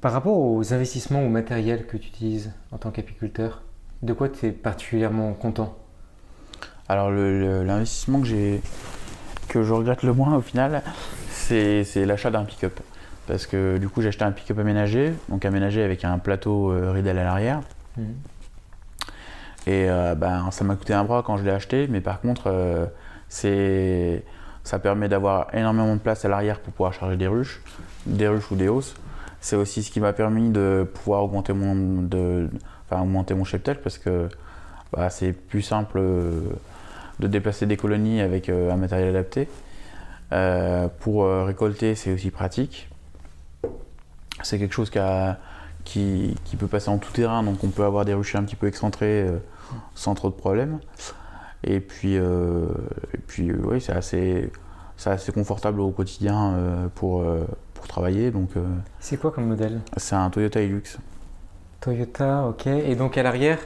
par 0.00 0.12
rapport 0.12 0.36
aux 0.36 0.74
investissements 0.74 1.22
ou 1.22 1.28
matériel 1.28 1.86
que 1.86 1.96
tu 1.96 2.08
utilises 2.08 2.50
en 2.72 2.78
tant 2.78 2.90
qu'apiculteur, 2.90 3.62
de 4.02 4.12
quoi 4.12 4.28
tu 4.28 4.46
es 4.46 4.50
particulièrement 4.50 5.32
content? 5.34 5.78
Alors 6.88 7.12
l'investissement 7.12 8.20
que 8.20 8.26
j'ai 8.26 8.60
que 9.46 9.62
je 9.62 9.72
regrette 9.72 10.02
le 10.02 10.12
moins 10.12 10.34
au 10.34 10.40
final, 10.40 10.82
c'est 11.50 12.04
l'achat 12.06 12.30
d'un 12.30 12.44
pick-up. 12.44 12.78
Parce 13.26 13.46
que 13.46 13.78
du 13.78 13.88
coup 13.88 14.02
j'ai 14.02 14.08
acheté 14.08 14.24
un 14.24 14.32
pick-up 14.32 14.58
aménagé, 14.58 15.12
donc 15.28 15.44
aménagé 15.44 15.82
avec 15.82 16.04
un 16.04 16.18
plateau 16.18 16.72
euh, 16.72 16.94
à 16.94 17.12
l'arrière. 17.12 17.60
Et 19.66 19.88
euh, 19.88 20.14
ben, 20.14 20.50
ça 20.50 20.64
m'a 20.64 20.74
coûté 20.74 20.94
un 20.94 21.04
bras 21.04 21.22
quand 21.22 21.36
je 21.36 21.44
l'ai 21.44 21.50
acheté, 21.50 21.86
mais 21.88 22.00
par 22.00 22.20
contre 22.20 22.44
euh, 22.46 22.86
c'est 23.28 24.24
ça 24.64 24.78
permet 24.78 25.08
d'avoir 25.08 25.54
énormément 25.54 25.94
de 25.94 26.00
place 26.00 26.24
à 26.24 26.28
l'arrière 26.28 26.60
pour 26.60 26.72
pouvoir 26.72 26.92
charger 26.92 27.16
des 27.16 27.26
ruches, 27.26 27.62
des 28.06 28.28
ruches 28.28 28.50
ou 28.50 28.56
des 28.56 28.68
hausses. 28.68 28.94
C'est 29.40 29.56
aussi 29.56 29.82
ce 29.82 29.90
qui 29.90 30.00
m'a 30.00 30.12
permis 30.12 30.50
de 30.50 30.86
pouvoir 30.92 31.24
augmenter 31.24 31.52
mon, 31.52 32.02
de, 32.02 32.50
enfin, 32.86 33.02
augmenter 33.02 33.34
mon 33.34 33.44
cheptel 33.44 33.80
parce 33.80 33.96
que 33.96 34.28
bah, 34.92 35.08
c'est 35.08 35.32
plus 35.32 35.62
simple 35.62 35.98
euh, 35.98 36.40
de 37.20 37.26
déplacer 37.26 37.66
des 37.66 37.76
colonies 37.76 38.20
avec 38.20 38.48
un 38.48 38.76
matériel 38.76 39.10
adapté. 39.10 39.48
Euh, 40.32 40.88
pour 41.00 41.24
euh, 41.24 41.44
récolter, 41.44 41.94
c'est 41.94 42.12
aussi 42.12 42.30
pratique. 42.30 42.88
C'est 44.42 44.58
quelque 44.58 44.74
chose 44.74 44.90
qui, 44.90 44.98
a- 44.98 45.38
qui, 45.84 46.36
qui 46.44 46.56
peut 46.56 46.66
passer 46.66 46.88
en 46.88 46.98
tout 46.98 47.12
terrain, 47.12 47.42
donc 47.42 47.62
on 47.64 47.68
peut 47.68 47.84
avoir 47.84 48.04
des 48.04 48.14
ruchers 48.14 48.38
un 48.38 48.44
petit 48.44 48.56
peu 48.56 48.66
excentrés 48.68 49.22
euh, 49.22 49.38
sans 49.94 50.14
trop 50.14 50.28
de 50.30 50.34
problèmes. 50.34 50.78
Et 51.64 51.80
puis, 51.80 52.14
et 52.14 53.18
puis 53.26 53.52
oui, 53.52 53.82
c'est 53.82 53.92
assez, 53.92 54.50
confortable 55.34 55.80
au 55.80 55.90
quotidien 55.90 56.88
pour, 56.94 57.22
pour 57.74 57.86
travailler. 57.86 58.30
Donc, 58.30 58.48
C'est 58.98 59.18
quoi 59.18 59.30
comme 59.30 59.44
modèle? 59.44 59.80
c'est 59.98 60.14
un 60.14 60.30
Toyota 60.30 60.62
Hilux. 60.62 60.96
Toyota, 61.82 62.46
ok. 62.46 62.66
Et 62.66 62.94
donc 62.94 63.18
à 63.18 63.22
l'arrière? 63.22 63.58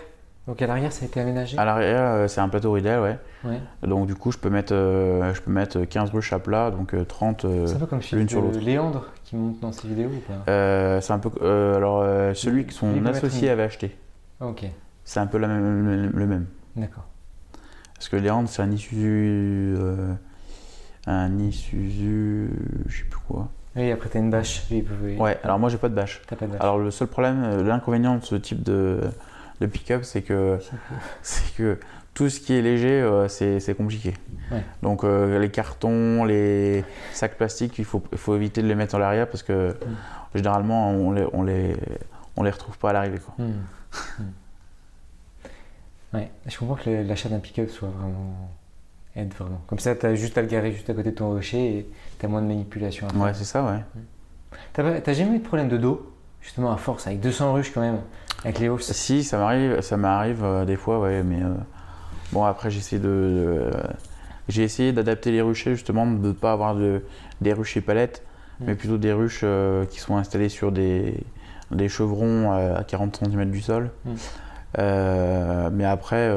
Donc 0.46 0.60
à 0.60 0.66
l'arrière, 0.66 0.92
ça 0.92 1.04
a 1.04 1.08
été 1.08 1.20
aménagé 1.20 1.56
À 1.58 1.64
l'arrière, 1.64 2.02
euh, 2.02 2.28
c'est 2.28 2.40
un 2.40 2.48
plateau 2.50 2.72
Riedel, 2.72 3.00
ouais. 3.00 3.18
Ouais. 3.44 3.60
Donc 3.82 4.06
du 4.06 4.14
coup, 4.14 4.30
je 4.30 4.36
peux 4.36 4.50
mettre, 4.50 4.74
euh, 4.74 5.32
je 5.32 5.40
peux 5.40 5.50
mettre 5.50 5.80
15 5.84 6.10
ruches 6.10 6.34
à 6.34 6.38
plat, 6.38 6.70
donc 6.70 6.92
euh, 6.94 7.04
30. 7.04 7.44
euh, 7.46 7.66
C'est 7.66 7.76
un 7.76 7.78
peu 7.78 7.86
comme 7.86 8.00
l'une 8.12 8.28
sur 8.28 8.42
de 8.42 8.46
l'autre. 8.48 8.58
Léandre 8.60 9.06
qui 9.24 9.36
monte 9.36 9.60
dans 9.60 9.72
ses 9.72 9.88
vidéos 9.88 10.10
ou 10.10 10.20
pas? 10.20 10.50
Euh, 10.50 11.00
c'est 11.00 11.12
un 11.14 11.18
peu. 11.18 11.30
euh, 11.40 11.76
alors, 11.76 12.02
euh, 12.02 12.34
celui 12.34 12.66
que 12.66 12.74
son 12.74 13.04
associé 13.06 13.48
avait 13.48 13.62
acheté. 13.62 13.96
Ok, 14.40 14.66
C'est 15.04 15.20
un 15.20 15.26
peu 15.26 15.38
la 15.38 15.48
même- 15.48 16.10
le, 16.14 16.26
même. 16.26 16.46
d'accord. 16.76 17.04
Parce 17.94 18.08
que 18.10 18.16
Léandre, 18.16 18.48
c'est 18.50 18.60
un 18.60 18.70
issu 18.70 18.96
euh, 19.78 20.12
un 21.06 21.38
Isuzu, 21.38 22.50
je 22.86 22.96
sais 22.98 23.04
plus 23.04 23.20
quoi. 23.26 23.48
Oui, 23.76 23.90
après 23.90 24.08
t'as 24.10 24.18
une 24.18 24.30
bâche. 24.30 24.64
Oui, 24.70 24.86
oui. 25.02 25.16
Ouais, 25.16 25.38
alors 25.42 25.58
moi 25.58 25.68
j'ai 25.70 25.78
pas 25.78 25.88
de 25.88 25.94
bâche. 25.94 26.20
T'as 26.26 26.36
pas 26.36 26.46
de 26.46 26.52
bâche. 26.52 26.60
Alors 26.60 26.78
le 26.78 26.90
seul 26.90 27.08
problème, 27.08 27.42
euh, 27.44 27.62
l'inconvénient 27.62 28.16
de 28.16 28.24
ce 28.24 28.34
type 28.34 28.62
de, 28.62 29.00
de 29.60 29.66
pick-up, 29.66 30.04
c'est 30.04 30.22
que, 30.22 30.58
c'est 31.22 31.54
que 31.56 31.78
tout 32.14 32.28
ce 32.28 32.38
qui 32.40 32.54
est 32.54 32.62
léger, 32.62 33.00
euh, 33.02 33.26
c'est 33.28 33.76
compliqué. 33.76 34.14
Ouais. 34.52 34.62
Donc 34.82 35.02
euh, 35.04 35.38
les 35.38 35.50
cartons, 35.50 36.24
les 36.24 36.84
sacs 37.12 37.36
plastiques, 37.36 37.78
il 37.78 37.84
faut, 37.84 38.02
il 38.12 38.18
faut 38.18 38.36
éviter 38.36 38.62
de 38.62 38.68
les 38.68 38.74
mettre 38.74 38.94
à 38.94 38.98
l'arrière 38.98 39.28
parce 39.28 39.42
que 39.42 39.70
Mm. 39.70 40.36
généralement 40.36 40.90
on 40.90 41.12
les, 41.12 41.26
on, 41.32 41.42
les, 41.42 41.76
on 42.36 42.42
les 42.42 42.50
retrouve 42.50 42.76
pas 42.78 42.90
à 42.90 42.92
l'arrivée. 42.92 43.18
Hmm. 43.38 43.44
Hmm. 44.18 46.16
Ouais, 46.16 46.30
je 46.46 46.58
comprends 46.58 46.76
que 46.76 46.88
le- 46.90 47.02
l'achat 47.02 47.28
d'un 47.28 47.38
pick-up 47.40 47.70
soit 47.70 47.88
vraiment. 47.88 48.50
aide 49.16 49.32
vraiment. 49.34 49.60
Comme 49.66 49.78
ça, 49.80 49.94
t'as 49.94 50.14
juste 50.14 50.36
à 50.38 50.42
le 50.42 50.48
garer 50.48 50.72
juste 50.72 50.88
à 50.90 50.94
côté 50.94 51.10
de 51.10 51.14
ton 51.16 51.28
rocher 51.30 51.78
et 51.78 51.90
t'as 52.18 52.28
moins 52.28 52.42
de 52.42 52.46
manipulation 52.46 53.06
à 53.08 53.10
faire. 53.10 53.20
Ouais, 53.20 53.34
c'est 53.34 53.44
ça, 53.44 53.64
ouais. 53.64 53.80
T'as 54.72 55.12
jamais 55.12 55.36
eu 55.36 55.38
de 55.40 55.44
problème 55.44 55.68
de 55.68 55.76
dos? 55.76 56.12
Justement, 56.40 56.72
à 56.72 56.76
force, 56.76 57.06
avec 57.06 57.20
200 57.20 57.52
ruches 57.54 57.72
quand 57.72 57.80
même, 57.80 58.00
avec 58.44 58.58
les. 58.58 58.70
Si, 58.80 59.24
ça 59.24 59.38
m'arrive, 59.38 59.80
ça 59.80 59.96
m'arrive 59.96 60.44
euh, 60.44 60.64
des 60.64 60.76
fois, 60.76 61.00
ouais, 61.00 61.22
mais 61.22 61.42
euh, 61.42 61.48
bon 62.32 62.44
après 62.44 62.70
j'essaie 62.70 62.98
de, 62.98 63.08
de- 63.08 63.70
j'ai 64.48 64.62
essayé 64.62 64.92
d'adapter 64.92 65.30
les 65.32 65.40
ruchers 65.42 65.74
justement, 65.74 66.06
de 66.06 66.28
ne 66.28 66.32
pas 66.32 66.52
avoir 66.52 66.74
de, 66.74 67.02
des 67.40 67.52
ruches 67.52 67.76
et 67.76 67.80
palettes, 67.80 68.22
Mm. 68.60 68.64
mais 68.66 68.74
plutôt 68.76 68.98
des 68.98 69.12
ruches 69.12 69.40
euh, 69.42 69.84
qui 69.86 69.98
sont 69.98 70.16
installées 70.16 70.48
sur 70.48 70.70
des, 70.70 71.14
des 71.72 71.88
chevrons 71.88 72.52
euh, 72.52 72.76
à 72.76 72.84
40 72.84 73.16
cm 73.24 73.50
du 73.50 73.60
sol. 73.60 73.90
Mm. 74.04 74.10
Mais 75.72 75.84
après, 75.84 76.30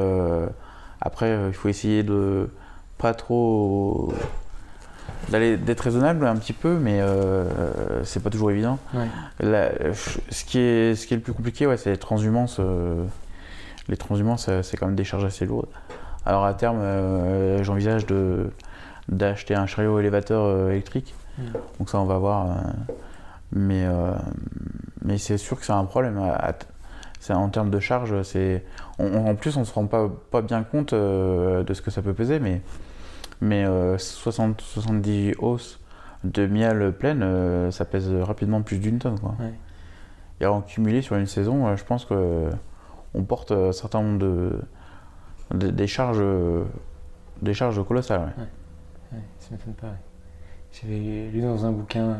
après 1.00 1.38
il 1.48 1.52
faut 1.54 1.68
essayer 1.68 2.02
de 2.02 2.50
pas 2.98 3.14
trop 3.14 4.12
d'aller 5.30 5.56
d'être 5.56 5.80
raisonnable 5.80 6.26
un 6.26 6.36
petit 6.36 6.52
peu, 6.52 6.78
mais 6.78 7.00
euh, 7.00 8.02
c'est 8.04 8.22
pas 8.22 8.30
toujours 8.30 8.50
évident. 8.50 8.78
Ouais. 8.94 9.06
La- 9.40 9.70
ce, 9.94 10.44
qui 10.44 10.58
est, 10.58 10.94
ce 10.94 11.06
qui 11.06 11.14
est 11.14 11.16
le 11.18 11.22
plus 11.22 11.32
compliqué, 11.32 11.66
ouais, 11.66 11.76
c'est 11.76 11.90
les 11.90 11.96
transhumances. 11.98 12.56
euh, 12.60 13.04
les 13.88 13.96
transhumances, 13.96 14.46
euh, 14.48 14.62
c'est 14.62 14.76
quand 14.76 14.86
même 14.86 14.96
des 14.96 15.04
charges 15.04 15.24
assez 15.24 15.46
lourdes. 15.46 15.68
Alors 16.26 16.44
à 16.44 16.54
terme, 16.54 16.78
euh, 16.80 17.62
j'envisage 17.62 18.06
de 18.06 18.50
d'acheter 19.08 19.54
un 19.54 19.66
chariot 19.66 19.98
élévateur 20.00 20.70
électrique. 20.70 21.14
Donc 21.78 21.88
ça, 21.88 21.98
on 21.98 22.04
va 22.04 22.18
voir. 22.18 22.46
mais 23.52 23.86
mais 25.04 25.16
c'est 25.18 25.38
sûr 25.38 25.58
que 25.58 25.64
c'est 25.64 25.72
un 25.72 25.84
problème. 25.84 26.18
à- 26.18 26.50
à- 26.50 26.52
c'est 27.20 27.32
en 27.32 27.48
termes 27.48 27.70
de 27.70 27.80
charge, 27.80 28.22
c'est 28.22 28.64
en 28.98 29.34
plus 29.34 29.56
on 29.56 29.64
se 29.64 29.72
rend 29.72 29.86
pas 29.86 30.08
pas 30.30 30.40
bien 30.42 30.62
compte 30.62 30.92
de 30.94 31.72
ce 31.74 31.80
que 31.82 31.90
ça 31.90 32.02
peut 32.02 32.12
peser, 32.12 32.38
mais 32.40 32.60
mais 33.40 33.64
euh, 33.64 33.98
60 33.98 34.60
70 34.60 35.34
hausses 35.38 35.80
de 36.24 36.46
miel 36.46 36.92
pleine, 36.92 37.22
euh, 37.22 37.70
ça 37.70 37.84
pèse 37.84 38.10
rapidement 38.12 38.62
plus 38.62 38.78
d'une 38.78 38.98
tonne. 38.98 39.18
Quoi. 39.20 39.34
Ouais. 39.38 39.52
Et 40.40 40.46
en 40.46 40.60
cumulé 40.62 41.02
sur 41.02 41.16
une 41.16 41.26
saison, 41.26 41.66
euh, 41.66 41.76
je 41.76 41.84
pense 41.84 42.04
que 42.04 42.50
on 43.14 43.22
porte 43.22 43.52
un 43.52 43.72
certain 43.72 44.02
nombre 44.02 44.18
de, 44.18 44.60
de- 45.52 45.70
des 45.70 45.86
charges 45.86 46.22
des 47.42 47.54
charges 47.54 47.84
colossales. 47.86 48.32
ouais. 48.36 48.44
Ouais, 49.12 49.22
ça 49.38 49.48
m'étonne 49.52 49.74
pas. 49.74 49.94
J'avais 50.72 51.28
lu 51.32 51.40
dans 51.40 51.64
un 51.64 51.72
bouquin 51.72 52.18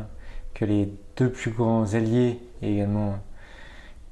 que 0.53 0.65
les 0.65 0.91
deux 1.17 1.31
plus 1.31 1.51
grands 1.51 1.93
alliés 1.93 2.39
et 2.61 2.73
également 2.73 3.15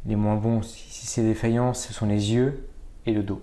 les 0.05 0.15
moins 0.15 0.35
bons, 0.35 0.61
si 0.61 1.07
c'est 1.07 1.23
défaillant, 1.23 1.73
ce 1.73 1.91
sont 1.91 2.05
les 2.05 2.33
yeux 2.33 2.67
et 3.05 3.13
le 3.13 3.23
dos 3.23 3.41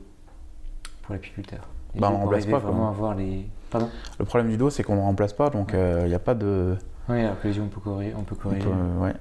pour 1.02 1.12
l'apiculteur. 1.14 1.68
Bah, 1.96 2.10
on 2.12 2.30
arriver 2.30 2.52
pas, 2.52 2.60
quoi. 2.60 2.70
vraiment 2.70 2.88
à 2.88 2.92
voir 2.92 3.14
les. 3.14 3.46
Pardon 3.74 3.90
Le 4.20 4.24
problème 4.24 4.50
du 4.50 4.56
dos, 4.56 4.70
c'est 4.70 4.84
qu'on 4.84 4.94
ne 4.94 5.00
remplace 5.00 5.32
pas, 5.32 5.50
donc 5.50 5.72
il 5.74 6.06
n'y 6.06 6.14
a 6.14 6.18
pas 6.20 6.34
de. 6.34 6.76
Oui, 7.08 7.18
les 7.42 7.56
yeux, 7.56 7.62
on 7.62 7.66
peut 7.68 7.80
corriger. 7.80 8.14
On 8.16 8.22
peut 8.22 8.36
on 8.38 8.42
corriger. 8.42 8.64
peut- 8.66 8.72
euh, 8.72 9.02
ouais. 9.04 9.12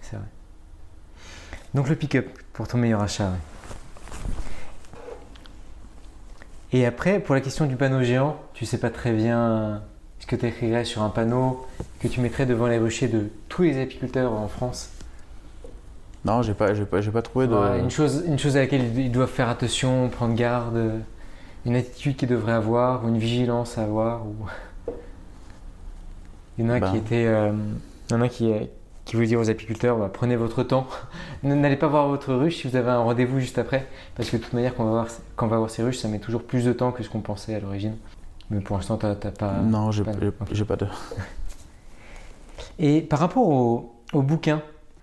C'est 0.00 0.16
vrai. 0.16 0.24
Donc 1.74 1.88
le 1.90 1.94
pick-up 1.94 2.26
pour 2.54 2.66
ton 2.66 2.78
meilleur 2.78 3.02
achat. 3.02 3.24
ouais. 3.26 3.36
Et 6.72 6.86
après, 6.86 7.20
pour 7.20 7.34
la 7.34 7.42
question 7.42 7.66
du 7.66 7.76
panneau 7.76 8.02
géant, 8.02 8.36
tu 8.54 8.64
sais 8.64 8.78
pas 8.78 8.88
très 8.90 9.12
bien 9.12 9.82
ce 10.18 10.26
que 10.26 10.34
tu 10.36 10.46
écrirais 10.46 10.84
sur 10.86 11.02
un 11.02 11.10
panneau 11.10 11.66
que 12.00 12.08
tu 12.08 12.20
mettrais 12.20 12.46
devant 12.46 12.66
les 12.66 12.78
ruchers 12.78 13.08
de 13.08 13.28
tous 13.50 13.62
les 13.62 13.80
apiculteurs 13.82 14.32
en 14.32 14.48
France? 14.48 14.88
Non, 16.24 16.40
j'ai 16.42 16.54
pas, 16.54 16.72
j'ai 16.72 16.84
pas, 16.86 17.00
j'ai 17.02 17.10
pas 17.10 17.20
trouvé 17.22 17.46
de. 17.48 17.54
Une, 17.80 17.90
chose, 17.90 18.24
une 18.26 18.38
chose 18.38 18.56
à 18.56 18.60
laquelle 18.60 18.96
ils 18.98 19.12
doivent 19.12 19.28
faire 19.28 19.48
attention, 19.50 20.08
prendre 20.08 20.34
garde, 20.34 20.76
euh, 20.76 20.98
une 21.64 21.76
attitude 21.76 22.16
qu'ils 22.16 22.28
devraient 22.28 22.52
avoir, 22.52 23.04
ou 23.04 23.08
une 23.08 23.18
vigilance 23.18 23.78
à 23.78 23.84
avoir. 23.84 24.26
Ou... 24.26 24.34
Il 26.58 26.64
y 26.64 26.68
en 26.68 26.70
a 26.70 26.80
Ben. 26.80 26.90
qui 26.90 26.96
étaient. 26.98 27.26
euh, 27.26 27.52
il 28.10 28.12
y 28.12 28.16
en 28.16 28.20
a 28.22 28.28
qui, 28.28 28.52
qui 29.04 29.16
vous 29.16 29.24
dire 29.24 29.40
aux 29.40 29.48
apiculteurs 29.48 29.96
bah, 29.96 30.10
prenez 30.12 30.36
votre 30.36 30.62
temps, 30.62 30.86
n'allez 31.42 31.76
pas 31.76 31.86
voir 31.88 32.08
votre 32.08 32.34
ruche 32.34 32.56
si 32.58 32.68
vous 32.68 32.76
avez 32.76 32.90
un 32.90 32.98
rendez-vous 32.98 33.40
juste 33.40 33.58
après, 33.58 33.86
parce 34.16 34.28
que 34.30 34.36
de 34.36 34.42
toute 34.42 34.52
manière, 34.52 34.74
quand 34.74 34.82
on 34.84 34.86
va 34.86 34.92
voir, 34.92 35.06
quand 35.36 35.46
on 35.46 35.48
va 35.50 35.56
voir 35.58 35.70
ces 35.70 35.82
ruches, 35.82 35.98
ça 35.98 36.08
met 36.08 36.18
toujours 36.18 36.42
plus 36.42 36.64
de 36.64 36.72
temps 36.72 36.92
que 36.92 37.02
ce 37.02 37.08
qu'on 37.08 37.20
pensait 37.20 37.54
à 37.54 37.60
l'origine. 37.60 37.96
Mais 38.50 38.60
pour 38.60 38.76
l'instant, 38.76 38.98
t'as 38.98 39.14
pas. 39.14 39.60
non, 39.62 39.90
j'ai 39.92 40.04
pas- 40.04 40.12
pas 40.12 40.76
de. 40.76 40.86
Et 42.78 43.00
par 43.02 43.18
rapport 43.18 43.48
au, 43.48 43.94
au 44.12 44.22
bouquin, 44.22 44.62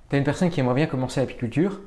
tu 0.09 0.15
as 0.15 0.19
une 0.19 0.25
personne 0.25 0.49
qui 0.49 0.59
aimerait 0.59 0.75
bien 0.75 0.85
commencer 0.87 1.19
l'apiculture, 1.19 1.79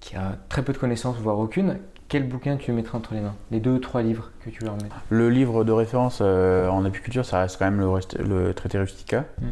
qui 0.00 0.16
a 0.16 0.36
très 0.48 0.62
peu 0.62 0.72
de 0.72 0.78
connaissances, 0.78 1.16
voire 1.18 1.38
aucune. 1.38 1.78
Quel 2.08 2.26
bouquin 2.26 2.56
tu 2.56 2.72
mettrais 2.72 2.96
entre 2.96 3.12
les 3.14 3.20
mains? 3.20 3.34
Les 3.50 3.60
deux 3.60 3.72
ou 3.72 3.78
trois 3.78 4.00
livres 4.02 4.30
que 4.44 4.48
tu 4.50 4.64
leur 4.64 4.74
mets 4.76 4.88
Le 5.10 5.28
livre 5.28 5.62
de 5.64 5.72
référence 5.72 6.20
euh, 6.22 6.66
en 6.68 6.84
apiculture, 6.86 7.24
ça 7.24 7.40
reste 7.40 7.58
quand 7.58 7.66
même 7.66 7.80
le, 7.80 7.88
rest- 7.88 8.16
le 8.18 8.54
traité 8.54 8.78
Rustica, 8.78 9.24
Mm. 9.40 9.46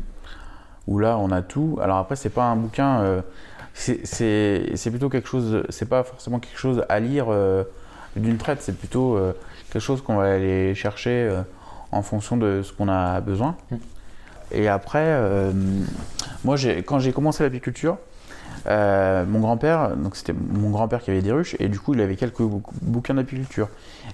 où 0.87 0.99
là 0.99 1.19
on 1.19 1.31
a 1.31 1.43
tout. 1.43 1.79
Alors 1.83 1.99
après, 1.99 2.17
c'est 2.17 2.31
pas 2.31 2.45
un 2.45 2.57
bouquin, 2.57 3.01
euh, 3.01 3.21
c'est- 3.75 4.91
plutôt 4.91 5.11
quelque 5.11 5.29
chose, 5.29 5.65
c'est 5.69 5.89
pas 5.89 6.03
forcément 6.03 6.39
quelque 6.39 6.59
chose 6.59 6.83
à 6.89 6.99
lire 6.99 7.27
euh, 7.29 7.65
d'une 8.17 8.39
traite, 8.39 8.63
c'est 8.63 8.77
plutôt 8.79 9.19
quelque 9.71 9.83
chose 9.83 10.01
qu'on 10.01 10.17
va 10.17 10.33
aller 10.33 10.75
chercher 10.75 11.31
en 11.93 12.01
fonction 12.01 12.39
de 12.39 12.63
ce 12.63 12.73
qu'on 12.73 12.89
a 12.89 13.21
besoin. 13.21 13.57
Mm. 13.71 13.77
Et 14.53 14.69
après, 14.69 15.21
moi 16.45 16.57
quand 16.87 17.01
j'ai 17.01 17.13
commencé 17.13 17.43
l'apiculture, 17.43 17.99
euh, 18.67 19.25
mon 19.27 19.41
grand-père, 19.41 19.97
donc 19.97 20.17
c'était 20.17 20.33
mon 20.35 20.71
grand-père 20.71 21.01
qui 21.03 21.11
avait 21.11 21.23
des 21.23 21.33
ruches, 21.33 21.55
et 21.61 21.69
du 21.69 21.79
coup 21.79 21.95
il 21.95 22.01
avait 22.01 22.17
quelques 22.17 22.43
bou- 22.43 22.63
bouquins 22.83 23.15
d'apiculture. 23.15 23.69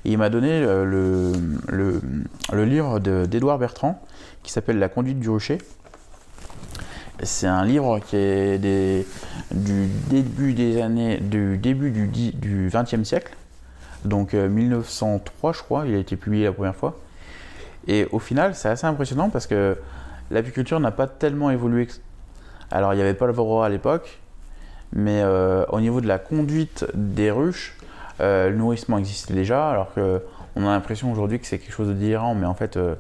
Il 0.05 0.19
m'a 0.19 0.29
donné 0.29 0.51
euh, 0.51 0.85
le, 0.85 2.65
livre 2.65 2.99
de- 3.01 3.25
d'Édouard 3.27 3.59
Bertrand 3.59 4.03
qui 4.43 4.53
s'appelle 4.53 4.79
La 4.79 4.89
conduite 4.89 5.19
du 5.21 5.31
rucher. 5.31 5.59
C'est 7.23 7.47
un 7.47 7.65
livre 7.65 8.01
qui 8.01 8.17
est 8.17 8.59
du 9.53 9.87
début 10.11 10.55
des 10.55 10.81
années, 10.83 11.19
du 11.19 11.57
début 11.57 11.91
du, 11.91 12.09
du 12.09 12.69
20e 12.69 13.05
siècle, 13.05 13.35
donc 14.05 14.35
euh, 14.35 14.49
1903 14.49 15.53
je 15.53 15.59
crois, 15.63 15.87
il 15.87 15.95
a 15.95 15.99
été 15.99 16.17
publié 16.17 16.45
la 16.47 16.53
première 16.53 16.75
fois. 16.75 16.99
Et 17.87 18.07
au 18.13 18.19
final, 18.19 18.55
c'est 18.55 18.69
assez 18.69 18.87
impressionnant 18.87 19.29
parce 19.31 19.47
que 19.47 19.77
l'apiculture 20.31 20.79
n'a 20.81 20.91
pas 20.91 21.07
tellement 21.07 21.51
évolué. 21.51 21.89
Alors, 22.71 22.93
il 22.95 22.97
n'y 22.97 23.03
avait 23.03 23.15
pas 23.15 23.27
le 23.27 23.33
varroa 23.33 23.67
à 23.67 23.69
l'époque, 23.69 24.21
mais 24.93 25.23
euh, 25.23 25.65
au 25.71 25.81
niveau 25.81 26.01
de 26.01 26.07
la 26.09 26.19
conduite 26.19 26.85
des 26.95 27.31
ruches, 27.31 27.77
euh, 28.21 28.51
le 28.51 28.57
nourrissement 28.57 28.99
existait 28.99 29.35
déjà, 29.35 29.71
alors 29.71 29.93
que 29.95 30.23
on 30.57 30.67
a 30.67 30.71
l'impression 30.71 31.11
aujourd'hui 31.11 31.41
que 31.41 31.47
c'est 31.47 31.59
quelque 31.59 31.73
chose 31.73 31.89
de 31.89 31.95
délirant, 31.95 32.35
mais 32.35 32.47
en 32.47 32.55
fait, 32.55 32.77
euh, 32.77 32.95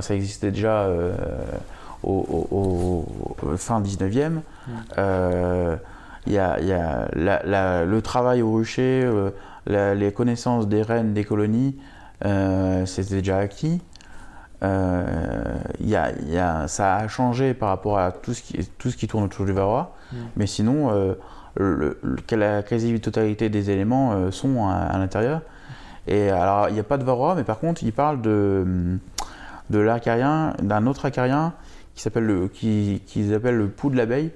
ça 0.00 0.14
existait 0.14 0.50
déjà 0.50 0.88
au, 2.02 2.10
au- 2.10 2.48
au- 2.50 3.46
au 3.52 3.56
fin 3.56 3.80
19e. 3.80 4.40
Euh, 4.98 5.76
Il 6.28 6.32
y 6.32 6.38
a, 6.38 6.58
il 6.58 6.66
y 6.66 6.72
a 6.72 7.06
la- 7.12 7.42
la- 7.44 7.84
le 7.84 8.02
travail 8.02 8.42
au 8.42 8.50
rucher, 8.52 9.02
euh, 9.04 9.30
la- 9.66 9.94
les 9.94 10.10
connaissances 10.12 10.66
des 10.66 10.82
reines 10.82 11.14
des 11.14 11.22
colonies, 11.24 11.76
euh, 12.24 12.84
c'était 12.84 13.16
déjà 13.16 13.38
acquis. 13.38 13.80
Euh, 14.64 15.04
il 15.80 15.88
y 15.88 15.94
a- 15.96 16.10
il 16.20 16.32
y 16.32 16.38
a- 16.38 16.66
ça 16.66 16.96
a 16.96 17.08
changé 17.08 17.54
par 17.54 17.68
rapport 17.68 17.98
à 17.98 18.10
tout 18.10 18.34
ce 18.34 18.42
qui, 18.42 18.58
tout 18.78 18.90
ce 18.90 18.96
qui 18.96 19.06
tourne 19.06 19.24
autour 19.24 19.44
du 19.44 19.52
varroa, 19.52 19.94
Mm. 20.16 20.28
mais 20.36 20.46
sinon, 20.46 20.90
euh, 20.90 21.14
le- 21.56 21.98
la 22.32 22.62
quasi-totalité 22.62 23.48
des 23.48 23.70
éléments 23.70 24.12
euh, 24.12 24.30
sont 24.30 24.68
à, 24.68 24.96
l'intérieur. 24.98 25.42
Et 26.06 26.30
alors, 26.30 26.68
il 26.68 26.74
n'y 26.74 26.80
a 26.80 26.84
pas 26.84 26.98
de 26.98 27.04
varroa, 27.04 27.34
mais 27.34 27.44
par 27.44 27.58
contre, 27.58 27.82
il 27.82 27.92
parle 27.92 28.20
de, 28.22 28.98
de 29.70 29.78
l'acarien, 29.78 30.54
d'un 30.62 30.86
autre 30.86 31.04
acarien 31.06 31.54
qui 31.94 32.02
s'appelle 32.02 32.26
le, 32.26 32.48
qui, 32.48 33.02
qu'ils 33.06 33.34
appellent 33.34 33.56
le 33.56 33.68
pou 33.68 33.90
de 33.90 33.96
l'abeille, 33.96 34.30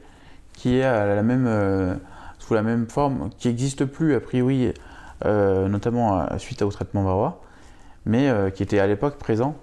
qui 0.55 0.79
est 0.79 0.83
à 0.85 1.07
la 1.15 1.23
même, 1.23 1.47
euh, 1.47 1.95
sous 2.39 2.55
la 2.55 2.63
même 2.63 2.89
forme, 2.89 3.31
qui 3.39 3.49
n'existe 3.49 3.85
plus 3.85 4.15
a 4.15 4.21
priori, 4.21 4.73
euh, 5.25 5.69
notamment 5.69 6.27
suite 6.39 6.63
au 6.63 6.71
traitement 6.71 7.03
varroa, 7.05 7.41
mais 8.07 8.33
qui 8.55 8.63
était 8.63 8.81
à 8.81 8.87
l'époque 8.87 9.17
présent 9.19 9.55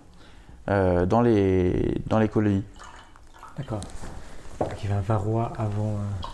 dans, 0.67 1.21
les, 1.21 2.01
dans 2.07 2.19
les 2.19 2.29
colonies. 2.29 2.63
D'accord. 3.57 3.81
Donc 4.59 4.69
il 4.83 4.89
y 4.89 4.91
avait 4.91 4.99
un 4.99 5.03
varroa 5.03 5.51
avant. 5.57 5.95
euh, 5.95 6.25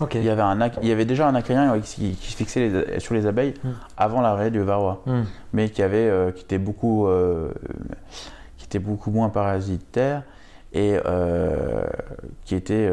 Ok. 0.00 0.14
Il 0.16 0.24
y 0.24 0.28
avait, 0.28 0.42
un, 0.42 0.58
ac- 0.60 0.78
il 0.82 0.88
y 0.88 0.92
avait 0.92 1.06
déjà 1.06 1.26
un 1.26 1.34
acarien 1.34 1.72
ouais, 1.72 1.80
qui, 1.80 2.14
qui 2.16 2.30
se 2.32 2.36
fixait 2.36 2.68
les- 2.68 3.00
sur 3.00 3.14
les 3.14 3.26
abeilles 3.26 3.54
Mm. 3.64 3.68
avant 3.96 4.20
l'arrêt 4.20 4.50
du 4.50 4.60
varroa, 4.60 5.00
Hmm. 5.06 5.22
mais 5.54 5.70
qui, 5.70 5.82
avait, 5.82 6.08
euh, 6.10 6.32
qui 6.32 6.42
était 6.42 6.58
beaucoup, 6.58 7.06
euh, 7.06 7.50
était 8.62 8.78
beaucoup 8.80 9.10
moins 9.10 9.28
parasitaire 9.30 10.22
et 10.74 10.98
qui 12.44 12.54
était 12.56 12.90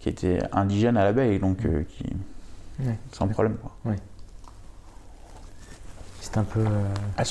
qui 0.00 0.08
était 0.10 0.40
indigène 0.52 0.96
à 0.98 1.04
l'abeille, 1.04 1.38
donc 1.38 1.58
qui 1.88 2.04
sans 3.12 3.28
problème. 3.28 3.54
Quoi. 3.56 3.94
C'est 6.20 6.36
un 6.36 6.42
peu. 6.44 6.64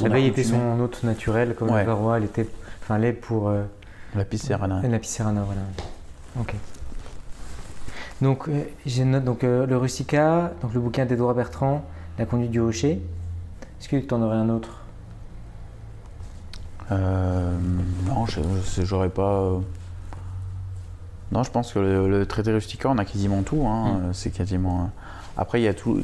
l'abeille 0.01 0.27
était 0.27 0.43
son 0.43 0.79
hôte 0.79 1.03
naturel, 1.03 1.53
comme 1.55 1.67
le 1.75 1.83
varroa, 1.83 2.17
elle 2.17 2.23
était, 2.23 2.47
enfin, 2.81 2.97
lait 2.97 3.13
pour. 3.13 3.51
La 4.15 4.25
piscerana. 4.25 4.81
La 4.87 4.99
piscerana, 4.99 5.43
voilà. 5.43 5.61
Ok. 6.39 6.55
Donc, 8.21 8.47
euh, 8.47 8.63
j'ai 8.85 9.03
note 9.03 9.23
donc, 9.23 9.43
euh, 9.43 9.65
le 9.65 9.77
Russica, 9.77 10.53
donc 10.61 10.73
le 10.73 10.79
bouquin 10.79 11.05
d'Edouard 11.05 11.35
Bertrand, 11.35 11.83
La 12.17 12.25
conduite 12.25 12.51
du 12.51 12.61
rocher. 12.61 13.01
Est-ce 13.79 13.89
que 13.89 13.97
tu 13.97 14.13
en 14.13 14.21
aurais 14.21 14.37
un 14.37 14.49
autre? 14.49 14.83
Euh, 16.91 17.57
Non, 18.07 18.25
j'aurais 18.25 19.09
pas. 19.09 19.59
Non, 21.31 21.43
je 21.43 21.51
pense 21.51 21.73
que 21.73 21.79
le, 21.79 22.25
traité 22.25 22.53
Rustica, 22.53 22.89
on 22.89 22.97
a 22.97 23.05
quasiment 23.05 23.41
tout. 23.41 23.67
Hein, 23.67 23.97
mm. 23.97 24.13
C'est 24.13 24.29
quasiment. 24.29 24.91
Après, 25.35 25.59
il 25.59 25.63
y, 25.65 25.67
a 25.67 25.73
tout... 25.73 26.01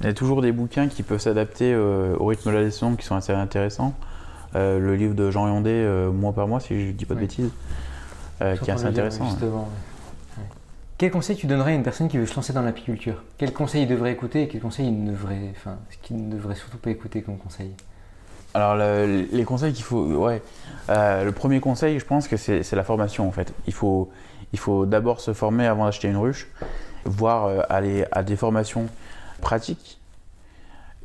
il 0.00 0.04
y 0.04 0.08
a 0.08 0.12
toujours 0.12 0.42
des 0.42 0.52
bouquins 0.52 0.88
qui 0.88 1.02
peuvent 1.02 1.20
s'adapter 1.20 1.74
au 1.74 2.26
rythme 2.26 2.50
de 2.50 2.56
la 2.56 2.62
leçon 2.62 2.94
qui 2.96 3.06
sont 3.06 3.16
assez 3.16 3.32
intéressants. 3.32 3.94
Le 4.54 4.94
livre 4.94 5.14
de 5.14 5.30
Jean 5.30 5.46
Yondé, 5.48 5.86
mois 6.12 6.32
par 6.32 6.48
mois, 6.48 6.60
si 6.60 6.80
je 6.80 6.86
ne 6.88 6.92
dis 6.92 7.04
pas 7.04 7.14
de 7.14 7.20
bêtises, 7.20 7.50
qui 8.38 8.44
est 8.44 8.70
assez 8.70 8.86
intéressant. 8.86 9.26
Quel 10.96 11.12
conseil 11.12 11.36
tu 11.36 11.46
donnerais 11.46 11.72
à 11.72 11.74
une 11.76 11.84
personne 11.84 12.08
qui 12.08 12.18
veut 12.18 12.26
se 12.26 12.34
lancer 12.34 12.52
dans 12.52 12.62
l'apiculture? 12.62 13.22
Quel 13.38 13.52
conseil 13.52 13.82
il 13.82 13.88
devrait 13.88 14.10
écouter 14.10 14.42
et 14.42 14.48
quel 14.48 14.60
conseil 14.60 14.88
il 14.88 15.04
ne 15.04 15.12
devrait, 15.12 15.52
enfin, 15.52 15.76
qu'il 16.02 16.16
ne 16.16 16.34
devrait 16.34 16.56
surtout 16.56 16.78
pas 16.78 16.90
écouter 16.90 17.22
comme 17.22 17.38
conseil? 17.38 17.70
Alors 18.54 18.74
les 18.74 19.44
conseils 19.44 19.72
qu'il 19.72 19.84
faut, 19.84 20.04
ouais, 20.04 20.42
euh, 20.88 21.22
le 21.22 21.30
premier 21.30 21.60
conseil, 21.60 22.00
je 22.00 22.04
pense 22.04 22.26
que 22.26 22.36
c'est 22.36 22.72
la 22.72 22.82
formation 22.82 23.28
en 23.28 23.30
fait. 23.30 23.52
Il 23.68 23.74
faut, 23.74 24.10
il 24.52 24.58
faut 24.58 24.86
d'abord 24.86 25.20
se 25.20 25.32
former 25.34 25.66
avant 25.66 25.84
d'acheter 25.84 26.08
une 26.08 26.16
ruche, 26.16 26.48
voire 27.04 27.44
euh, 27.44 27.60
aller 27.68 28.04
à 28.10 28.24
des 28.24 28.34
formations 28.34 28.86
pratiques 29.40 29.97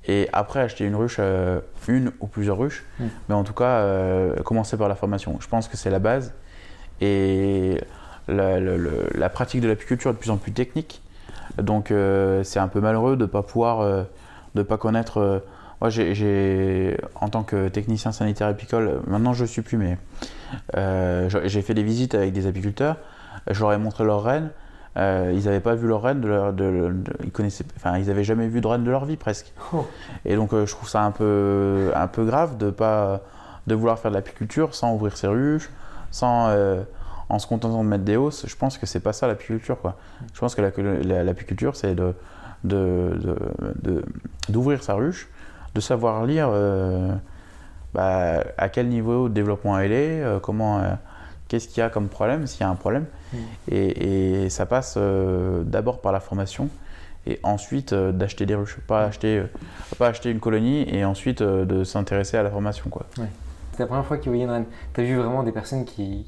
et 0.08 0.30
après 0.34 0.60
acheter 0.60 0.86
une 0.86 0.95
ruche, 0.95 1.18
euh, 1.20 1.62
une 1.88 2.12
ou 2.20 2.28
plusieurs 2.28 2.58
ruches. 2.58 2.84
Mm. 2.99 3.06
Mais 3.30 3.36
en 3.36 3.43
tout 3.43 3.54
cas, 3.54 3.86
commencer 4.43 4.78
par 4.78 4.89
la 4.89 4.95
formation. 4.95 5.38
Je 5.39 5.47
pense 5.47 5.68
que 5.68 5.78
c'est 5.78 5.89
la 5.89 5.99
base 5.99 6.34
et 7.01 7.80
la, 8.28 9.30
pratique 9.30 9.62
de 9.62 9.68
l'apiculture 9.68 10.12
est 10.12 10.14
de 10.14 10.20
plus 10.20 10.32
en 10.32 10.38
plus 10.38 10.51
technique. 10.51 11.01
Donc 11.58 11.91
euh, 11.91 12.43
c'est 12.43 12.60
un 12.60 12.68
peu 12.68 12.80
malheureux 12.80 13.16
de 13.16 13.24
ne 13.24 13.28
pas 13.28 13.43
pouvoir, 13.43 13.82
euh, 13.82 14.04
de 14.56 14.64
pas 14.64 14.78
connaître. 14.78 15.18
Euh, 15.20 15.39
moi, 15.82 15.89
j'ai, 15.89 16.97
en 17.16 17.28
tant 17.28 17.43
que 17.43 17.68
technicien 17.68 18.14
sanitaire 18.14 18.47
apicole, 18.47 19.01
maintenant 19.06 19.34
je 19.34 19.41
ne 19.41 19.47
suis 19.47 19.62
plus, 19.62 19.78
mais 19.78 19.97
j'ai 21.45 21.62
fait 21.62 21.74
des 21.74 21.84
visites 21.84 22.16
avec 22.16 22.32
des 22.32 22.47
apiculteurs. 22.47 22.95
Je 23.51 23.60
leur 23.60 23.74
ai 23.74 23.78
montré 23.78 24.06
leurs 24.06 24.24
rennes. 24.24 24.49
Ils 24.96 25.46
n'avaient 25.46 25.60
pas 25.60 25.76
vu 25.76 25.88
leurs 25.88 26.02
rennes, 26.02 26.22
de, 26.22 26.96
ils 27.24 27.32
connaissaient, 27.32 27.66
enfin, 27.76 27.98
ils 27.98 28.08
n'avaient 28.08 28.24
jamais 28.24 28.48
vu 28.48 28.62
de 28.62 28.68
rennes 28.68 28.84
de 28.84 28.91
leur 28.91 29.06
vie 29.06 29.18
presque. 29.18 29.54
Oh. 29.74 29.86
Et 30.26 30.36
donc 30.36 30.52
je 30.52 30.72
trouve 30.72 30.88
ça 30.88 31.04
un 31.04 31.12
peu, 31.12 31.91
un 31.96 32.08
peu 32.08 32.26
grave 32.26 32.58
de 32.58 32.70
pas, 32.70 33.22
de 33.68 33.76
vouloir 33.76 33.98
faire 33.98 34.12
de 34.12 34.16
l'apiculture 34.16 34.76
sans 34.76 34.94
ouvrir 34.94 35.18
ses 35.18 35.28
ruches, 35.28 35.70
sans 36.12 36.50
en 37.30 37.39
se 37.39 37.48
contentant 37.48 37.84
de 37.84 37.89
mettre 37.89 38.04
des 38.04 38.16
hausses, 38.16 38.46
je 38.48 38.56
pense 38.56 38.78
que 38.78 38.86
c'est 38.86 39.00
pas 39.00 39.14
ça 39.14 39.28
l'apiculture. 39.28 39.80
Quoi. 39.80 39.96
Je 40.34 40.39
pense 40.39 40.56
que 40.56 40.62
l'apiculture, 40.62 41.76
c'est 41.76 41.96
de, 41.96 42.14
d'ouvrir 44.50 44.80
de, 44.80 44.84
sa 44.84 44.94
ruche, 44.94 45.28
de 45.74 45.82
savoir 45.82 46.26
lire 46.26 46.50
euh, 46.52 47.14
bah, 47.94 48.44
à 48.58 48.70
quel 48.70 48.88
niveau 48.88 49.30
de 49.30 49.34
développement 49.34 49.80
elle 49.80 49.91
est, 49.91 50.22
euh, 50.22 50.39
comment, 50.39 50.80
euh, 50.80 50.94
qu'est-ce 51.54 51.68
qu'il 51.68 51.80
y 51.80 51.82
a 51.82 51.89
comme 51.89 52.08
problème, 52.08 52.47
s'il 52.47 52.62
y 52.62 52.64
a 52.64 52.70
un 52.70 52.76
problème. 52.76 53.06
Mm. 53.32 53.38
Et, 53.70 54.49
ça 54.49 54.66
passe 54.66 54.97
d'abord 54.97 56.01
par 56.01 56.12
la 56.12 56.20
formation 56.20 56.70
et 57.28 57.39
ensuite 57.43 57.93
d'acheter 57.93 58.45
des 58.45 58.56
ruches. 58.56 58.80
Pas, 58.88 59.06
acheter, 59.06 59.43
pas 59.97 60.08
acheter 60.08 60.32
une 60.32 60.39
colonie 60.39 60.86
et 60.89 61.06
ensuite 61.06 61.43
de 61.43 61.84
s'intéresser 61.84 62.38
à 62.38 62.43
la 62.43 62.49
formation. 62.49 62.89
Quoi. 62.89 63.06
C'est 63.74 63.80
la 63.80 63.88
première 63.88 64.06
fois 64.06 64.18
vous 64.18 64.24
voyez 64.24 64.43
une 64.43 64.49
reine. 64.49 64.66
Tu 64.93 65.01
as 65.01 65.04
vu 65.04 65.16
vraiment 65.16 65.43
des 65.43 65.51
personnes 65.51 65.86
qui, 65.86 66.26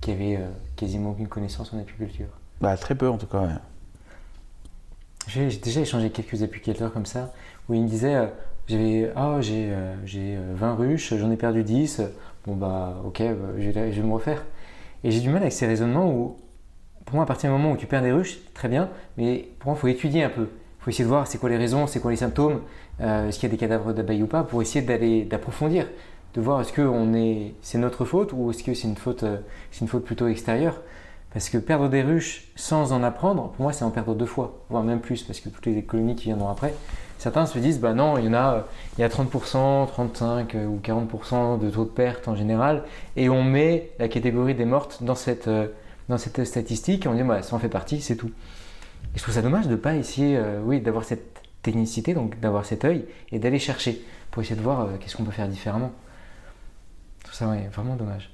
qui 0.00 0.10
avait 0.10 0.36
euh, 0.36 0.48
quasiment 0.76 1.10
aucune 1.10 1.28
connaissance 1.28 1.72
en 1.72 1.78
apiculture? 1.78 2.28
Bah, 2.60 2.76
Très 2.76 2.94
peu 2.94 3.08
en 3.08 3.18
tout 3.18 3.26
cas. 3.26 3.48
J'ai 5.26 5.48
déjà 5.48 5.80
échangé 5.80 6.10
quelques 6.10 6.42
apiculteurs 6.42 6.92
comme 6.92 7.06
ça, 7.06 7.32
où 7.68 7.74
ils 7.74 7.82
me 7.82 7.88
disaient 7.88 8.16
euh, 8.16 8.26
j'avais 8.66 9.12
ah, 9.14 9.38
j'ai 9.40 9.70
20 10.54 10.66
euh, 10.66 10.74
ruches, 10.74 11.14
j'en 11.14 11.30
ai 11.30 11.36
perdu 11.36 11.62
10, 11.62 12.02
bon 12.46 12.56
bah 12.56 12.96
ok, 13.04 13.18
bah, 13.20 13.48
je, 13.58 13.70
vais, 13.70 13.92
je, 13.92 14.00
vais, 14.00 14.06
me 14.06 14.14
refaire. 14.14 14.42
Et 15.04 15.10
j'ai 15.10 15.20
du 15.20 15.28
mal 15.28 15.42
avec 15.42 15.52
ces 15.52 15.66
raisonnements 15.66 16.10
où, 16.10 16.36
pour 17.04 17.14
moi, 17.14 17.24
à 17.24 17.26
partir 17.26 17.50
du 17.50 17.56
moment 17.56 17.72
où 17.72 17.76
tu 17.76 17.86
perds 17.86 18.02
des 18.02 18.12
ruches, 18.12 18.38
très 18.54 18.68
bien, 18.68 18.88
mais 19.16 19.48
pour 19.58 19.70
moi, 19.70 19.78
il 19.78 19.80
faut 19.80 19.88
étudier 19.88 20.24
un 20.24 20.30
peu. 20.30 20.48
Il 20.80 20.84
faut 20.84 20.90
essayer 20.90 21.04
de 21.04 21.08
voir 21.08 21.26
c'est 21.26 21.38
quoi 21.38 21.48
les 21.48 21.56
raisons, 21.56 21.86
c'est 21.86 22.00
quoi 22.00 22.10
les 22.10 22.16
symptômes, 22.16 22.60
est-ce 23.00 23.38
qu'il 23.38 23.48
y 23.48 23.52
a 23.52 23.54
des 23.54 23.58
cadavres 23.58 23.92
d'abeilles 23.92 24.22
ou 24.22 24.26
pas, 24.26 24.42
pour 24.42 24.60
essayer 24.62 24.84
d'aller 24.84 25.24
d'approfondir 25.24 25.86
de 26.34 26.40
voir 26.40 26.60
est-ce 26.60 26.72
que 26.72 27.16
est, 27.16 27.54
c'est 27.62 27.78
notre 27.78 28.04
faute 28.04 28.32
ou 28.32 28.50
est-ce 28.50 28.62
que 28.62 28.74
c'est 28.74 28.88
une 28.88 28.96
euh, 29.24 29.38
c'est 29.70 29.80
une 29.80 29.88
faute 29.88 30.04
plutôt 30.04 30.28
extérieure. 30.28 30.80
Parce 31.32 31.50
que 31.50 31.58
perdre 31.58 31.88
des 31.88 32.02
ruches 32.02 32.48
sans 32.56 32.92
en 32.92 33.02
apprendre, 33.02 33.50
pour 33.50 33.62
moi, 33.62 33.72
c'est 33.72 33.84
en 33.84 33.90
perdre 33.90 34.14
deux 34.14 34.26
fois, 34.26 34.64
voire 34.70 34.82
même 34.82 35.00
plus, 35.00 35.22
parce 35.22 35.40
que 35.40 35.50
toutes 35.50 35.66
les 35.66 35.82
colonies 35.82 36.16
qui 36.16 36.24
viendront 36.24 36.48
après, 36.48 36.74
certains 37.18 37.46
se 37.46 37.58
disent, 37.58 37.80
bah 37.80 37.92
non, 37.92 38.16
il 38.16 38.24
y 38.24 38.28
en 38.28 38.34
a, 38.34 38.64
il 38.96 39.00
y 39.00 39.04
a 39.04 39.08
30%, 39.08 39.86
35 39.88 40.54
euh, 40.54 40.66
ou 40.66 40.80
40% 40.82 41.58
de 41.58 41.68
taux 41.70 41.84
de 41.84 41.90
perte 41.90 42.28
en 42.28 42.36
général, 42.36 42.84
et 43.16 43.28
on 43.28 43.42
met 43.42 43.90
la 43.98 44.08
catégorie 44.08 44.54
des 44.54 44.64
mortes 44.64 45.02
dans 45.02 45.14
cette, 45.14 45.48
euh, 45.48 45.68
dans 46.08 46.18
cette 46.18 46.44
statistique, 46.44 47.04
et 47.04 47.08
on 47.08 47.14
dit, 47.14 47.22
bah, 47.22 47.42
ça 47.42 47.54
en 47.56 47.58
fait 47.58 47.68
partie, 47.68 48.00
c'est 48.00 48.16
tout. 48.16 48.30
Et 49.14 49.18
je 49.18 49.22
trouve 49.22 49.34
ça 49.34 49.42
dommage 49.42 49.66
de 49.66 49.72
ne 49.72 49.76
pas 49.76 49.94
essayer, 49.94 50.40
oui, 50.64 50.80
d'avoir 50.80 51.04
cette 51.04 51.40
technicité, 51.62 52.14
donc 52.14 52.38
d'avoir 52.40 52.64
cet 52.64 52.84
œil, 52.84 53.04
et 53.32 53.38
d'aller 53.38 53.58
chercher, 53.58 54.02
pour 54.30 54.42
essayer 54.42 54.56
de 54.56 54.62
voir 54.62 54.88
qu'est-ce 55.00 55.16
qu'on 55.16 55.24
peut 55.24 55.32
faire 55.32 55.48
différemment. 55.48 55.92
Tout 57.24 57.32
ça, 57.32 57.48
ouais, 57.48 57.68
vraiment 57.72 57.96
dommage. 57.96 58.30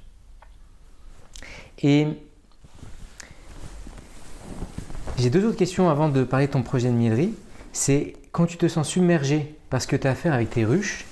Et 1.82 2.08
j'ai 5.16 5.30
deux 5.30 5.44
autres 5.46 5.56
questions 5.56 5.88
avant 5.88 6.08
de 6.08 6.24
parler 6.24 6.46
de 6.46 6.52
ton 6.52 6.62
projet 6.62 6.88
de 6.88 6.94
mielerie. 6.94 7.34
C'est 7.72 8.14
quand 8.34 8.46
tu 8.46 8.56
te 8.56 8.66
sens 8.66 8.88
submergé 8.88 9.54
parce 9.70 9.86
que 9.86 9.94
tu 9.94 10.08
as 10.08 10.10
affaire 10.10 10.32
avec 10.32 10.50
tes 10.50 10.64
ruches, 10.64 11.06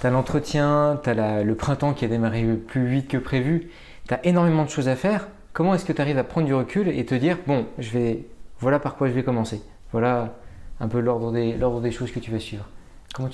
tu 0.00 0.06
as 0.06 0.10
l'entretien, 0.10 1.00
tu 1.02 1.10
as 1.10 1.42
le 1.42 1.54
printemps 1.56 1.92
qui 1.92 2.04
a 2.04 2.08
démarré 2.08 2.44
plus 2.44 2.86
vite 2.86 3.08
que 3.08 3.16
prévu, 3.16 3.68
tu 4.06 4.14
as 4.14 4.24
énormément 4.24 4.64
de 4.64 4.70
choses 4.70 4.88
à 4.88 4.94
faire. 4.94 5.26
Comment 5.52 5.74
est-ce 5.74 5.84
que 5.84 5.92
tu 5.92 6.00
arrives 6.00 6.18
à 6.18 6.24
prendre 6.24 6.46
du 6.46 6.54
recul 6.54 6.88
et 6.88 7.04
te 7.04 7.16
dire 7.16 7.36
bon, 7.48 7.66
je 7.78 7.90
vais, 7.90 8.26
voilà 8.60 8.78
par 8.78 8.94
quoi 8.94 9.08
je 9.08 9.12
vais 9.12 9.24
commencer. 9.24 9.60
Voilà 9.90 10.36
un 10.78 10.86
peu 10.86 11.00
l'ordre 11.00 11.32
des, 11.32 11.58
des 11.82 11.90
choses 11.90 12.12
que 12.12 12.20
tu 12.20 12.30
vas 12.30 12.38
suivre 12.38 12.64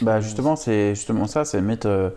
bah 0.00 0.20
justement, 0.20 0.56
c'est 0.56 0.94
justement 0.94 1.26
ça, 1.26 1.44
c'est 1.44 1.60
mettre, 1.60 1.88
euh, 1.88 2.08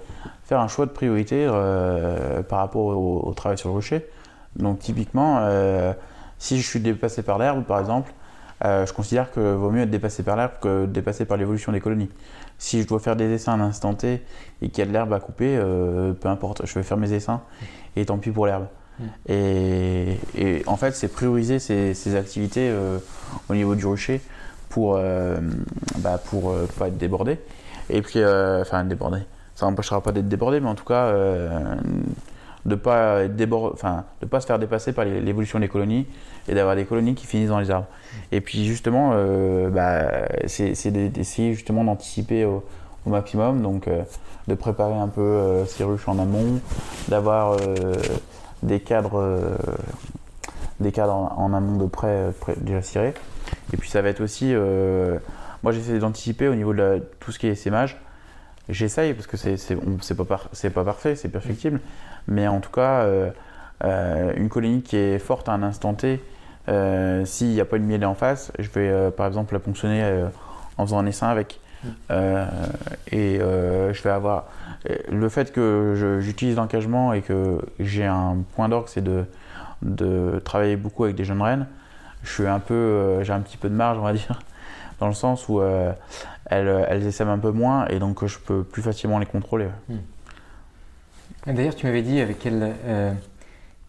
faire 0.43 0.61
un 0.61 0.69
choix 0.69 0.85
de 0.85 0.91
priorité 0.91 1.45
euh, 1.49 2.41
par 2.41 2.59
rapport 2.59 2.85
au, 2.85 3.33
travail 3.33 3.57
sur 3.57 3.67
le 3.67 3.73
rocher. 3.73 4.05
Donc 4.55 4.79
typiquement, 4.79 5.39
euh, 5.41 5.91
si 6.37 6.61
je 6.61 6.65
suis 6.65 6.79
dépassé 6.79 7.23
par 7.23 7.37
l'herbe, 7.37 7.65
par 7.65 7.81
exemple, 7.81 8.13
je 8.63 8.91
considère 8.93 9.31
que 9.31 9.53
vaut 9.53 9.69
mieux 9.69 9.81
être 9.81 9.89
dépassé 9.89 10.23
par 10.23 10.35
l'herbe 10.35 10.53
que 10.61 10.85
dépassé 10.85 11.25
par 11.25 11.37
l'évolution 11.37 11.71
des 11.71 11.79
colonies. 11.79 12.09
Si 12.57 12.81
je 12.81 12.87
dois 12.87 12.99
faire 12.99 13.15
des 13.15 13.27
dessins 13.27 13.53
à 13.53 13.57
l'instant 13.57 13.93
T 13.93 14.21
et 14.61 14.69
qu'il 14.69 14.79
y 14.79 14.81
a 14.81 14.85
de 14.85 14.93
l'herbe 14.93 15.13
à 15.13 15.19
couper, 15.19 15.57
peu 16.19 16.27
importe, 16.27 16.65
je 16.65 16.73
vais 16.73 16.83
faire 16.83 16.97
mes 16.97 17.07
dessins 17.07 17.41
et 17.95 18.05
tant 18.05 18.17
pis 18.17 18.31
pour 18.31 18.47
l'herbe. 18.47 18.65
Mm. 18.99 19.03
Et, 19.29 20.63
en 20.65 20.75
fait, 20.75 20.95
c'est 20.95 21.07
prioriser 21.07 21.59
ces, 21.59 22.15
activités 22.15 22.73
au 23.47 23.53
niveau 23.53 23.75
du 23.75 23.85
rocher 23.85 24.21
pour, 24.69 24.95
euh, 24.97 25.37
bah 25.97 26.19
pour 26.23 26.51
euh, 26.51 26.67
pas 26.77 26.87
être 26.87 26.97
débordé. 26.97 27.39
Et 27.89 28.01
puis, 28.01 28.19
euh, 28.19 28.61
enfin, 28.61 28.83
débordé. 28.83 29.19
Ça 29.55 29.65
n'empêchera 29.65 30.01
pas 30.01 30.11
d'être 30.11 30.27
débordé, 30.27 30.59
mais 30.59 30.69
en 30.69 30.75
tout 30.75 30.85
cas, 30.85 31.11
de 32.67 32.75
pas 32.75 33.21
pas 34.29 34.41
se 34.41 34.45
faire 34.45 34.59
dépasser 34.59 34.93
par 34.93 35.05
l'évolution 35.05 35.59
des 35.59 35.67
colonies 35.67 36.05
et 36.47 36.53
d'avoir 36.53 36.75
des 36.75 36.85
colonies 36.85 37.15
qui 37.15 37.25
finissent 37.25 37.49
dans 37.49 37.59
les 37.59 37.71
arbres. 37.71 37.87
Et 38.31 38.41
puis 38.41 38.65
justement, 38.65 39.13
bah, 39.69 40.27
c'est 40.45 40.91
d'essayer 40.91 41.53
justement 41.53 41.83
d'anticiper 41.83 42.45
au, 42.45 42.63
maximum, 43.05 43.61
donc 43.61 43.87
de 44.49 44.53
préparer 44.53 44.95
un 44.95 45.07
peu 45.07 45.63
ces 45.65 45.85
ruches 45.85 46.09
en 46.09 46.19
amont, 46.19 46.59
d'avoir 47.07 47.55
des 48.63 48.81
cadres, 48.81 49.41
des 50.81 50.91
cadres 50.91 51.13
en, 51.13 51.53
amont 51.53 51.77
de 51.77 51.85
près, 51.85 52.33
déjà 52.57 52.81
cirés. 52.81 53.13
Et 53.73 53.77
puis 53.77 53.89
ça 53.89 54.01
va 54.01 54.09
être 54.09 54.21
aussi, 54.21 54.53
euh, 54.53 55.17
moi 55.63 55.71
j'essaie 55.71 55.99
d'anticiper 55.99 56.47
au 56.47 56.55
niveau 56.55 56.73
de 56.73 57.03
tout 57.19 57.31
ce 57.31 57.39
qui 57.39 57.47
est 57.47 57.55
sémage. 57.55 57.99
J'essaye 58.69 59.13
parce 59.13 59.27
que 59.27 59.37
c'est 59.37 60.15
pas, 60.15 60.25
pas 60.25 60.83
parfait, 60.83 61.15
c'est 61.15 61.29
perfectible. 61.29 61.79
Mais 62.27 62.47
en 62.47 62.59
tout 62.59 62.71
cas, 62.71 63.01
euh, 63.01 63.31
euh, 63.83 64.33
une 64.35 64.49
colonie 64.49 64.81
qui 64.81 64.97
est 64.97 65.19
forte 65.19 65.49
à 65.49 65.53
un 65.53 65.63
instant 65.63 65.93
T, 65.93 66.21
s'il 67.25 67.49
n'y 67.49 67.61
a 67.61 67.65
pas 67.65 67.77
une 67.77 67.85
mielée 67.85 68.05
en 68.05 68.15
face, 68.15 68.51
je 68.59 68.69
vais 68.69 69.11
par 69.11 69.27
exemple 69.27 69.53
la 69.53 69.59
ponctionner 69.59 70.25
en 70.77 70.85
faisant 70.85 70.99
un 70.99 71.05
essaim 71.05 71.29
avec. 71.29 71.61
et 72.09 73.39
je 73.39 74.03
vais 74.03 74.09
avoir 74.09 74.45
le 75.09 75.29
fait 75.29 75.53
que 75.53 76.19
j'utilise 76.19 76.57
l'encagement 76.57 77.13
et 77.13 77.21
que 77.21 77.59
j'ai 77.79 78.05
un 78.05 78.37
point 78.55 78.67
d'orgue, 78.67 78.87
c'est 78.89 79.03
de, 79.03 79.23
de 79.81 80.41
travailler 80.43 80.75
beaucoup 80.75 81.03
avec 81.03 81.15
des 81.15 81.23
jeunes 81.23 81.41
rennes. 81.41 81.67
Je 82.23 82.31
suis 82.31 82.47
un 82.47 82.59
peu, 82.59 82.73
euh, 82.73 83.23
j'ai 83.23 83.33
un 83.33 83.39
petit 83.39 83.57
peu 83.57 83.69
de 83.69 83.75
marge, 83.75 83.97
on 83.97 84.03
va 84.03 84.13
dire, 84.13 84.39
dans 84.99 85.07
le 85.07 85.13
sens 85.13 85.47
où 85.47 85.61
euh, 85.61 85.93
elles, 86.45 86.85
elles 86.89 87.05
essaiment 87.05 87.31
un 87.31 87.39
peu 87.39 87.51
moins 87.51 87.87
et 87.87 87.99
donc 87.99 88.25
je 88.25 88.37
peux 88.39 88.63
plus 88.63 88.81
facilement 88.81 89.19
les 89.19 89.25
contrôler. 89.25 89.67
Et 89.89 89.95
D'ailleurs, 91.47 91.75
tu 91.75 91.85
m'avais 91.85 92.01
dit 92.01 92.19
avec 92.19 92.39
quelle, 92.39 92.75
euh, 92.85 93.13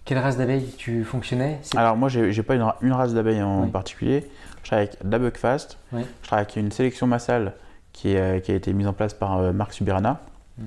quelle 0.05 0.19
race 0.19 0.37
d'abeilles 0.37 0.73
tu 0.77 1.05
fonctionnais 1.05 1.61
Alors 1.77 1.97
moi, 1.97 2.09
j'ai 2.09 2.33
j'ai 2.33 2.43
pas 2.43 2.55
une, 2.55 2.63
ra- 2.63 2.77
une 2.83 2.93
race 2.93 3.15
d'abeilles 3.15 3.43
en 3.43 3.65
Oui. 3.65 3.71
particulier. 3.71 4.29
Je 4.63 4.69
travaille 4.69 4.87
avec 4.87 4.99
la 5.03 5.19
Buckfast. 5.19 5.79
Oui. 5.93 6.03
Je 6.23 6.27
travaille 6.27 6.45
avec 6.45 6.57
une 6.57 6.71
sélection 6.71 7.07
massale 7.07 7.55
qui, 7.93 8.13
est, 8.13 8.21
euh, 8.21 8.41
qui 8.41 8.53
a 8.53 8.55
été 8.55 8.73
mise 8.73 8.87
en 8.87 8.93
place 8.93 9.13
par 9.15 9.39
euh, 9.39 9.53
Marc 9.53 9.73
Subirana. 9.73 10.21
Mm. 10.59 10.63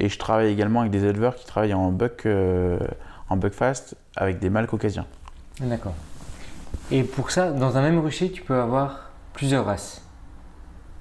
Et 0.00 0.08
je 0.08 0.18
travaille 0.18 0.50
également 0.50 0.80
avec 0.80 0.90
des 0.92 1.04
éleveurs 1.04 1.34
qui 1.36 1.44
travaillent 1.46 1.74
en 1.74 1.90
buck, 1.92 2.22
euh, 2.24 2.78
en 3.28 3.36
Buckfast 3.36 3.94
avec 4.16 4.38
des 4.38 4.48
mâles 4.48 4.66
caucasiens. 4.66 5.06
D'accord. 5.60 5.94
Et 6.90 7.02
pour 7.04 7.30
ça, 7.30 7.50
dans 7.50 7.76
un 7.76 7.82
même 7.82 7.98
rucher, 7.98 8.30
tu 8.32 8.42
peux 8.42 8.58
avoir 8.58 9.10
plusieurs 9.34 9.66
races. 9.66 10.02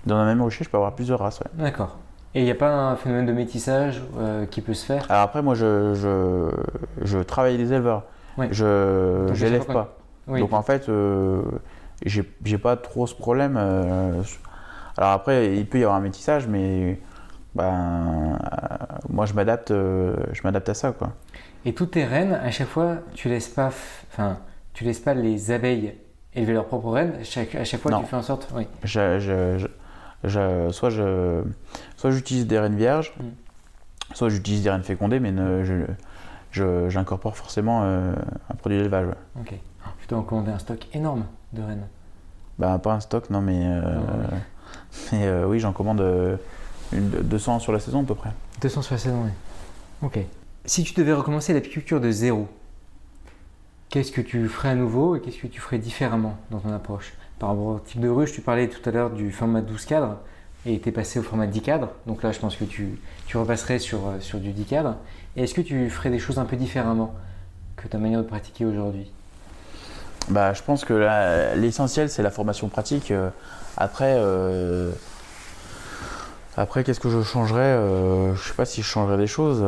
Dans 0.05 0.15
un 0.17 0.25
même 0.25 0.41
rucher, 0.41 0.63
je 0.65 0.69
peux 0.69 0.77
avoir 0.77 0.93
plusieurs 0.95 1.19
races. 1.19 1.39
ouais. 1.39 1.47
D'accord. 1.53 1.97
Et 2.35 2.41
il 2.41 2.45
n'y 2.45 2.51
a 2.51 2.55
pas 2.55 2.71
un 2.71 2.95
phénomène 2.95 3.25
de 3.25 3.31
métissage 3.33 4.03
euh, 4.17 4.45
qui 4.45 4.61
peut 4.61 4.73
se 4.75 4.85
faire? 4.85 5.05
Alors 5.09 5.23
après, 5.23 5.41
moi, 5.41 5.55
je, 5.55 5.93
je, 5.95 6.49
je 7.05 7.17
travaille 7.19 7.57
des 7.57 7.73
éleveurs. 7.73 8.03
Je 8.51 9.31
n'élève 9.43 9.65
pas 9.65 9.73
pas. 9.73 9.97
Oui. 10.27 10.39
Donc 10.39 10.53
en 10.53 10.61
fait, 10.61 10.87
euh, 10.89 11.41
j'ai 12.05 12.57
pas 12.57 12.75
trop 12.77 13.07
ce 13.07 13.15
problème. 13.15 13.55
euh, 13.57 14.21
alors 14.95 15.11
après, 15.11 15.55
il 15.57 15.65
peut 15.65 15.79
y 15.79 15.83
avoir 15.83 15.97
un 15.97 16.01
métissage, 16.01 16.47
mais 16.47 16.99
ben, 17.55 17.63
euh, 17.63 18.37
moi 19.09 19.25
je 19.25 19.33
m'adapte, 19.33 19.69
je 19.71 20.41
m'adapte 20.43 20.69
à 20.69 20.73
ça 20.73 20.91
quoi. 20.91 21.09
Et 21.65 21.73
toutes 21.73 21.91
tes 21.91 22.05
reines, 22.05 22.33
à 22.41 22.51
chaque 22.51 22.67
fois, 22.67 22.97
tu 23.15 23.27
laisses 23.27 23.49
pas, 23.49 23.67
enfin, 24.11 24.37
tu 24.73 24.83
laisses 24.83 24.99
pas 24.99 25.13
les 25.13 25.51
abeilles 25.51 25.95
élever 26.35 26.53
leurs 26.53 26.65
propres 26.67 26.91
reines. 26.91 27.13
Chaque, 27.23 27.55
à 27.55 27.63
chaque 27.65 27.81
fois, 27.81 27.91
Non. 27.91 27.99
tu 28.01 28.05
fais 28.05 28.15
en 28.15 28.21
sorte. 28.21 28.47
Oui. 28.55 28.67
Je- 28.83 29.19
je- 29.19 29.67
je- 30.23 30.69
soit 30.71 30.89
je, 30.89 31.41
soit 31.97 32.11
j'utilise 32.11 32.47
des 32.47 32.59
rennes 32.59 32.75
vierges, 32.75 33.13
Mm. 33.19 33.23
soit 34.15 34.29
j'utilise 34.29 34.63
des 34.63 34.69
rennes 34.69 34.83
fécondées, 34.83 35.19
mais 35.19 35.31
ne- 35.31 35.63
je, 36.51 36.89
j'incorpore 36.89 37.37
forcément 37.37 37.81
euh, 37.83 38.13
un 38.51 38.55
produit 38.55 38.77
d'élevage. 38.77 39.07
ouais. 39.07 39.13
Ok. 39.41 39.53
Tu 40.01 40.07
dois 40.07 40.19
en 40.19 40.23
commander 40.23 40.51
un 40.51 40.59
stock 40.59 40.87
énorme 40.93 41.25
de 41.53 41.61
reines. 41.61 41.87
Ben, 42.57 42.77
pas 42.79 42.93
un 42.93 42.99
stock, 42.99 43.29
non, 43.29 43.41
mais, 43.41 43.61
euh, 43.65 43.81
Ah 43.85 44.33
ouais. 44.33 44.39
mais 45.13 45.25
euh, 45.27 45.45
oui, 45.47 45.59
j'en 45.59 45.71
commande 45.71 46.01
une- 46.91 47.09
200 47.09 47.59
sur 47.59 47.71
la 47.71 47.79
saison 47.79 48.01
à 48.01 48.03
peu 48.05 48.15
près. 48.15 48.31
200 48.61 48.81
sur 48.81 48.95
la 48.95 48.99
saison, 48.99 49.23
oui. 49.23 49.31
Ok. 50.01 50.19
Si 50.65 50.83
tu 50.83 50.93
devais 50.93 51.13
recommencer 51.13 51.53
l'apiculture 51.53 52.01
de 52.01 52.11
zéro, 52.11 52.47
qu'est-ce 53.89 54.11
que 54.11 54.21
tu 54.21 54.47
ferais 54.49 54.69
à 54.69 54.75
nouveau 54.75 55.15
et 55.15 55.21
qu'est-ce 55.21 55.37
que 55.37 55.47
tu 55.47 55.59
ferais 55.61 55.77
différemment 55.77 56.37
dans 56.51 56.59
ton 56.59 56.73
approche? 56.73 57.13
Par 57.39 57.49
rapport 57.49 57.65
au 57.67 57.79
type 57.79 58.01
de 58.01 58.09
ruche, 58.09 58.33
tu 58.33 58.41
parlais 58.41 58.67
tout 58.67 58.87
à 58.87 58.91
l'heure 58.91 59.09
du 59.09 59.31
format 59.31 59.61
12 59.61 59.85
cadres 59.85 60.17
et 60.65 60.77
tu 60.79 60.89
es 60.89 60.91
passé 60.91 61.19
au 61.19 61.23
format 61.23 61.47
10 61.47 61.61
cadres. 61.61 61.89
Donc 62.05 62.21
là, 62.21 62.33
je 62.33 62.39
pense 62.39 62.57
que 62.57 62.65
tu, 62.65 62.99
repasserais 63.33 63.79
sur, 63.79 63.99
euh, 64.07 64.39
du 64.39 64.51
10 64.51 64.65
cadres. 64.65 64.95
Est-ce 65.37 65.53
que 65.53 65.61
tu 65.61 65.89
ferais 65.89 66.09
des 66.09 66.19
choses 66.19 66.37
un 66.37 66.43
peu 66.43 66.57
différemment 66.57 67.13
que 67.77 67.87
ta 67.87 67.97
manière 67.97 68.21
de 68.21 68.27
pratiquer 68.27 68.65
aujourd'hui? 68.65 69.09
Bah, 70.27 70.53
je 70.53 70.61
pense 70.61 70.83
que 70.83 70.93
l'essentiel, 71.55 72.09
c'est 72.09 72.23
la 72.23 72.29
formation 72.29 72.67
pratique. 72.67 73.09
Euh, 73.11 73.29
Après, 73.77 74.15
euh, 74.17 74.91
après 76.57 76.83
qu'est-ce 76.83 76.99
que 76.99 77.09
je 77.09 77.21
changerais? 77.21 77.79
Je 78.35 78.47
sais 78.49 78.53
pas 78.53 78.65
si 78.65 78.81
je 78.81 78.87
changerais 78.87 79.17
des 79.17 79.27
choses. 79.27 79.63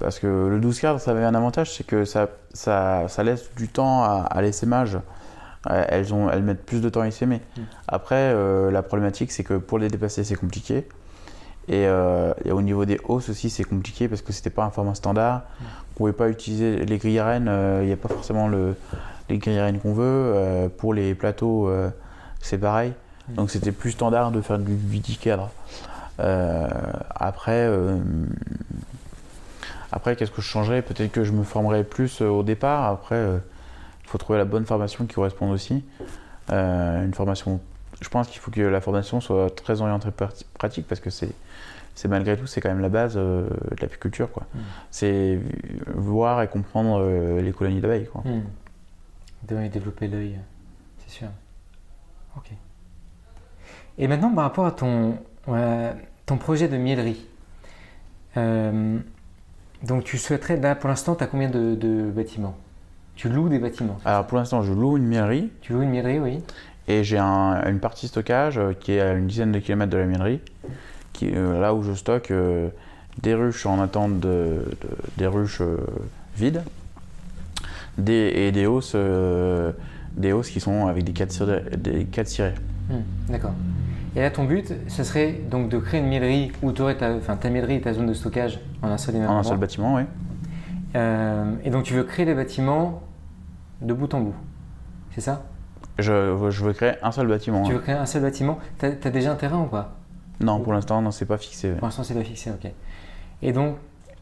parce 0.00 0.18
que 0.18 0.26
le 0.26 0.58
12 0.58 0.80
cadre, 0.80 0.98
ça 0.98 1.12
avait 1.12 1.22
un 1.22 1.36
avantage, 1.36 1.72
c'est 1.76 1.86
que 1.86 2.04
ça 2.04 2.28
laisse 3.22 3.54
du 3.54 3.68
temps 3.68 4.02
à, 4.02 4.26
à 4.28 4.42
l'essaimage. 4.42 4.98
Euh, 5.70 5.84
Elles, 5.88 6.14
ont, 6.14 6.30
elles 6.30 6.42
mettent 6.42 6.64
plus 6.64 6.80
de 6.80 6.88
temps 6.88 7.00
à 7.00 7.08
essaimer. 7.08 7.40
Mm. 7.56 7.60
Après, 7.88 8.16
euh, 8.16 8.70
la 8.70 8.82
problématique, 8.82 9.32
c'est 9.32 9.44
que 9.44 9.54
pour 9.54 9.78
les 9.78 9.88
dépasser, 9.88 10.24
c'est 10.24 10.36
compliqué. 10.36 10.86
Et, 11.68 11.86
euh, 11.86 12.32
et 12.44 12.52
au 12.52 12.62
niveau 12.62 12.84
des 12.84 13.00
hausses 13.04 13.28
aussi, 13.28 13.50
c'est 13.50 13.64
compliqué 13.64 14.06
parce 14.06 14.22
que 14.22 14.32
c'était 14.32 14.50
pas 14.50 14.64
un 14.64 14.70
format 14.70 14.94
standard. 14.94 15.42
On 15.60 15.98
pouvait 15.98 16.12
pas 16.12 16.28
utiliser 16.28 16.84
les 16.84 16.98
grilles 16.98 17.20
euh, 17.20 17.80
il 17.82 17.86
n'y 17.86 17.92
a 17.92 17.96
pas 17.96 18.08
forcément 18.08 18.46
le, 18.46 18.76
les 19.28 19.38
grilles 19.38 19.58
à 19.58 19.64
rennes 19.64 19.80
qu'on 19.80 19.92
veut. 19.92 20.70
Pour 20.78 20.94
les 20.94 21.14
plateaux, 21.14 21.68
c'est 22.40 22.58
pareil. 22.58 22.92
Mm. 23.28 23.34
Donc 23.34 23.50
c'était 23.50 23.72
plus 23.72 23.92
standard 23.92 24.30
de 24.30 24.40
faire 24.40 24.58
du 24.58 24.74
8 24.74 25.18
cadre. 25.20 25.50
Après, 26.18 27.68
après 29.90 30.14
qu'est-ce 30.14 30.30
que 30.30 30.40
je 30.40 30.46
changerais? 30.46 30.82
Peut-être 30.82 31.10
que 31.10 31.24
je 31.24 31.32
me 31.32 31.42
formerais 31.42 31.82
plus 31.82 32.20
au 32.20 32.44
départ. 32.44 32.84
Après, 32.84 33.40
il 34.06 34.08
faut 34.08 34.18
trouver 34.18 34.38
la 34.38 34.44
bonne 34.44 34.64
formation 34.64 35.04
qui 35.04 35.14
corresponde 35.14 35.50
aussi. 35.50 35.84
Euh, 36.50 37.04
une 37.04 37.12
formation, 37.12 37.60
je 38.00 38.08
pense 38.08 38.28
qu'il 38.28 38.38
faut 38.38 38.52
que 38.52 38.60
la 38.60 38.80
formation 38.80 39.20
soit 39.20 39.50
très 39.50 39.80
orientée 39.80 40.10
pratique 40.54 40.86
parce 40.86 41.00
que 41.00 41.10
c'est 41.10 41.32
c'est 41.96 42.08
malgré 42.08 42.36
tout, 42.36 42.46
c'est 42.46 42.60
quand 42.60 42.68
même 42.68 42.82
la 42.82 42.90
base 42.90 43.14
euh, 43.16 43.48
de 43.48 43.80
l'apiculture. 43.80 44.30
quoi. 44.30 44.44
Mm. 44.54 44.58
C'est 44.90 45.40
voir 45.94 46.42
et 46.42 46.48
comprendre 46.48 47.00
euh, 47.00 47.40
les 47.40 47.52
colonies 47.52 47.80
d'abeilles. 47.80 48.06
quoi. 48.06 48.22
Hmm. 48.24 48.42
Développer 49.42 50.06
l'œil, 50.06 50.38
c'est 50.98 51.10
sûr. 51.10 51.28
Ok. 52.36 52.50
Et 53.98 54.08
maintenant, 54.08 54.32
par 54.34 54.44
rapport 54.44 54.66
à 54.66 54.72
ton, 54.72 55.18
euh, 55.48 55.92
ton 56.26 56.36
projet 56.36 56.68
de 56.68 56.76
miellerie, 56.76 57.26
euh, 58.36 58.98
donc 59.82 60.04
tu 60.04 60.18
souhaiterais, 60.18 60.56
là 60.56 60.74
pour 60.74 60.88
l'instant, 60.88 61.14
tu 61.14 61.24
as 61.24 61.28
combien 61.28 61.48
de, 61.48 61.74
de 61.74 62.10
bâtiments? 62.10 62.56
Tu 63.16 63.28
loues 63.28 63.48
des 63.48 63.58
bâtiments 63.58 63.96
Alors 64.04 64.26
pour 64.26 64.38
l'instant, 64.38 64.62
je 64.62 64.72
loue 64.72 64.96
une 64.96 65.04
miellerie 65.06 65.50
Tu 65.62 65.72
loues 65.72 65.82
une 65.82 65.90
miellerie, 65.90 66.18
oui. 66.20 66.40
et 66.88 67.02
j'ai 67.02 67.18
un- 67.18 67.62
une 67.68 67.80
partie 67.80 68.08
stockage 68.08 68.58
euh, 68.58 68.72
qui 68.78 68.92
est 68.92 69.00
à 69.00 69.14
une 69.14 69.26
dizaine 69.26 69.52
de 69.52 69.58
kilomètres 69.58 69.90
de 69.92 69.96
la 69.98 70.04
miellerie, 70.06 70.40
qui 71.12 71.30
euh, 71.34 71.58
là 71.60 71.74
où 71.74 71.82
je 71.82 71.92
stocke 71.94 72.30
euh, 72.30 72.68
des 73.22 73.34
ruches 73.34 73.64
en 73.66 73.80
attente 73.80 74.20
de, 74.20 74.64
de- 74.82 74.88
des 75.16 75.26
ruches 75.26 75.62
vides 76.36 76.62
des, 77.98 78.32
et 78.34 78.52
des 78.52 78.66
hausses, 78.66 78.92
euh, 78.94 79.72
des 80.16 80.32
hausses 80.32 80.50
qui 80.50 80.60
sont 80.60 80.86
avec 80.86 81.04
des 81.04 81.12
4 81.12 81.32
cirés. 81.32 81.62
Des 81.78 82.04
quatre 82.04 82.28
cirés. 82.28 82.54
Hmm, 82.90 83.30
D'accord. 83.32 83.52
Et 84.14 84.20
là, 84.20 84.30
ton 84.30 84.44
but, 84.44 84.72
ce 84.88 85.04
serait 85.04 85.40
donc 85.50 85.68
de 85.68 85.78
créer 85.78 86.00
une 86.00 86.06
miellerie 86.06 86.52
où 86.62 86.72
tu 86.72 86.82
aurais 86.82 86.96
ta, 86.96 87.14
ta 87.18 87.48
et 87.50 87.80
ta 87.80 87.92
zone 87.92 88.06
de 88.06 88.14
stockage 88.14 88.60
en 88.82 88.88
un 88.88 88.98
seul 88.98 89.14
même 89.16 89.28
En 89.28 89.38
un 89.38 89.42
seul 89.42 89.58
bâtiment, 89.58 89.94
oui. 89.96 90.02
Euh, 90.94 91.52
et 91.64 91.70
donc 91.70 91.84
tu 91.84 91.92
veux 91.94 92.04
créer 92.04 92.24
les 92.24 92.34
bâtiments 92.34 93.02
de 93.80 93.92
bout 93.94 94.12
en 94.14 94.20
bout. 94.20 94.34
C'est 95.14 95.20
ça? 95.20 95.44
Je, 95.98 96.48
je 96.50 96.64
veux 96.64 96.72
créer 96.72 96.94
un 97.02 97.12
seul 97.12 97.26
bâtiment. 97.26 97.62
Tu 97.62 97.72
veux 97.72 97.78
créer 97.78 97.94
un 97.94 98.06
seul 98.06 98.22
bâtiment? 98.22 98.58
T'as 98.78 98.88
as 98.88 99.10
déjà 99.10 99.32
un 99.32 99.36
terrain 99.36 99.62
ou 99.62 99.66
pas? 99.66 99.96
Non, 100.40 100.60
pour 100.60 100.72
l'instant, 100.74 101.00
non, 101.00 101.10
c'est 101.10 101.24
pas 101.24 101.38
fixé. 101.38 101.72
Pour 101.72 101.86
l'instant, 101.86 102.04
c'est 102.04 102.14
pas 102.14 102.24
fixé, 102.24 102.50
ok. 102.50 102.70
Et 103.42 103.52
donc, 103.52 103.76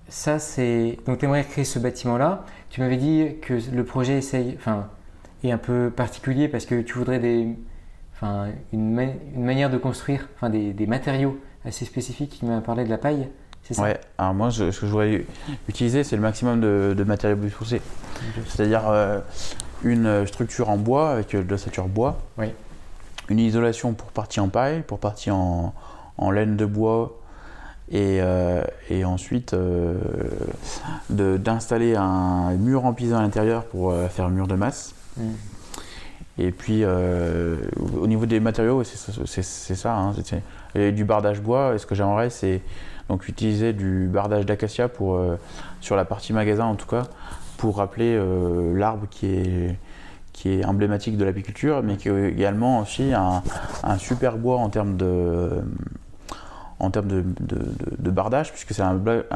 ça, 0.09 0.39
c'est. 0.39 0.99
Donc, 1.07 1.19
tu 1.19 1.25
aimerais 1.25 1.45
créer 1.45 1.65
ce 1.65 1.79
bâtiment-là. 1.79 2.45
Tu 2.71 2.81
m'avais 2.81 2.97
dit 2.97 3.37
que 3.43 3.59
le 3.73 3.85
projet 3.85 4.19
essaye, 4.19 4.55
enfin, 4.57 4.89
est 5.43 5.51
un 5.51 5.59
peu 5.59 5.91
particulier 5.95 6.47
parce 6.49 6.67
que 6.67 6.81
tu 6.83 6.95
voudrais 6.95 7.19
des. 7.19 7.49
Enfin, 8.15 8.49
une, 8.73 8.93
ma- 8.93 9.03
une 9.35 9.45
manière 9.45 9.71
de 9.71 9.79
construire, 9.79 10.29
enfin, 10.37 10.51
des, 10.51 10.73
des 10.73 10.87
matériaux 10.87 11.41
assez 11.65 11.85
spécifiques. 11.85 12.37
Tu 12.39 12.47
m'as 12.47 12.61
parlé 12.61 12.85
de 12.85 12.91
la 12.91 12.99
paille, 12.99 13.29
ça 13.73 13.83
Ouais, 13.83 13.99
alors 14.19 14.35
moi, 14.35 14.51
je- 14.51 14.71
ce 14.71 14.81
que 14.81 14.87
je 14.87 14.91
voudrais 14.91 15.25
utiliser, 15.69 16.05
c'est 16.05 16.17
le 16.17 16.23
maximum 16.23 16.61
de, 16.61 16.95
de 16.97 17.05
matériaux 17.05 17.37
biosourcés. 17.37 17.81
C'est-à-dire 18.47 18.83
euh, 18.89 19.21
une 19.85 20.27
structure 20.27 20.69
en 20.69 20.77
bois 20.77 21.11
avec 21.13 21.35
euh, 21.35 21.43
de 21.43 21.51
l'ossature 21.51 21.89
bois, 21.89 22.19
Oui. 22.37 22.49
une 23.31 23.39
isolation 23.39 23.93
pour 23.95 24.09
partie 24.09 24.41
en 24.41 24.49
paille, 24.49 24.83
pour 24.83 24.99
partie 24.99 25.31
en, 25.31 25.73
en 26.19 26.31
laine 26.31 26.57
de 26.57 26.67
bois, 26.67 27.19
et, 27.91 28.19
euh, 28.21 28.63
et 28.91 29.05
ensuite 29.05 29.53
euh, 29.55 29.95
d'installer 31.11 31.97
un 31.97 32.53
mur 32.55 32.85
en 32.87 32.93
pisant 32.93 33.19
à 33.19 33.23
l'intérieur 33.23 33.65
pour 33.65 33.95
faire 34.11 34.29
mur 34.31 34.47
de 34.47 34.55
masse. 34.55 34.95
Mm. 35.17 35.23
Et 36.39 36.51
puis 36.51 36.81
euh, 36.83 37.59
au 38.01 38.07
niveau 38.09 38.27
des 38.27 38.41
matériaux, 38.41 38.83
c'est 38.85 39.43
ça. 39.77 39.97
hein, 39.97 40.13
c'est- 40.25 40.43
et 40.75 40.91
du 40.91 41.05
bardage 41.05 41.41
bois, 41.41 41.75
et 41.75 41.79
ce 41.79 41.87
que 41.87 41.95
j'aimerais, 41.95 42.31
c'est 42.31 42.61
donc 43.09 43.29
utiliser 43.29 43.73
du 43.73 44.07
bardage 44.07 44.47
d'acacia 44.47 44.89
pour 44.89 45.17
euh, 45.17 45.37
sur 45.81 45.97
la 45.97 46.05
partie 46.05 46.33
magasin 46.33 46.65
en 46.65 46.75
tout 46.77 46.87
cas, 46.87 47.05
pour 47.59 47.77
rappeler 47.79 48.15
euh, 48.17 48.77
l'arbre 48.77 49.07
qui 49.11 49.27
est 49.27 49.79
qui 50.33 50.51
est 50.51 50.65
emblématique 50.65 51.17
de 51.17 51.25
l'apiculture, 51.25 51.83
mais 51.85 51.97
qui 51.97 52.09
est 52.09 52.29
également 52.31 52.81
aussi 52.81 53.13
un, 53.13 53.43
un 53.85 53.99
super 53.99 54.37
bois 54.37 54.57
en 54.59 54.69
termes 54.69 54.97
de 54.97 55.51
en 56.81 56.91
termes 56.91 57.07
de, 57.07 57.21
de- 57.41 57.57
de- 57.57 57.97
de 57.99 58.11
bardage, 58.11 58.51
puisque 58.51 58.73
c'est 58.75 58.83
un, 58.83 58.95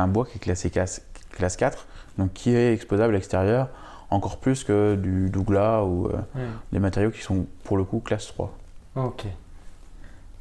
bois 0.08 0.24
qui 0.26 0.36
est 0.36 0.40
classé 0.40 0.70
classe, 0.70 1.02
classe 1.30 1.56
4, 1.56 1.86
donc 2.18 2.32
qui 2.32 2.50
est 2.54 2.74
exposable 2.74 3.14
à 3.14 3.16
l'extérieur, 3.16 3.68
encore 4.10 4.38
plus 4.38 4.64
que 4.64 4.96
du 4.96 5.30
douglas 5.30 5.82
ou 5.84 6.06
euh, 6.08 6.18
des 6.72 6.80
matériaux 6.80 7.10
qui 7.12 7.22
sont 7.22 7.46
pour 7.62 7.76
le 7.76 7.84
coup 7.84 8.00
classe 8.00 8.26
3. 8.26 8.52
Ok. 8.96 9.24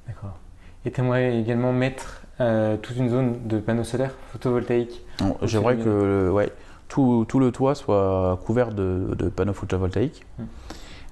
D'accord. 0.08 0.38
Et 0.86 0.92
tu 0.92 1.02
aimerais 1.02 1.38
également 1.40 1.74
mettre 1.74 2.22
euh, 2.40 2.78
toute 2.78 2.96
une 2.98 3.10
zone 3.10 3.48
de 3.48 3.60
panneaux 3.60 3.84
solaires 3.84 4.14
photovoltaïques 4.32 5.02
J'aimerais 5.44 5.76
que 5.78 5.90
le, 5.90 6.32
ouais, 6.32 6.52
tout, 6.88 7.26
tout 7.28 7.40
le 7.40 7.52
toit 7.52 7.76
soit 7.76 8.40
couvert 8.46 8.72
de, 8.74 9.16
de 9.18 9.30
panneaux 9.30 9.54
photovoltaïques. 9.54 10.26
Hmm. 10.40 10.44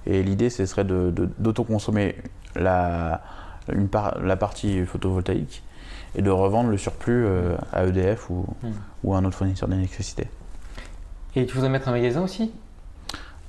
Et 0.06 0.22
l'idée, 0.22 0.50
ce 0.50 0.64
serait 0.66 0.84
de- 0.84 1.10
de- 1.10 1.28
d'autoconsommer 1.38 2.14
la, 2.54 3.22
une 3.72 3.88
par- 3.88 4.18
la 4.22 4.36
partie 4.36 4.84
photovoltaïque 4.86 5.62
et 6.14 6.22
de 6.22 6.30
revendre 6.30 6.70
le 6.70 6.78
surplus 6.78 7.26
euh, 7.26 7.56
à 7.72 7.84
EDF 7.84 8.30
ou, 8.30 8.46
Hmm. 8.62 8.70
ou 9.04 9.14
à 9.14 9.18
un 9.18 9.24
autre 9.24 9.36
fournisseur 9.36 9.68
d'électricité. 9.68 10.28
Et 11.34 11.44
tu 11.44 11.54
voudrais 11.54 11.68
mettre 11.68 11.88
un 11.88 11.92
magasin 11.92 12.22
aussi? 12.22 12.52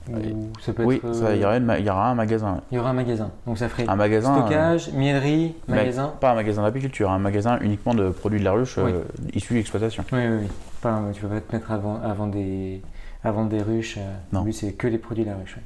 Ou 0.10 0.52
ça 0.62 0.74
peut 0.74 0.84
Oui, 0.86 1.02
être, 1.04 1.14
ça, 1.14 1.26
euh, 1.26 1.36
il, 1.36 1.42
y 1.42 1.46
aurait 1.46 1.58
une 1.58 1.76
il 1.80 1.86
y 1.86 1.90
aura 1.90 2.10
un 2.10 2.16
magasin. 2.16 2.62
il 2.72 2.76
y 2.76 2.80
aura 2.80 2.90
un 2.92 2.94
magasin. 2.94 3.30
Donc 3.46 3.58
ça 3.58 3.68
ferait 3.70 3.88
Un 3.88 3.96
magasin. 3.96 4.34
euh, 4.34 4.40
stockage, 4.40 4.92
miellerie, 4.94 5.56
mais 5.68 5.76
magasin. 5.78 6.14
Pas 6.20 6.32
un 6.32 6.36
magasin 6.36 6.64
d'apiculture, 6.64 7.12
un 7.12 7.20
magasin 7.20 7.60
uniquement 7.62 7.94
de 7.94 8.10
produits 8.10 8.40
de 8.40 8.46
la 8.46 8.52
ruche 8.54 8.78
Oui. 8.78 8.92
euh, 8.94 9.04
issus 9.34 9.54
d'exploitation. 9.54 10.04
Oui, 10.12 10.20
oui, 10.28 10.38
oui. 10.44 10.48
Pas, 10.82 11.02
tu 11.14 11.22
peux 11.22 11.28
pas 11.28 11.42
te 11.42 11.54
mettre 11.56 11.72
avant, 11.72 12.00
avant, 12.02 12.28
des, 12.28 12.82
avant 13.24 13.46
des 13.46 13.62
ruches. 13.62 13.98
euh, 13.98 14.14
Non. 14.32 14.44
Lui, 14.44 14.54
c'est 14.54 14.72
que 14.74 14.88
les 14.88 14.98
produits 14.98 15.26
de 15.26 15.30
la 15.32 15.36
ruche. 15.38 15.56
ouais. 15.58 15.64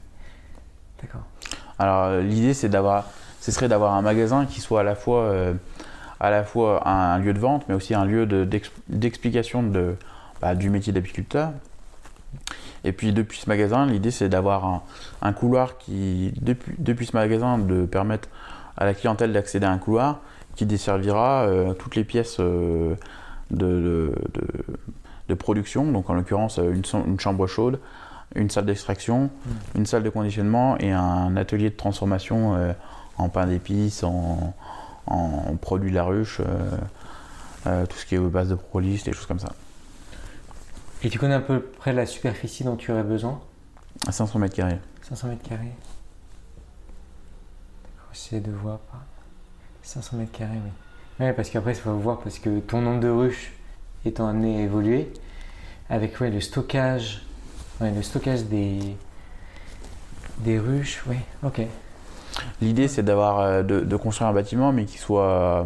D'accord. 1.04 1.22
Alors 1.80 2.04
euh, 2.06 2.22
l'idée 2.22 2.54
c'est 2.54 2.70
d'avoir, 2.70 3.10
ce 3.40 3.52
serait 3.52 3.68
d'avoir 3.68 3.94
un 3.96 4.02
magasin 4.04 4.46
qui 4.46 4.62
soit 4.62 4.82
à 4.82 4.84
la 4.84 4.94
fois, 4.96 5.22
euh, 5.24 5.54
à 6.20 6.30
la 6.30 6.44
fois 6.44 6.88
un, 6.88 7.18
lieu 7.20 7.34
de 7.34 7.40
vente, 7.40 7.64
mais 7.68 7.74
aussi 7.76 7.94
un 7.96 8.06
lieu 8.06 8.26
de- 8.28 8.44
d'ex- 8.46 8.72
d'explication 8.88 9.64
de, 9.64 9.96
bah, 10.42 10.54
du 10.56 10.70
métier 10.70 10.94
d'apiculteur. 10.94 11.52
Et 12.84 12.92
puis 12.94 13.14
depuis 13.14 13.40
ce 13.40 13.48
magasin, 13.50 13.86
l'idée 13.86 14.12
c'est 14.12 14.30
d'avoir 14.30 14.66
un, 14.66 14.82
un 15.22 15.34
couloir 15.34 15.78
qui, 15.78 16.34
depuis, 16.42 16.74
depuis 16.80 17.06
ce 17.06 17.16
magasin, 17.16 17.58
de 17.60 17.86
permettre 17.86 18.28
à 18.78 18.86
la 18.86 18.94
clientèle 18.94 19.34
d'accéder 19.34 19.66
à 19.68 19.72
un 19.72 19.78
couloir 19.78 20.20
qui 20.56 20.66
desservira 20.66 21.44
euh, 21.44 21.74
toutes 21.74 21.96
les 21.96 22.04
pièces 22.04 22.38
euh, 22.40 22.96
de, 23.52 23.66
de- 23.68 24.16
de- 24.34 24.64
de 25.30 25.34
production, 25.36 25.92
donc 25.92 26.10
en 26.10 26.14
l'occurrence 26.14 26.60
euh, 26.60 26.74
une, 26.74 27.20
chambre 27.20 27.48
chaude, 27.48 27.80
une 28.36 28.50
salle 28.50 28.66
d'extraction, 28.66 29.30
une 29.76 29.86
salle 29.86 30.04
de 30.04 30.10
conditionnement 30.10 30.78
et 30.80 30.92
un 30.92 31.38
atelier 31.38 31.70
de 31.70 31.76
transformation 31.76 32.56
euh, 32.56 32.74
en 33.18 33.30
pain 33.30 33.46
d'épices, 33.46 34.04
en, 34.04 34.54
en 35.06 35.56
produits 35.62 35.92
de 35.92 35.96
la 35.96 36.04
ruche, 36.04 36.42
tout 37.64 37.98
ce 37.98 38.06
qui 38.06 38.16
est 38.16 38.20
base 38.20 38.50
de 38.50 38.56
propolis, 38.56 39.04
des 39.04 39.14
choses 39.14 39.26
comme 39.28 39.40
ça. 39.40 39.50
Et 41.04 41.10
tu 41.10 41.18
connais 41.20 41.34
à 41.36 41.40
peu 41.40 41.62
près 41.62 41.94
la 41.94 42.06
superficie 42.06 42.64
dont 42.64 42.76
tu 42.76 42.92
aurais 42.92 43.04
besoin 43.04 43.40
À 44.08 44.12
500 44.12 44.40
mètres 44.40 44.56
carrés. 44.56 44.80
500 45.02 45.30
mètres 45.30 45.48
carrés. 45.48 45.72
J'essaie 48.14 48.40
de 48.40 48.52
voir. 48.52 48.80
par- 48.80 49.02
500 49.84 50.18
mètres 50.18 50.32
carrés, 50.32 50.60
oui. 50.64 50.72
Oui, 51.20 51.34
parce 51.36 51.50
qu'après, 51.50 51.72
il 51.72 51.76
faut 51.80 51.94
voir, 51.94 52.20
parce 52.20 52.40
que 52.40 52.60
ton 52.60 52.82
nombre 52.82 53.00
de 53.00 53.10
ruches 53.10 53.52
étant 54.06 54.28
amené 54.28 54.60
à 54.60 54.64
évoluer, 54.64 55.12
avec 55.90 56.20
ouais, 56.22 56.30
le 56.30 56.40
stockage, 56.40 57.24
ouais, 57.80 57.92
le 57.92 58.02
stockage 58.04 58.44
des, 58.46 58.80
des 60.40 60.60
ruches, 60.60 61.04
oui, 61.08 61.18
ok. 61.44 61.62
L'idée 62.62 62.88
c'est 62.88 63.04
d'avoir 63.04 63.40
euh, 63.40 63.64
de, 63.64 63.82
de 63.82 63.96
construire 63.98 64.30
un 64.30 64.34
bâtiment 64.34 64.72
mais 64.72 64.86
qui 64.86 64.98
soit, 64.98 65.28
euh, 65.62 65.64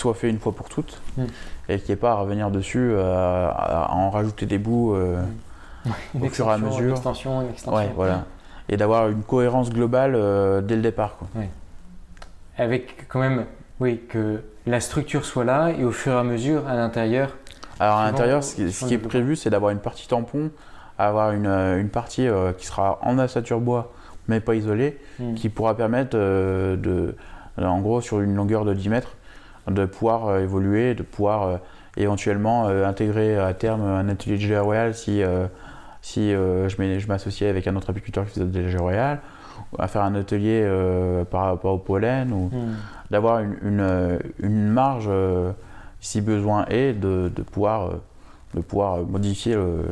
soit 0.00 0.14
fait 0.14 0.28
une 0.30 0.38
fois 0.38 0.52
pour 0.52 0.68
toutes 0.68 1.00
Mm. 1.16 1.24
et 1.68 1.78
qui 1.78 1.90
n'ait 1.92 1.96
pas 1.96 2.12
à 2.12 2.14
revenir 2.16 2.50
dessus, 2.50 2.90
euh, 2.92 3.48
à, 3.50 3.90
en 3.92 4.10
rajouter 4.10 4.46
des 4.46 4.58
bouts. 4.58 4.94
euh, 4.94 5.20
Une 6.14 6.24
Au 6.26 6.28
fur 6.28 6.46
et 6.48 6.52
à 6.52 6.58
mesure. 6.58 6.84
Une 6.84 6.90
extension, 6.90 7.42
une 7.42 7.50
extension. 7.50 7.76
ouais, 7.78 7.90
voilà. 7.94 8.24
Et 8.68 8.76
d'avoir 8.76 9.08
une 9.08 9.22
cohérence 9.22 9.70
globale 9.70 10.14
euh, 10.14 10.60
dès 10.60 10.76
le 10.76 10.82
départ. 10.82 11.16
Quoi. 11.18 11.28
Avec 12.58 13.06
quand 13.08 13.20
même, 13.20 13.46
oui, 13.80 14.00
que 14.08 14.42
la 14.66 14.80
structure 14.80 15.24
soit 15.24 15.44
là 15.44 15.70
et 15.70 15.84
au 15.84 15.90
fur 15.92 16.12
et 16.12 16.16
à 16.18 16.22
mesure, 16.22 16.66
à 16.68 16.74
l'intérieur, 16.74 17.36
Alors 17.78 17.96
à 17.98 18.04
l'intérieur, 18.04 18.44
ce 18.44 18.54
qui, 18.56 18.66
ce 18.66 18.70
suivant 18.70 18.88
qui 18.88 18.94
est 18.94 18.98
prévu, 18.98 19.36
c'est 19.36 19.50
d'avoir 19.50 19.70
une 19.70 19.78
partie 19.78 20.06
tampon, 20.06 20.50
avoir 20.98 21.32
une, 21.32 21.46
une 21.46 21.88
partie 21.88 22.28
qui 22.58 22.66
sera 22.66 22.98
en 23.02 23.18
ossature 23.18 23.60
bois, 23.60 23.92
mais 24.28 24.40
pas 24.40 24.54
isolée, 24.54 24.98
hmm, 25.18 25.34
qui 25.34 25.48
pourra 25.48 25.74
permettre 25.74 26.10
de, 26.16 27.16
en 27.58 27.80
gros, 27.80 28.00
sur 28.02 28.20
une 28.20 28.34
longueur 28.34 28.64
de 28.66 28.74
10 28.74 28.88
mètres, 28.90 29.16
de 29.74 29.86
pouvoir 29.86 30.28
euh, 30.28 30.40
évoluer, 30.40 30.94
de 30.94 31.02
pouvoir 31.02 31.42
euh, 31.42 31.56
éventuellement 31.96 32.68
euh, 32.68 32.86
intégrer 32.86 33.38
à 33.38 33.52
terme 33.54 33.82
un 33.82 34.08
atelier 34.08 34.36
de 34.36 34.42
gelée 34.42 34.58
royale 34.58 34.94
si, 34.94 35.22
si 36.02 36.30
je 36.30 37.06
m'associais 37.08 37.48
avec 37.48 37.66
un 37.66 37.76
autre 37.76 37.90
apiculteur 37.90 38.24
qui 38.24 38.32
faisait 38.32 38.46
de 38.46 38.60
la 38.60 38.68
gelée 38.68 38.78
royale, 38.78 39.20
à 39.78 39.88
faire 39.88 40.02
un 40.02 40.14
atelier 40.14 40.68
par 41.30 41.46
rapport 41.46 41.74
au 41.74 41.78
pollen, 41.78 42.32
ou 42.32 42.50
hmm. 42.52 42.76
d'avoir 43.10 43.40
une, 43.40 43.56
une, 43.62 44.18
une 44.40 44.68
marge, 44.68 45.10
si 46.00 46.20
besoin 46.20 46.64
est, 46.66 46.92
de, 46.92 47.30
de 47.34 47.42
pouvoir, 47.42 47.90
de 48.54 48.60
pouvoir 48.60 49.02
modifier 49.02 49.54
le, 49.54 49.86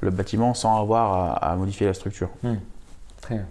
le 0.00 0.10
bâtiment 0.10 0.54
sans 0.54 0.80
avoir 0.80 1.12
à, 1.12 1.52
à 1.52 1.56
modifier 1.56 1.86
la 1.86 1.94
structure. 1.94 2.30
Très 3.20 3.34
bien. 3.34 3.44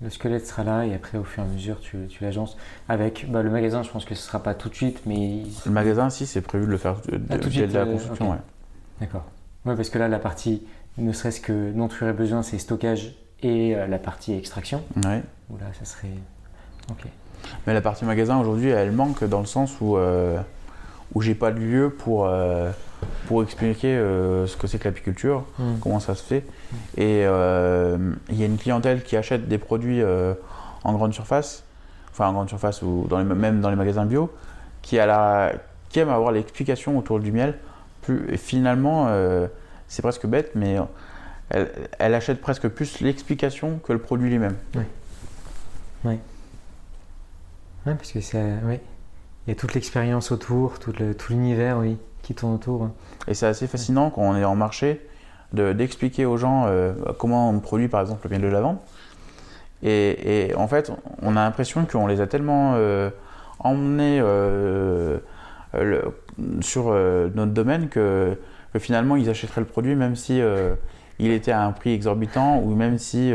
Le 0.00 0.10
squelette 0.10 0.46
sera 0.46 0.62
là 0.62 0.84
et 0.86 0.94
après, 0.94 1.18
au 1.18 1.24
fur 1.24 1.42
et 1.42 1.46
à 1.46 1.48
mesure, 1.48 1.80
tu, 1.80 2.06
tu 2.08 2.22
l'agences. 2.22 2.56
Avec 2.88 3.26
bah, 3.30 3.42
le 3.42 3.50
magasin, 3.50 3.82
je 3.82 3.90
pense 3.90 4.04
que 4.04 4.14
ce 4.14 4.22
sera 4.22 4.40
pas 4.42 4.54
tout 4.54 4.68
de 4.68 4.74
suite, 4.74 5.00
mais. 5.06 5.42
Le 5.66 5.72
magasin, 5.72 6.08
si, 6.08 6.24
c'est 6.26 6.40
prévu 6.40 6.66
de 6.66 6.70
le 6.70 6.78
faire 6.78 6.96
de- 7.08 7.20
Ah, 7.30 7.38
tout 7.38 7.48
de 7.48 7.52
suite, 7.54 7.72
la 7.72 7.80
euh, 7.80 7.92
construction. 7.92 8.26
ok. 8.28 8.32
ouais. 8.34 8.40
D'accord. 9.00 9.24
Oui, 9.64 9.74
parce 9.74 9.90
que 9.90 9.98
là, 9.98 10.06
la 10.06 10.20
partie, 10.20 10.62
ne 10.98 11.12
serait-ce 11.12 11.40
que 11.40 11.72
dont 11.72 11.88
tu 11.88 12.04
aurais 12.04 12.12
besoin, 12.12 12.42
c'est 12.42 12.58
stockage 12.58 13.14
et 13.42 13.74
euh, 13.74 13.86
la 13.88 13.98
partie 13.98 14.34
extraction. 14.34 14.84
Ouais. 15.04 15.22
Où 15.50 15.56
là, 15.58 15.66
ça 15.76 15.84
serait. 15.84 16.08
Ok. 16.90 17.04
Mais 17.66 17.74
la 17.74 17.80
partie 17.80 18.04
magasin 18.04 18.38
aujourd'hui, 18.40 18.68
elle 18.68 18.92
manque 18.92 19.24
dans 19.24 19.40
le 19.40 19.46
sens 19.46 19.80
où, 19.80 19.96
euh, 19.96 20.38
où 21.14 21.22
j'ai 21.22 21.34
pas 21.34 21.50
de 21.50 21.58
lieu 21.58 21.90
pour, 21.90 22.26
euh, 22.26 22.70
pour 23.26 23.42
expliquer 23.42 23.96
euh, 23.96 24.46
ce 24.46 24.56
que 24.56 24.66
c'est 24.66 24.78
que 24.78 24.84
l'apiculture, 24.88 25.44
Hmm. 25.58 25.78
comment 25.80 26.00
ça 26.00 26.14
se 26.14 26.22
fait. 26.22 26.44
Et 26.96 27.24
euh, 27.26 27.98
il 28.30 28.38
y 28.38 28.42
a 28.42 28.46
une 28.46 28.56
clientèle 28.58 29.02
qui 29.02 29.16
achète 29.16 29.48
des 29.48 29.58
produits 29.58 30.02
euh, 30.02 30.34
en 30.84 30.92
grande 30.94 31.12
surface, 31.12 31.64
enfin 32.10 32.28
en 32.28 32.32
grande 32.32 32.48
surface 32.48 32.82
ou 32.82 33.06
dans 33.08 33.18
les, 33.18 33.24
même 33.24 33.60
dans 33.60 33.70
les 33.70 33.76
magasins 33.76 34.04
bio, 34.06 34.32
qui, 34.82 34.98
a 34.98 35.06
la, 35.06 35.52
qui 35.90 35.98
aime 36.00 36.08
avoir 36.08 36.32
l'explication 36.32 36.96
autour 36.98 37.20
du 37.20 37.32
miel. 37.32 37.54
Plus, 38.02 38.24
et 38.32 38.36
finalement, 38.38 39.08
c'est 39.88 40.00
presque 40.02 40.26
bête, 40.26 40.52
mais 40.54 40.76
elle, 41.50 41.70
elle 41.98 42.14
achète 42.14 42.40
presque 42.40 42.68
plus 42.68 43.00
l'explication 43.00 43.78
que 43.84 43.92
le 43.92 43.98
produit 43.98 44.30
lui-même. 44.30 44.54
Ouais, 47.86 47.94
parce 47.94 48.12
que 48.12 48.20
c'est. 48.20 48.54
Oui. 48.64 48.78
Il 49.46 49.50
y 49.50 49.52
a 49.52 49.54
toute 49.54 49.74
l'expérience 49.74 50.30
autour, 50.30 50.78
tout 50.78 50.92
le- 50.98 51.14
tout 51.14 51.32
l'univers, 51.32 51.78
oui, 51.78 51.96
qui 52.22 52.34
tourne 52.34 52.54
autour. 52.54 52.82
hein. 52.84 52.92
Et 53.26 53.34
c'est 53.34 53.46
assez 53.46 53.66
fascinant 53.66 54.10
quand 54.10 54.22
on 54.22 54.36
est 54.36 54.44
en 54.44 54.54
marché 54.56 55.06
de- 55.52 55.72
d'expliquer 55.72 56.26
aux 56.26 56.36
gens 56.36 56.64
euh, 56.66 56.92
comment 57.18 57.50
on 57.50 57.58
produit 57.60 57.88
par 57.88 58.00
exemple 58.00 58.26
le 58.28 58.30
miel 58.30 58.42
de 58.42 58.48
lavande. 58.52 58.76
Et, 59.82 60.48
et 60.48 60.54
en 60.54 60.66
fait, 60.68 60.90
on 61.22 61.36
a 61.36 61.44
l'impression 61.44 61.84
qu'on 61.86 62.06
les 62.06 62.20
a 62.20 62.26
tellement 62.26 62.72
euh, 62.74 63.10
emmenés 63.60 64.18
euh, 64.20 65.18
le- 65.74 66.02
sur 66.60 66.88
euh, 66.88 67.28
notre 67.34 67.52
domaine 67.52 67.88
que, 67.88 68.36
que 68.72 68.78
finalement 68.78 69.16
ils 69.16 69.28
achèteraient 69.30 69.60
le 69.60 69.66
produit 69.66 69.94
même 69.94 70.16
si 70.16 70.40
il 71.18 71.30
était 71.32 71.52
à 71.52 71.62
un 71.64 71.72
prix 71.72 71.92
exorbitant 71.92 72.58
ou 72.58 72.74
même 72.74 72.98
si 72.98 73.32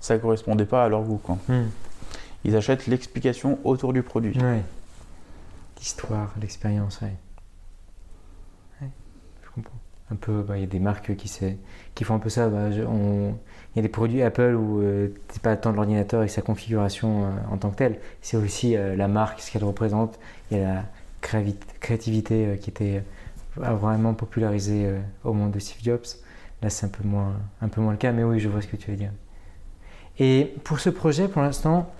ça 0.00 0.14
ne 0.14 0.18
correspondait 0.20 0.64
pas 0.66 0.84
à 0.84 0.88
leur 0.88 1.02
goût. 1.02 1.20
quoi. 1.22 1.38
Hmm. 1.48 1.64
Ils 2.44 2.56
achètent 2.56 2.86
l'explication 2.86 3.58
autour 3.64 3.92
du 3.92 4.02
produit. 4.02 4.36
Ouais. 4.38 4.62
L'histoire, 5.78 6.32
l'expérience, 6.40 7.00
ouais. 7.02 7.14
Bah, 10.28 10.56
il 10.56 10.60
y 10.60 10.64
a 10.64 10.66
des 10.66 10.78
marques 10.78 11.14
qui, 11.16 11.28
font 12.04 12.14
un 12.14 12.18
peu 12.18 12.28
ça. 12.28 12.48
bah, 12.48 12.70
Il 12.70 13.34
y 13.76 13.78
a 13.78 13.82
des 13.82 13.88
produits 13.88 14.22
Apple 14.22 14.54
où 14.54 14.80
euh, 14.80 15.08
c'est 15.28 15.42
pas 15.42 15.56
tant 15.56 15.72
l'ordinateur 15.72 16.22
et 16.22 16.28
sa 16.28 16.42
configuration 16.42 17.24
euh, 17.24 17.30
en 17.50 17.56
tant 17.58 17.70
que 17.70 17.76
telle, 17.76 17.98
c'est 18.22 18.36
aussi 18.36 18.76
euh, 18.76 18.96
la 18.96 19.08
marque, 19.08 19.40
ce 19.40 19.50
qu'elle 19.50 19.64
représente. 19.64 20.18
Il 20.50 20.58
y 20.58 20.60
a 20.60 20.74
la 20.74 20.84
créativité 21.80 22.46
euh, 22.46 22.56
qui 22.56 22.70
était 22.70 23.02
vraiment 23.56 24.14
popularisée 24.14 24.92
au 25.22 25.32
monde 25.32 25.52
de 25.52 25.60
Steve 25.60 25.82
Jobs. 25.82 26.06
Là, 26.60 26.70
c'est 26.70 26.86
un 26.86 26.88
peu 26.88 27.04
moins, 27.06 27.34
un 27.60 27.68
peu 27.68 27.80
moins 27.80 27.92
le 27.92 27.98
cas, 27.98 28.10
mais 28.10 28.24
oui, 28.24 28.40
je 28.40 28.48
vois 28.48 28.60
ce 28.60 28.66
que 28.66 28.76
tu 28.76 28.90
veux 28.90 28.96
dire. 28.96 29.12
Et 30.18 30.54
pour 30.64 30.80
ce 30.80 30.90
projet, 30.90 31.28
pour 31.28 31.42
l'instant, 31.42 31.92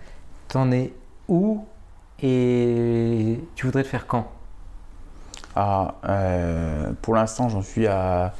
t'en 0.48 0.72
es 0.72 0.92
où? 1.28 1.64
Et 2.22 3.38
tu 3.54 3.66
voudrais 3.66 3.82
le 3.82 3.88
faire 3.88 4.06
quand? 4.06 4.33
Ah, 5.56 5.94
euh, 6.08 6.90
pour 7.02 7.14
l'instant, 7.14 7.48
j'en 7.48 7.62
suis 7.62 7.86
à, 7.86 8.34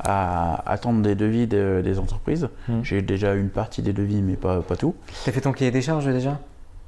à 0.00 0.70
attendre 0.70 1.02
des 1.02 1.14
devis 1.14 1.46
de- 1.46 1.82
des 1.84 1.98
entreprises. 1.98 2.48
Hmm. 2.68 2.80
J'ai 2.82 3.02
déjà 3.02 3.34
une 3.34 3.50
partie 3.50 3.82
des 3.82 3.92
devis, 3.92 4.22
mais 4.22 4.34
pas, 4.36 4.60
pas 4.62 4.76
tout. 4.76 4.94
T'as 5.24 5.32
fait 5.32 5.40
ton 5.42 5.52
cahier 5.52 5.70
des 5.70 5.82
charges 5.82 6.06
déjà? 6.06 6.38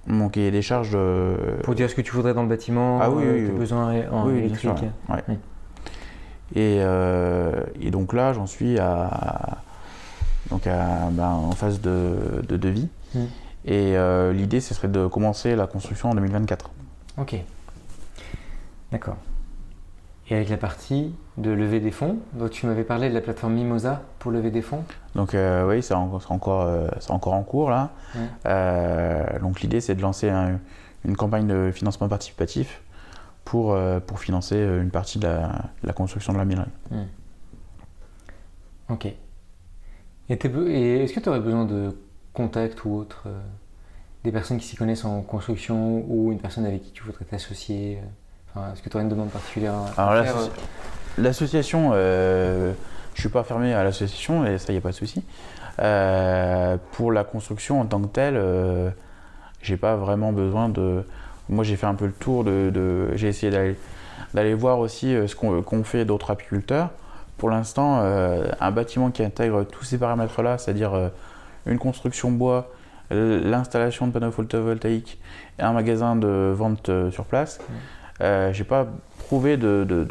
Mon 0.06 0.28
cahier 0.28 0.50
des 0.50 0.62
charges. 0.62 0.92
euh, 0.94 1.36
Pour 1.62 1.74
dire 1.74 1.90
ce 1.90 1.94
que 1.94 2.00
tu 2.00 2.12
voudrais 2.12 2.32
dans 2.32 2.42
le 2.42 2.48
bâtiment, 2.48 3.00
Ah 3.02 3.10
oui, 3.10 3.24
euh, 3.24 3.32
oui, 3.34 3.46
tes 3.46 3.52
oui. 3.52 3.58
besoins 3.58 3.94
en 4.12 4.30
électrique. 4.30 4.60
sûr, 4.60 4.74
ouais. 5.08 5.36
Et, 6.54 6.78
euh, 6.80 7.64
et 7.80 7.90
donc 7.90 8.12
là, 8.12 8.32
j'en 8.32 8.46
suis 8.46 8.78
à, 8.78 9.58
donc 10.50 10.66
à, 10.68 11.08
ben, 11.10 11.28
en 11.30 11.50
phase 11.52 11.80
de, 11.80 12.42
de 12.48 12.56
devis. 12.56 12.88
Hmm. 13.14 13.24
Et 13.64 13.96
euh, 13.96 14.32
l'idée, 14.32 14.60
ce 14.60 14.72
serait 14.74 14.86
de 14.88 15.08
commencer 15.08 15.56
la 15.56 15.66
construction 15.66 16.10
en 16.10 16.14
2024. 16.14 16.70
Ok. 17.18 17.34
D'accord. 18.92 19.16
Et 20.28 20.34
avec 20.34 20.48
la 20.48 20.56
partie 20.56 21.14
de 21.36 21.50
lever 21.50 21.78
des 21.78 21.92
fonds, 21.92 22.18
donc 22.32 22.50
tu 22.50 22.66
m'avais 22.66 22.82
parlé 22.82 23.08
de 23.08 23.14
la 23.14 23.20
plateforme 23.20 23.54
Mimosa 23.54 24.02
pour 24.18 24.32
lever 24.32 24.50
des 24.50 24.62
fonds. 24.62 24.82
Donc 25.14 25.34
euh, 25.34 25.68
oui, 25.68 25.82
c'est 25.84 25.94
en- 25.94 26.18
c'est 26.18 26.32
encore, 26.32 26.62
euh, 26.62 26.88
encore 27.10 27.34
en 27.34 27.44
cours 27.44 27.70
là. 27.70 27.90
Ouais. 28.16 28.20
Euh, 28.46 29.38
donc 29.40 29.60
l'idée 29.60 29.80
c'est 29.80 29.94
de 29.94 30.02
lancer 30.02 30.28
un- 30.28 30.58
une 31.04 31.16
campagne 31.16 31.46
de 31.46 31.70
financement 31.72 32.08
participatif 32.08 32.82
pour, 33.44 33.78
pour 34.06 34.18
financer 34.18 34.56
une 34.58 34.90
partie 34.90 35.20
de 35.20 35.28
la, 35.28 35.46
de 35.82 35.86
la 35.86 35.92
construction 35.92 36.32
de 36.32 36.38
la 36.38 36.44
minerie. 36.44 36.66
Ok. 38.88 39.06
Et, 39.06 39.14
et 40.28 41.02
est-ce 41.04 41.12
que 41.12 41.20
tu 41.20 41.28
aurais 41.28 41.38
besoin 41.40 41.64
de 41.64 41.96
contacts 42.32 42.84
ou 42.84 42.90
autres 42.94 43.28
Des 44.24 44.32
personnes 44.32 44.58
qui 44.58 44.66
s'y 44.66 44.74
connaissent 44.74 45.04
en 45.04 45.22
construction 45.22 46.04
ou 46.08 46.32
une 46.32 46.40
personne 46.40 46.66
avec 46.66 46.82
qui 46.82 46.90
tu 46.90 47.04
voudrais 47.04 47.24
t'associer 47.24 47.98
Est-ce 48.72 48.82
que 48.82 48.88
tu 48.88 48.96
aurais 48.96 49.04
une 49.04 49.10
demande 49.10 49.30
particulière 49.30 49.74
à 49.96 50.02
Alors, 50.02 50.10
à 50.12 50.14
l'associ- 50.22 50.24
faire 50.24 50.36
euh, 50.42 51.22
L'association, 51.22 51.90
euh, 51.94 52.72
je 53.14 53.20
suis 53.20 53.28
pas 53.28 53.42
fermé 53.42 53.72
à 53.74 53.82
l'association 53.84 54.44
et 54.46 54.58
ça 54.58 54.72
y 54.72 54.76
a 54.76 54.80
pas 54.80 54.90
de 54.90 54.94
souci. 54.94 55.24
Euh, 55.78 56.76
pour 56.92 57.12
la 57.12 57.24
construction 57.24 57.80
en 57.80 57.86
tant 57.86 58.00
que 58.00 58.06
telle, 58.08 58.36
euh, 58.36 58.90
j'ai 59.62 59.76
pas 59.76 59.96
vraiment 59.96 60.32
besoin 60.32 60.68
de. 60.68 61.04
Moi, 61.48 61.64
j'ai 61.64 61.76
fait 61.76 61.86
un 61.86 61.94
peu 61.94 62.06
le 62.06 62.12
tour 62.12 62.44
de. 62.44 62.70
de- 62.72 63.10
j'ai 63.14 63.28
essayé 63.28 63.76
d'aller 64.34 64.54
voir 64.54 64.78
aussi 64.78 65.14
euh, 65.14 65.26
ce 65.26 65.36
qu'on 65.36 65.62
qu'ont 65.62 65.84
fait 65.84 66.04
d'autres 66.04 66.30
apiculteurs. 66.30 66.90
Pour 67.38 67.50
l'instant, 67.50 67.98
un 67.98 68.70
bâtiment 68.70 69.10
qui 69.10 69.22
intègre 69.22 69.64
tous 69.64 69.84
ces 69.84 69.98
paramètres-là, 69.98 70.56
c'est-à-dire 70.56 71.10
une 71.66 71.78
construction 71.78 72.30
bois, 72.30 72.70
l'installation 73.10 74.06
de 74.06 74.12
panneaux 74.12 74.30
photovoltaïques 74.30 75.20
et 75.58 75.62
un 75.62 75.72
magasin 75.74 76.16
de 76.16 76.50
vente 76.56 76.90
sur 77.10 77.24
place, 77.26 77.58
euh, 78.20 78.52
j'ai 78.52 78.64
pas 78.64 78.86
trouvé 79.26 79.56
de, 79.56 79.84
de- 79.88 80.04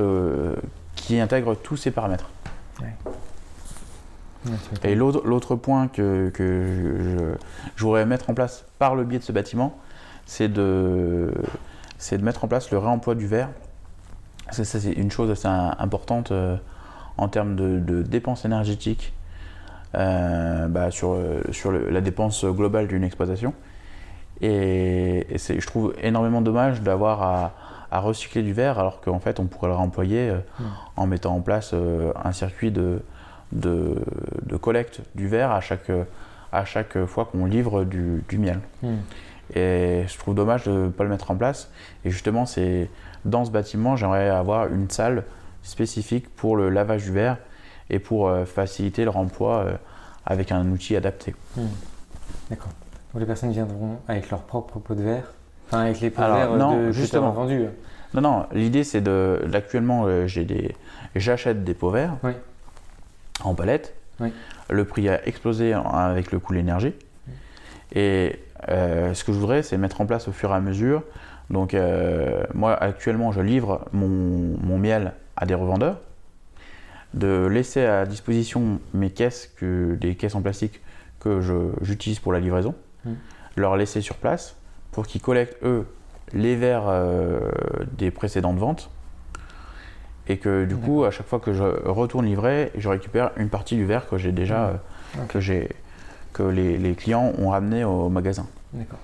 euh, 0.00 0.54
qui 0.94 1.18
intègrent 1.20 1.54
tous 1.54 1.76
ces 1.76 1.90
paramètres. 1.90 2.30
ouais. 2.80 2.94
Et 4.84 4.94
l'autre, 4.94 5.56
point 5.56 5.88
que, 5.88 6.28
que 6.30 6.64
je, 7.02 7.34
je 7.74 7.84
voudrais 7.84 8.06
mettre 8.06 8.30
en 8.30 8.34
place 8.34 8.64
par 8.78 8.94
le 8.94 9.02
biais 9.04 9.18
de 9.18 9.24
ce 9.24 9.32
bâtiment, 9.32 9.76
c'est 10.24 10.48
de, 10.52 11.32
mettre 12.22 12.44
en 12.44 12.48
place 12.48 12.70
le 12.70 12.78
réemploi 12.78 13.16
du 13.16 13.26
verre. 13.26 13.48
Ça, 14.52 14.64
c'est 14.64 14.92
une 14.92 15.10
chose 15.10 15.30
assez 15.32 15.48
im- 15.48 15.74
importante 15.80 16.30
euh, 16.30 16.56
en 17.16 17.26
termes 17.28 17.56
de, 17.56 17.80
de 17.80 18.02
dépenses 18.02 18.44
énergétiques 18.44 19.12
euh, 19.96 20.68
bah, 20.68 20.92
sur, 20.92 21.16
sur 21.50 21.72
le- 21.72 21.90
la 21.90 22.00
dépense 22.00 22.44
globale 22.44 22.86
d'une 22.86 23.02
exploitation. 23.02 23.52
Et, 24.40 25.26
et 25.34 25.38
c'est, 25.38 25.60
je 25.60 25.66
trouve 25.66 25.94
énormément 26.02 26.40
dommage 26.42 26.82
d'avoir 26.82 27.22
à, 27.22 27.52
à 27.90 28.00
recycler 28.00 28.42
du 28.42 28.52
verre 28.52 28.78
alors 28.78 29.00
qu'en 29.00 29.18
fait 29.20 29.40
on 29.40 29.46
pourrait 29.46 29.68
le 29.68 29.74
réemployer 29.74 30.28
euh, 30.30 30.38
Mm. 30.60 30.64
en 30.96 31.06
mettant 31.06 31.34
en 31.34 31.40
place 31.40 31.70
euh, 31.72 32.12
un 32.22 32.32
circuit 32.32 32.70
de, 32.70 33.00
de, 33.52 34.02
de 34.44 34.56
collecte 34.56 35.00
du 35.14 35.28
verre 35.28 35.50
à 35.52 35.60
chaque, 35.60 35.90
à 36.52 36.64
chaque 36.64 37.04
fois 37.06 37.24
qu'on 37.26 37.46
livre 37.46 37.84
du, 37.84 38.24
du 38.28 38.38
miel. 38.38 38.60
Hmm. 38.82 38.96
Et 39.54 40.04
je 40.08 40.18
trouve 40.18 40.34
dommage 40.34 40.64
de 40.64 40.72
ne 40.72 40.88
pas 40.88 41.04
le 41.04 41.10
mettre 41.10 41.30
en 41.30 41.36
place. 41.36 41.70
Et 42.04 42.10
justement, 42.10 42.46
c'est 42.46 42.90
dans 43.24 43.44
ce 43.44 43.50
bâtiment, 43.50 43.94
j'aimerais 43.94 44.28
avoir 44.28 44.66
une 44.66 44.90
salle 44.90 45.22
spécifique 45.62 46.28
pour 46.34 46.56
le 46.56 46.68
lavage 46.68 47.04
du 47.04 47.12
verre 47.12 47.36
et 47.88 48.00
pour 48.00 48.28
euh, 48.28 48.44
faciliter 48.44 49.04
le 49.04 49.10
remploi 49.10 49.66
avec 50.24 50.50
un 50.50 50.66
outil 50.70 50.96
adapté. 50.96 51.34
Hmm. 51.56 51.66
D'accord. 52.50 52.72
Donc 53.12 53.20
les 53.20 53.26
personnes 53.26 53.52
viendront 53.52 53.98
avec 54.08 54.30
leur 54.30 54.42
propre 54.42 54.78
pot 54.78 54.94
de 54.94 55.02
verre 55.02 55.32
Enfin, 55.68 55.80
avec 55.82 56.00
les 56.00 56.10
pots 56.10 56.22
de 56.22 56.26
verre 56.26 56.56
non, 56.56 56.86
de, 56.86 56.92
justement. 56.92 57.32
vendus. 57.32 57.66
Non, 58.14 58.20
non, 58.20 58.46
l'idée 58.52 58.84
c'est 58.84 59.00
de. 59.00 59.40
Actuellement, 59.52 60.04
euh, 60.06 60.26
j'ai 60.26 60.44
des, 60.44 60.74
j'achète 61.16 61.64
des 61.64 61.74
pots 61.74 61.90
verts 61.90 62.16
Oui. 62.22 62.32
en 63.42 63.54
palette. 63.54 63.94
Oui. 64.20 64.32
Le 64.70 64.84
prix 64.84 65.08
a 65.08 65.26
explosé 65.26 65.72
avec 65.72 66.30
le 66.32 66.38
coût 66.38 66.52
de 66.52 66.58
l'énergie. 66.58 66.94
Et 67.94 68.38
euh, 68.68 69.12
ce 69.14 69.24
que 69.24 69.32
je 69.32 69.38
voudrais, 69.38 69.62
c'est 69.62 69.76
mettre 69.76 70.00
en 70.00 70.06
place 70.06 70.28
au 70.28 70.32
fur 70.32 70.50
et 70.50 70.54
à 70.54 70.60
mesure. 70.60 71.02
Donc, 71.50 71.74
euh, 71.74 72.42
moi, 72.54 72.74
actuellement, 72.74 73.30
je 73.32 73.40
livre 73.40 73.84
mon, 73.92 74.56
mon 74.62 74.78
miel 74.78 75.12
à 75.36 75.46
des 75.46 75.54
revendeurs, 75.54 75.98
de 77.14 77.46
laisser 77.46 77.84
à 77.84 78.06
disposition 78.06 78.80
mes 78.94 79.10
caisses, 79.10 79.52
que, 79.56 79.94
des 79.94 80.14
caisses 80.16 80.34
en 80.34 80.42
plastique 80.42 80.80
que 81.20 81.40
j'utilise 81.82 82.18
pour 82.18 82.32
la 82.32 82.40
livraison, 82.40 82.74
Mm. 83.06 83.14
leur 83.56 83.76
laisser 83.76 84.00
sur 84.00 84.16
place 84.16 84.56
pour 84.92 85.06
qu'ils 85.06 85.20
collectent, 85.22 85.56
eux, 85.62 85.86
les 86.32 86.56
verres 86.56 86.84
euh, 86.88 87.40
des 87.96 88.10
précédentes 88.10 88.58
ventes. 88.58 88.90
Et 90.28 90.38
que 90.38 90.64
du 90.64 90.74
coup, 90.76 91.04
à 91.04 91.10
chaque 91.12 91.26
fois 91.26 91.38
que 91.38 91.52
je 91.52 91.62
retourne 91.88 92.26
livrer, 92.26 92.72
je 92.76 92.88
récupère 92.88 93.30
une 93.36 93.48
partie 93.48 93.76
du 93.76 93.84
verre 93.84 94.08
que 94.08 94.18
j'ai 94.18 94.32
déjà, 94.32 94.58
Mm. 94.58 94.70
euh, 95.18 95.22
Ok. 95.22 95.28
que, 95.28 95.40
j'ai, 95.40 95.68
que 96.32 96.42
les, 96.42 96.76
les 96.78 96.94
clients 96.94 97.32
ont 97.38 97.50
ramené 97.50 97.84
au 97.84 98.08
magasin. 98.08 98.46
D'accord. 98.72 98.98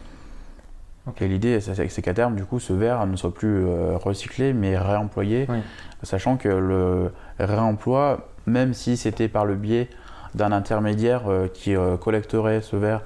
Et 1.20 1.26
l'idée, 1.28 1.60
c'est 1.60 2.02
qu'à 2.02 2.14
terme, 2.14 2.36
du 2.36 2.44
coup, 2.44 2.60
ce 2.60 2.72
verre 2.72 3.06
ne 3.06 3.16
soit 3.16 3.34
plus 3.34 3.64
euh, 3.66 3.96
recyclé, 3.96 4.52
mais 4.52 4.76
réemployé, 4.78 5.46
Oui. 5.48 5.58
sachant 6.04 6.36
que 6.36 6.48
le 6.48 7.12
réemploi, 7.40 8.28
même 8.46 8.72
si 8.74 8.96
c'était 8.96 9.28
par 9.28 9.44
le 9.44 9.54
biais 9.56 9.88
d'un 10.34 10.50
intermédiaire 10.52 11.22
qui 11.54 11.74
collecterait 12.00 12.60
ce 12.62 12.76
verre 12.76 13.02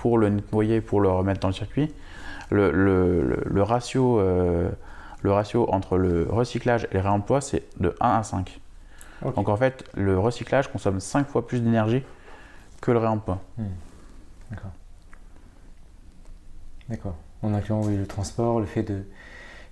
pour 0.00 0.16
le 0.16 0.30
nettoyer, 0.30 0.80
pour 0.80 1.00
le 1.02 1.10
remettre 1.10 1.40
dans 1.40 1.48
le 1.48 1.54
circuit, 1.54 1.92
le, 2.50 2.70
le- 2.70 3.22
le- 3.22 3.42
le 3.44 3.62
ratio, 3.62 4.18
euh, 4.18 4.70
le 5.22 5.30
ratio 5.32 5.68
entre 5.70 5.98
le 5.98 6.26
recyclage 6.30 6.88
et 6.90 6.94
le 6.94 7.00
réemploi, 7.00 7.42
c'est 7.42 7.64
de 7.80 7.94
1 8.00 8.08
à 8.18 8.22
5. 8.22 8.60
Ok. 9.22 9.34
Donc 9.36 9.50
en 9.50 9.56
fait, 9.56 9.84
le 9.94 10.18
recyclage 10.18 10.72
consomme 10.72 11.00
5 11.00 11.28
fois 11.28 11.46
plus 11.46 11.60
d'énergie 11.60 12.02
que 12.80 12.90
le 12.92 12.98
réemploi. 12.98 13.40
D'accord. 14.50 14.70
D'accord. 16.88 17.14
En 17.42 17.52
incluant 17.52 17.82
oui, 17.82 17.96
le 17.96 18.06
transport, 18.06 18.58
le 18.60 18.66
fait 18.66 18.82
de 18.82 19.02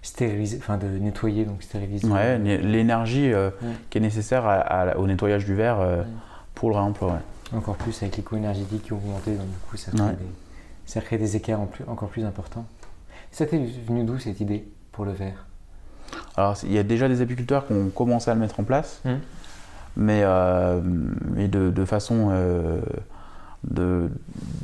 stériliser, 0.03 0.59
enfin 0.61 0.77
de 0.77 0.87
nettoyer, 0.87 1.47
donc 1.47 1.63
stériliser. 1.63 2.07
Ouais, 2.07 2.39
l'énergie 2.39 3.33
euh, 3.33 3.49
Ouais. 3.63 3.69
qui 3.91 3.99
est 3.99 4.01
nécessaire 4.03 4.47
à- 4.47 4.57
à- 4.61 4.97
au 4.99 5.07
nettoyage 5.07 5.45
du 5.47 5.55
verre 5.55 5.81
euh, 5.81 6.03
Ouais. 6.03 6.07
pour 6.55 6.69
le 6.71 6.77
réemploi. 6.77 7.09
ouais. 7.13 7.19
Encore 7.55 7.77
plus 7.77 8.03
avec 8.03 8.17
les 8.17 8.23
coûts 8.23 8.37
énergétiques 8.37 8.83
qui 8.85 8.93
ont 8.93 8.97
augmenté, 8.99 9.33
donc 9.35 9.47
du 9.47 9.57
coup 9.71 9.77
ça 9.77 9.91
crée, 9.91 10.03
Ouais. 10.03 10.13
des, 10.13 10.27
ça 10.87 11.01
crée 11.01 11.17
des 11.19 11.37
écarts 11.37 11.61
en 11.61 11.67
plus- 11.67 11.85
encore 11.89 12.09
plus 12.11 12.25
importants. 12.25 12.67
Ça 13.31 13.47
t'est 13.47 13.59
venu 13.87 14.05
d'où 14.05 14.19
cette 14.19 14.41
idée 14.41 14.69
pour 14.93 15.05
le 15.05 15.13
verre? 15.13 15.47
Alors, 16.37 16.57
il 16.65 16.73
y 16.73 16.79
a 16.79 16.83
déjà 16.83 17.09
des 17.09 17.21
apiculteurs 17.21 17.67
qui 17.67 17.73
ont 17.73 17.89
commencé 17.91 18.31
à 18.31 18.35
le 18.35 18.41
mettre 18.41 18.61
en 18.61 18.65
place, 18.65 19.01
Mhm. 19.05 19.19
mais, 19.97 20.21
euh, 20.25 20.81
mais 20.83 21.49
de, 21.49 21.71
de 21.71 21.85
façon. 21.85 22.29
euh, 22.31 22.81
de, 23.65 24.09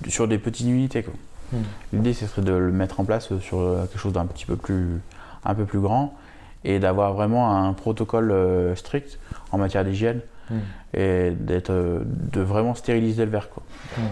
sur 0.09 0.29
des 0.29 0.39
petites 0.39 0.69
unités. 0.69 1.03
quoi. 1.03 1.13
Mhm. 1.53 1.63
L'idée, 1.95 2.13
ce 2.15 2.27
serait 2.29 2.43
de 2.43 2.53
le 2.53 2.71
mettre 2.71 3.01
en 3.01 3.05
place 3.05 3.37
sur 3.39 3.59
euh, 3.59 3.87
quelque 3.87 3.99
chose 3.99 4.13
d'un 4.13 4.25
petit 4.25 4.47
peu 4.47 4.55
plus, 4.57 5.01
un 5.45 5.55
peu 5.55 5.65
plus 5.65 5.81
grand 5.81 6.15
et 6.63 6.79
d'avoir 6.79 7.13
vraiment 7.13 7.51
un 7.59 7.73
protocole 7.73 8.31
euh, 8.31 8.77
strict 8.77 9.19
en 9.51 9.59
matière 9.59 9.85
d'hygiène 9.85 10.21
Hmm. 10.51 10.59
et 10.93 11.31
d'être, 11.31 11.71
euh, 11.71 12.03
de 12.05 12.41
vraiment 12.41 12.75
stériliser 12.75 13.25
le 13.25 13.31
verre. 13.31 13.49
Quoi. 13.51 13.63
Hmm. 13.99 14.03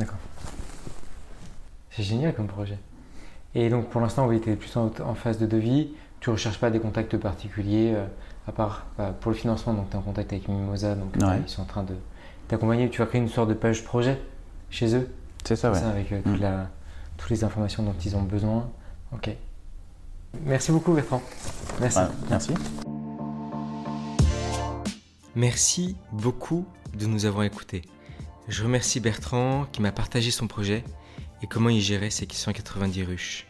D'accord. 0.00 0.18
C'est 1.90 2.02
génial 2.02 2.34
comme 2.34 2.46
projet. 2.46 2.78
Et 3.54 3.70
donc 3.70 3.88
pour 3.88 4.00
l'instant, 4.00 4.26
oui, 4.26 4.40
tu 4.40 4.50
es 4.50 4.56
plutôt 4.56 4.80
en- 4.80 4.92
en 5.10 5.14
phase 5.14 5.38
de 5.38 5.46
devis. 5.46 5.88
Tu 6.20 6.30
recherches 6.30 6.58
pas 6.58 6.70
des 6.70 6.80
contacts 6.80 7.16
particuliers, 7.16 7.92
euh, 7.94 8.04
à 8.46 8.52
part 8.52 8.86
bah, 8.98 9.14
pour 9.20 9.30
le 9.30 9.36
financement, 9.36 9.72
donc 9.72 9.88
tu 9.90 9.96
es 9.96 9.98
en 9.98 10.02
contact 10.02 10.32
avec 10.32 10.48
Mimosa, 10.48 10.94
donc 10.94 11.16
euh, 11.22 11.26
Ouais. 11.26 11.40
ils 11.46 11.48
sont 11.48 11.62
en 11.62 11.66
train 11.66 11.82
de 11.84 11.94
t'accompagner. 12.48 12.90
Tu 12.90 12.98
vas 13.00 13.06
créer 13.06 13.20
une 13.20 13.28
sorte 13.28 13.48
de 13.48 13.54
page 13.54 13.84
projet 13.84 14.20
chez 14.70 14.94
eux, 14.94 15.08
C'est 15.44 15.56
ça, 15.56 15.70
ouais. 15.70 15.76
c'est 15.76 15.84
ça, 15.84 15.90
avec 15.90 16.12
euh, 16.12 16.20
toute 16.22 16.38
Mm. 16.38 16.42
la- 16.42 16.68
toutes 17.16 17.30
les 17.30 17.42
informations 17.44 17.82
dont 17.82 17.94
ils 18.04 18.14
ont 18.16 18.22
besoin. 18.22 18.68
Ok. 19.12 19.30
Merci 20.44 20.70
beaucoup 20.72 20.92
Bertrand. 20.92 21.22
Merci. 21.80 21.98
Ouais, 21.98 22.04
merci. 22.28 22.52
Merci 25.38 25.94
beaucoup 26.10 26.66
de 26.98 27.06
nous 27.06 27.24
avoir 27.24 27.44
écoutés. 27.44 27.82
Je 28.48 28.64
remercie 28.64 28.98
Bertrand 28.98 29.66
qui 29.70 29.80
m'a 29.80 29.92
partagé 29.92 30.32
son 30.32 30.48
projet 30.48 30.82
et 31.42 31.46
comment 31.46 31.68
il 31.68 31.80
gérait 31.80 32.10
ses 32.10 32.26
190 32.28 33.04
ruches. 33.04 33.46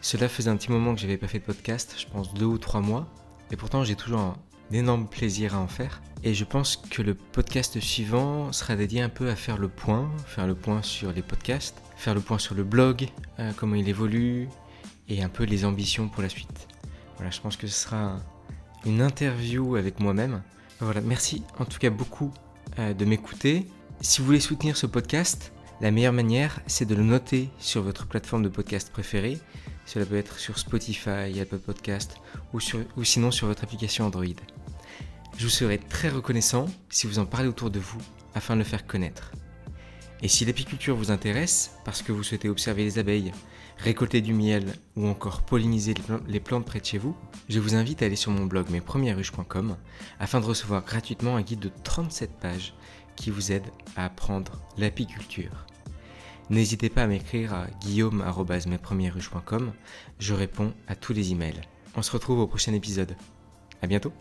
Cela 0.00 0.30
faisait 0.30 0.48
un 0.48 0.56
petit 0.56 0.72
moment 0.72 0.94
que 0.94 1.00
j'avais 1.02 1.18
pas 1.18 1.28
fait 1.28 1.40
de 1.40 1.44
podcast, 1.44 1.94
je 1.98 2.06
pense 2.06 2.32
deux 2.32 2.46
ou 2.46 2.56
trois 2.56 2.80
mois, 2.80 3.06
et 3.50 3.56
pourtant 3.56 3.84
j'ai 3.84 3.96
toujours 3.96 4.20
un 4.20 4.36
énorme 4.72 5.06
plaisir 5.06 5.54
à 5.54 5.58
en 5.58 5.68
faire. 5.68 6.00
Et 6.24 6.32
je 6.32 6.44
pense 6.46 6.76
que 6.78 7.02
le 7.02 7.14
podcast 7.14 7.80
suivant 7.80 8.50
sera 8.50 8.74
dédié 8.74 9.02
un 9.02 9.10
peu 9.10 9.28
à 9.28 9.36
faire 9.36 9.58
le 9.58 9.68
point, 9.68 10.10
faire 10.26 10.46
le 10.46 10.54
point 10.54 10.80
sur 10.80 11.12
les 11.12 11.20
podcasts, 11.20 11.82
faire 11.98 12.14
le 12.14 12.22
point 12.22 12.38
sur 12.38 12.54
le 12.54 12.64
blog, 12.64 13.10
euh, 13.40 13.52
comment 13.58 13.74
il 13.74 13.90
évolue, 13.90 14.48
et 15.10 15.22
un 15.22 15.28
peu 15.28 15.44
les 15.44 15.66
ambitions 15.66 16.08
pour 16.08 16.22
la 16.22 16.30
suite. 16.30 16.66
Voilà, 17.16 17.30
je 17.30 17.42
pense 17.42 17.58
que 17.58 17.66
ce 17.66 17.78
sera 17.78 17.98
un- 17.98 18.22
une 18.86 19.02
interview 19.02 19.76
avec 19.76 20.00
moi-même. 20.00 20.42
Voilà, 20.80 21.00
merci 21.00 21.42
en 21.58 21.64
tout 21.64 21.78
cas 21.78 21.90
beaucoup 21.90 22.32
euh, 22.78 22.92
de 22.92 23.04
m'écouter. 23.04 23.66
Si 24.00 24.20
vous 24.20 24.26
voulez 24.26 24.40
soutenir 24.40 24.76
ce 24.76 24.86
podcast, 24.86 25.52
La 25.82 25.90
meilleure 25.90 26.14
manière, 26.14 26.60
c'est 26.66 26.86
de 26.86 26.94
le 26.94 27.02
noter 27.02 27.50
sur 27.58 27.82
votre 27.82 28.06
plateforme 28.06 28.42
de 28.42 28.48
podcast 28.48 28.90
préférée. 28.90 29.38
Cela 29.84 30.06
peut 30.06 30.16
être 30.16 30.38
sur 30.38 30.58
Spotify, 30.58 31.38
Apple 31.38 31.58
Podcast 31.58 32.16
ou, 32.54 32.60
ou 32.96 33.04
sinon 33.04 33.30
sur 33.30 33.46
votre 33.46 33.62
application 33.62 34.06
Android. 34.06 34.24
Je 35.36 35.44
vous 35.44 35.50
serai 35.50 35.76
très 35.76 36.08
reconnaissant 36.08 36.64
si 36.88 37.06
vous 37.06 37.18
en 37.18 37.26
parlez 37.26 37.48
autour 37.48 37.70
de 37.70 37.78
vous 37.78 38.00
afin 38.34 38.54
de 38.54 38.60
le 38.60 38.64
faire 38.64 38.86
connaître. 38.86 39.32
Et 40.22 40.28
si 40.28 40.46
l'apiculture 40.46 40.96
vous 40.96 41.10
intéresse, 41.10 41.72
parce 41.84 42.00
que 42.00 42.10
vous 42.10 42.22
souhaitez 42.22 42.48
observer 42.48 42.84
les 42.84 42.98
abeilles, 42.98 43.32
récolter 43.78 44.20
du 44.20 44.32
miel 44.32 44.74
ou 44.96 45.06
encore 45.06 45.42
polliniser 45.42 45.94
les 46.28 46.40
plantes 46.40 46.64
près 46.64 46.80
de 46.80 46.84
chez 46.84 46.98
vous, 46.98 47.16
je 47.48 47.60
vous 47.60 47.74
invite 47.74 48.02
à 48.02 48.06
aller 48.06 48.16
sur 48.16 48.32
mon 48.32 48.46
blog 48.46 48.70
mespremiersruches.com 48.70 49.76
afin 50.18 50.40
de 50.40 50.46
recevoir 50.46 50.84
gratuitement 50.84 51.36
un 51.36 51.42
guide 51.42 51.60
de 51.60 51.70
37 51.84 52.30
pages 52.40 52.74
qui 53.16 53.30
vous 53.30 53.52
aide 53.52 53.66
à 53.96 54.04
apprendre 54.04 54.60
l'apiculture. 54.76 55.66
N'hésitez 56.48 56.90
pas 56.90 57.02
à 57.02 57.06
m'écrire 57.06 57.54
à 57.54 57.66
guillaume.mespremiersruches.com, 57.80 59.72
je 60.18 60.34
réponds 60.34 60.72
à 60.86 60.94
tous 60.94 61.12
les 61.12 61.32
emails. 61.32 61.60
On 61.96 62.02
se 62.02 62.12
retrouve 62.12 62.38
au 62.40 62.46
prochain 62.46 62.72
épisode. 62.72 63.16
A 63.82 63.86
bientôt 63.86 64.12